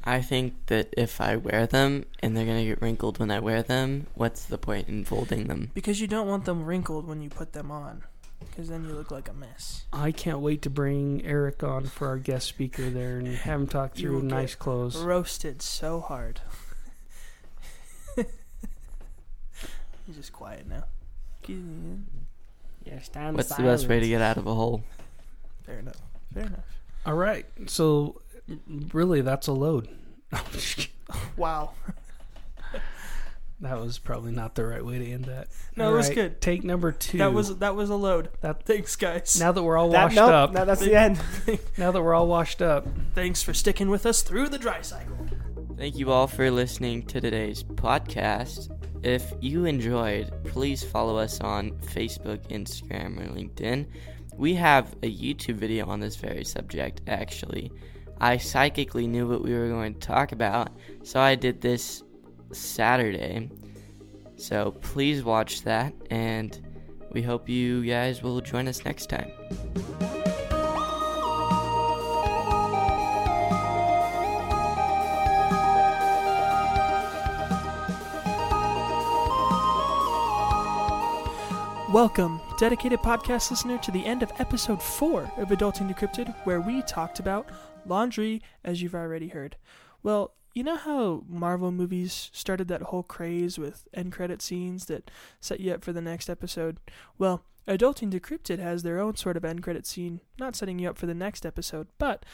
I 0.04 0.22
think 0.22 0.66
that 0.68 0.94
if 0.98 1.22
I 1.22 1.38
wear 1.38 1.66
them 1.66 2.06
and 2.20 2.36
they're 2.36 2.46
gonna 2.46 2.66
get 2.66 2.82
wrinkled 2.82 3.20
when 3.20 3.32
I 3.32 3.40
wear 3.40 3.64
them, 3.64 4.08
what's 4.16 4.44
the 4.46 4.58
point 4.58 4.90
in 4.90 5.06
folding 5.06 5.48
them? 5.48 5.72
Because 5.74 6.02
you 6.02 6.08
don't 6.08 6.28
want 6.28 6.46
them 6.46 6.66
wrinkled 6.66 7.08
when 7.08 7.22
you 7.22 7.30
put 7.30 7.54
them 7.54 7.72
on. 7.72 8.04
Because 8.40 8.68
then 8.68 8.84
you 8.84 8.94
look 8.94 9.10
like 9.12 9.30
a 9.30 9.34
mess. 9.34 9.86
I 9.94 10.12
can't 10.12 10.40
wait 10.40 10.62
to 10.64 10.70
bring 10.70 11.24
Eric 11.24 11.64
on 11.64 11.86
for 11.86 12.08
our 12.10 12.18
guest 12.18 12.48
speaker 12.48 12.90
there 12.90 13.18
and 13.20 13.28
have 13.28 13.62
him 13.62 13.68
talk 13.68 13.98
You 13.98 14.08
through 14.08 14.16
will 14.16 14.24
nice 14.24 14.56
get 14.56 14.60
clothes. 14.60 14.98
Roasted 14.98 15.62
so 15.62 16.02
hard. 16.02 16.42
He's 20.06 20.18
just 20.18 20.34
quiet 20.34 20.68
now. 20.68 20.84
Yeah, 22.86 23.00
stand 23.02 23.36
What's 23.38 23.56
the 23.56 23.64
best 23.64 23.88
way 23.88 24.00
to 24.00 24.08
get 24.08 24.22
out 24.22 24.38
of 24.38 24.46
a 24.48 24.54
hole? 24.54 24.84
Fair 25.66 25.80
enough. 25.80 26.02
Fair 26.34 26.44
enough. 26.44 26.66
All 27.06 27.14
right. 27.16 27.46
So, 27.68 28.22
really, 28.92 29.22
that's 29.22 29.48
a 29.48 29.54
load. 29.54 29.88
Wow. 31.38 31.72
that 33.62 33.80
was 33.80 33.98
probably 34.00 34.32
not 34.32 34.56
the 34.56 34.66
right 34.66 34.84
way 34.84 34.98
to 35.00 35.12
end 35.12 35.26
that. 35.26 35.48
No, 35.76 35.86
All 35.88 35.94
it 35.94 35.98
was 35.98 36.08
right, 36.08 36.16
good. 36.16 36.42
Take 36.42 36.64
number 36.64 36.92
two. 36.92 37.20
That 37.20 37.34
was 37.34 37.58
that 37.60 37.76
was 37.76 37.90
a 37.90 37.96
load. 37.96 38.30
that. 38.42 38.64
Thanks, 38.66 38.96
guys. 38.96 39.40
Now 39.40 39.52
that 39.52 39.62
we're 39.64 39.78
all 39.78 39.90
That, 39.90 40.06
washed 40.06 40.16
nope, 40.16 40.30
up. 40.32 40.52
no, 40.54 40.66
that's 40.66 40.82
the 40.82 40.96
end. 40.96 41.20
now 41.78 41.92
that 41.92 42.02
we're 42.02 42.14
all 42.16 42.28
washed 42.28 42.62
up. 42.62 42.88
Thanks 43.14 43.44
for 43.44 43.54
sticking 43.54 43.90
with 43.90 44.06
us 44.06 44.22
through 44.24 44.50
the 44.50 44.58
dry 44.58 44.82
cycle. 44.82 45.16
Thank 45.78 45.98
you 45.98 46.12
all 46.12 46.28
for 46.28 46.50
listening 46.50 47.04
to 47.08 47.22
today's 47.22 47.64
podcast. 47.64 48.70
If 49.04 49.34
you 49.42 49.66
enjoyed, 49.66 50.32
please 50.46 50.82
follow 50.82 51.18
us 51.18 51.42
on 51.42 51.72
Facebook, 51.72 52.48
Instagram, 52.48 53.20
or 53.20 53.34
LinkedIn. 53.34 53.86
We 54.38 54.54
have 54.54 54.94
a 55.04 55.14
YouTube 55.14 55.56
video 55.56 55.88
on 55.88 56.00
this 56.00 56.16
very 56.16 56.46
subject, 56.46 57.02
actually. 57.08 57.72
I 58.22 58.38
psychically 58.38 59.06
knew 59.06 59.28
what 59.28 59.44
we 59.44 59.54
were 59.54 59.68
going 59.68 59.96
to 59.96 60.00
talk 60.00 60.32
about, 60.32 60.70
so 61.04 61.20
I 61.20 61.36
did 61.36 61.60
this 61.60 62.02
Saturday. 62.54 63.50
So 64.38 64.72
please 64.82 65.22
watch 65.22 65.64
that, 65.64 65.94
and 66.10 66.66
we 67.12 67.22
hope 67.22 67.50
you 67.50 67.86
guys 67.86 68.24
will 68.24 68.40
join 68.40 68.70
us 68.70 68.86
next 68.86 69.08
time. 69.10 69.32
Welcome, 81.94 82.42
dedicated 82.58 83.02
podcast 83.02 83.52
listener, 83.52 83.78
to 83.78 83.92
the 83.92 84.04
end 84.04 84.24
of 84.24 84.32
episode 84.40 84.82
four 84.82 85.32
of 85.38 85.50
Adulting 85.50 85.94
Decrypted, 85.94 86.34
where 86.44 86.60
we 86.60 86.82
talked 86.82 87.20
about 87.20 87.48
laundry, 87.86 88.42
as 88.64 88.82
you've 88.82 88.96
already 88.96 89.28
heard. 89.28 89.58
Well, 90.02 90.34
you 90.56 90.64
know 90.64 90.76
how 90.76 91.24
Marvel 91.30 91.72
movies 91.72 92.32
started 92.34 92.68
that 92.70 92.82
whole 92.82 93.04
craze 93.04 93.60
with 93.60 93.88
end 93.94 94.12
credit 94.12 94.42
scenes 94.42 94.86
that 94.86 95.12
set 95.40 95.60
you 95.60 95.72
up 95.72 95.84
for 95.84 95.94
the 95.94 96.02
next 96.02 96.32
episode? 96.32 96.80
Well, 97.20 97.46
Adulting 97.68 98.12
Decrypted 98.12 98.58
has 98.58 98.82
their 98.82 98.98
own 98.98 99.16
sort 99.16 99.38
of 99.38 99.46
end 99.46 99.62
credit 99.62 99.86
scene, 99.86 100.20
not 100.40 100.56
setting 100.56 100.80
you 100.80 100.90
up 100.90 100.98
for 100.98 101.06
the 101.06 101.14
next 101.14 101.46
episode, 101.46 101.90
but 102.00 102.26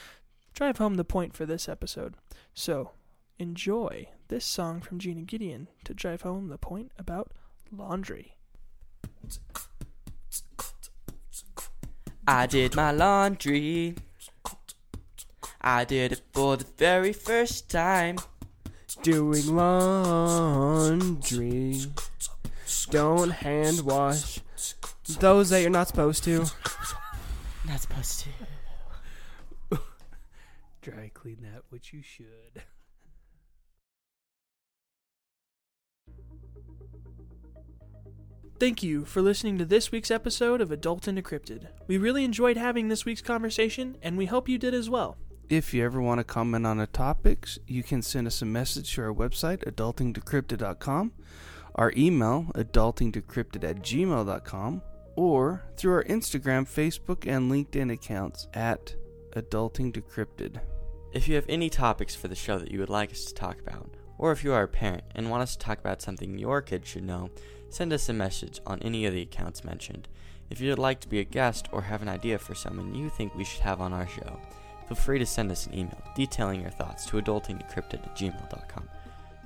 drive 0.54 0.78
home 0.78 0.94
the 0.94 1.04
point 1.04 1.36
for 1.36 1.44
this 1.44 1.68
episode. 1.68 2.14
So, 2.54 2.92
enjoy 3.38 4.08
this 4.28 4.46
song 4.46 4.80
from 4.80 5.00
and 5.04 5.26
Gideon 5.26 5.68
to 5.84 5.92
drive 5.92 6.22
home 6.22 6.48
the 6.48 6.56
point 6.56 6.92
about 6.98 7.32
laundry. 7.70 8.38
I 12.26 12.46
did 12.46 12.76
my 12.76 12.92
laundry. 12.92 13.96
I 15.60 15.84
did 15.84 16.12
it 16.12 16.22
for 16.32 16.56
the 16.56 16.64
very 16.76 17.12
first 17.12 17.68
time. 17.68 18.18
Doing 19.02 19.56
laundry. 19.56 20.60
Don't 22.90 23.30
hand 23.30 23.80
wash 23.80 24.40
those 25.18 25.50
that 25.50 25.60
you're 25.60 25.70
not 25.70 25.88
supposed 25.88 26.24
to. 26.24 26.46
Not 27.66 27.80
supposed 27.80 28.26
to. 29.70 29.78
Dry 30.82 31.10
clean 31.12 31.38
that 31.42 31.62
which 31.70 31.92
you 31.92 32.02
should. 32.02 32.62
Thank 38.60 38.82
you 38.82 39.06
for 39.06 39.22
listening 39.22 39.56
to 39.56 39.64
this 39.64 39.90
week's 39.90 40.10
episode 40.10 40.60
of 40.60 40.68
Adulting 40.68 41.18
Decrypted. 41.18 41.68
We 41.86 41.96
really 41.96 42.24
enjoyed 42.24 42.58
having 42.58 42.88
this 42.88 43.06
week's 43.06 43.22
conversation, 43.22 43.96
and 44.02 44.18
we 44.18 44.26
hope 44.26 44.50
you 44.50 44.58
did 44.58 44.74
as 44.74 44.90
well. 44.90 45.16
If 45.48 45.72
you 45.72 45.82
ever 45.82 46.02
want 46.02 46.18
to 46.18 46.24
comment 46.24 46.66
on 46.66 46.76
the 46.76 46.86
topics, 46.86 47.58
you 47.66 47.82
can 47.82 48.02
send 48.02 48.26
us 48.26 48.42
a 48.42 48.44
message 48.44 48.94
to 48.94 49.02
our 49.04 49.14
website, 49.14 49.64
adultingdecrypted.com, 49.64 51.12
our 51.74 51.90
email, 51.96 52.48
adultingdecrypted 52.54 53.64
at 53.64 53.76
gmail.com, 53.76 54.82
or 55.16 55.62
through 55.78 55.94
our 55.94 56.04
Instagram, 56.04 56.68
Facebook, 56.68 57.26
and 57.26 57.50
LinkedIn 57.50 57.90
accounts 57.90 58.46
at 58.52 58.94
adultingdecrypted. 59.32 60.60
If 61.14 61.28
you 61.28 61.34
have 61.36 61.46
any 61.48 61.70
topics 61.70 62.14
for 62.14 62.28
the 62.28 62.34
show 62.34 62.58
that 62.58 62.70
you 62.70 62.78
would 62.80 62.90
like 62.90 63.10
us 63.10 63.24
to 63.24 63.34
talk 63.34 63.58
about, 63.58 63.94
or 64.18 64.32
if 64.32 64.44
you 64.44 64.52
are 64.52 64.64
a 64.64 64.68
parent 64.68 65.04
and 65.14 65.30
want 65.30 65.42
us 65.44 65.56
to 65.56 65.64
talk 65.64 65.78
about 65.78 66.02
something 66.02 66.36
your 66.36 66.60
kids 66.60 66.86
should 66.86 67.04
know, 67.04 67.30
send 67.72 67.92
us 67.92 68.08
a 68.08 68.12
message 68.12 68.60
on 68.66 68.82
any 68.82 69.06
of 69.06 69.14
the 69.14 69.22
accounts 69.22 69.64
mentioned. 69.64 70.08
If 70.50 70.60
you'd 70.60 70.78
like 70.78 71.00
to 71.00 71.08
be 71.08 71.20
a 71.20 71.24
guest 71.24 71.68
or 71.72 71.82
have 71.82 72.02
an 72.02 72.08
idea 72.08 72.38
for 72.38 72.54
someone 72.54 72.94
you 72.94 73.08
think 73.08 73.34
we 73.34 73.44
should 73.44 73.62
have 73.62 73.80
on 73.80 73.92
our 73.92 74.06
show, 74.06 74.38
feel 74.88 74.96
free 74.96 75.18
to 75.18 75.26
send 75.26 75.50
us 75.50 75.66
an 75.66 75.78
email 75.78 76.02
detailing 76.16 76.60
your 76.60 76.70
thoughts 76.70 77.06
to 77.06 77.20
adultingdecrypted 77.20 78.04
at 78.04 78.16
gmail.com. 78.16 78.88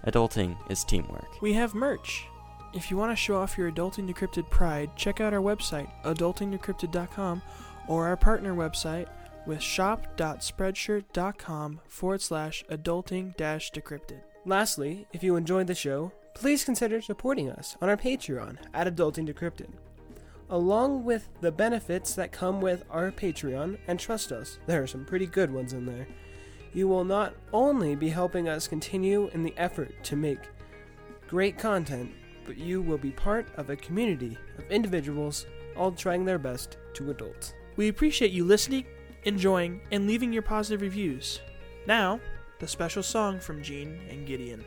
Adulting 0.06 0.56
is 0.70 0.84
teamwork. 0.84 1.40
We 1.40 1.54
have 1.54 1.74
merch. 1.74 2.26
If 2.72 2.90
you 2.90 2.96
want 2.96 3.12
to 3.12 3.16
show 3.16 3.36
off 3.36 3.56
your 3.56 3.70
Adulting 3.70 4.12
Decrypted 4.12 4.50
pride, 4.50 4.90
check 4.96 5.20
out 5.20 5.32
our 5.32 5.40
website, 5.40 5.88
adultingdecrypted.com, 6.02 7.42
or 7.86 8.06
our 8.06 8.16
partner 8.16 8.54
website 8.54 9.06
with 9.46 9.62
shop.spreadshirt.com 9.62 11.80
forward 11.86 12.22
slash 12.22 12.64
adulting 12.70 13.36
decrypted. 13.36 14.22
Lastly, 14.44 15.06
if 15.12 15.22
you 15.22 15.36
enjoyed 15.36 15.68
the 15.68 15.74
show, 15.74 16.12
please 16.34 16.64
consider 16.64 17.00
supporting 17.00 17.50
us 17.50 17.76
on 17.80 17.88
our 17.88 17.96
Patreon 17.96 18.58
at 18.74 18.86
Adulting 18.86 19.28
Decrypted. 19.28 19.70
Along 20.50 21.04
with 21.04 21.28
the 21.40 21.52
benefits 21.52 22.14
that 22.14 22.32
come 22.32 22.60
with 22.60 22.84
our 22.90 23.10
Patreon, 23.10 23.78
and 23.88 23.98
trust 23.98 24.30
us, 24.30 24.58
there 24.66 24.82
are 24.82 24.86
some 24.86 25.04
pretty 25.04 25.26
good 25.26 25.52
ones 25.52 25.72
in 25.72 25.86
there, 25.86 26.06
you 26.74 26.88
will 26.88 27.04
not 27.04 27.34
only 27.52 27.94
be 27.94 28.08
helping 28.08 28.48
us 28.48 28.68
continue 28.68 29.30
in 29.32 29.42
the 29.42 29.54
effort 29.56 29.92
to 30.04 30.16
make 30.16 30.40
great 31.28 31.56
content, 31.56 32.10
but 32.44 32.58
you 32.58 32.82
will 32.82 32.98
be 32.98 33.12
part 33.12 33.46
of 33.56 33.70
a 33.70 33.76
community 33.76 34.36
of 34.58 34.70
individuals 34.70 35.46
all 35.76 35.92
trying 35.92 36.24
their 36.24 36.38
best 36.38 36.76
to 36.94 37.10
adult. 37.10 37.54
We 37.76 37.88
appreciate 37.88 38.32
you 38.32 38.44
listening, 38.44 38.84
enjoying, 39.22 39.80
and 39.90 40.06
leaving 40.06 40.32
your 40.32 40.42
positive 40.42 40.82
reviews. 40.82 41.40
Now, 41.86 42.20
the 42.58 42.68
special 42.68 43.02
song 43.02 43.40
from 43.40 43.62
Gene 43.62 44.00
and 44.10 44.26
Gideon. 44.26 44.64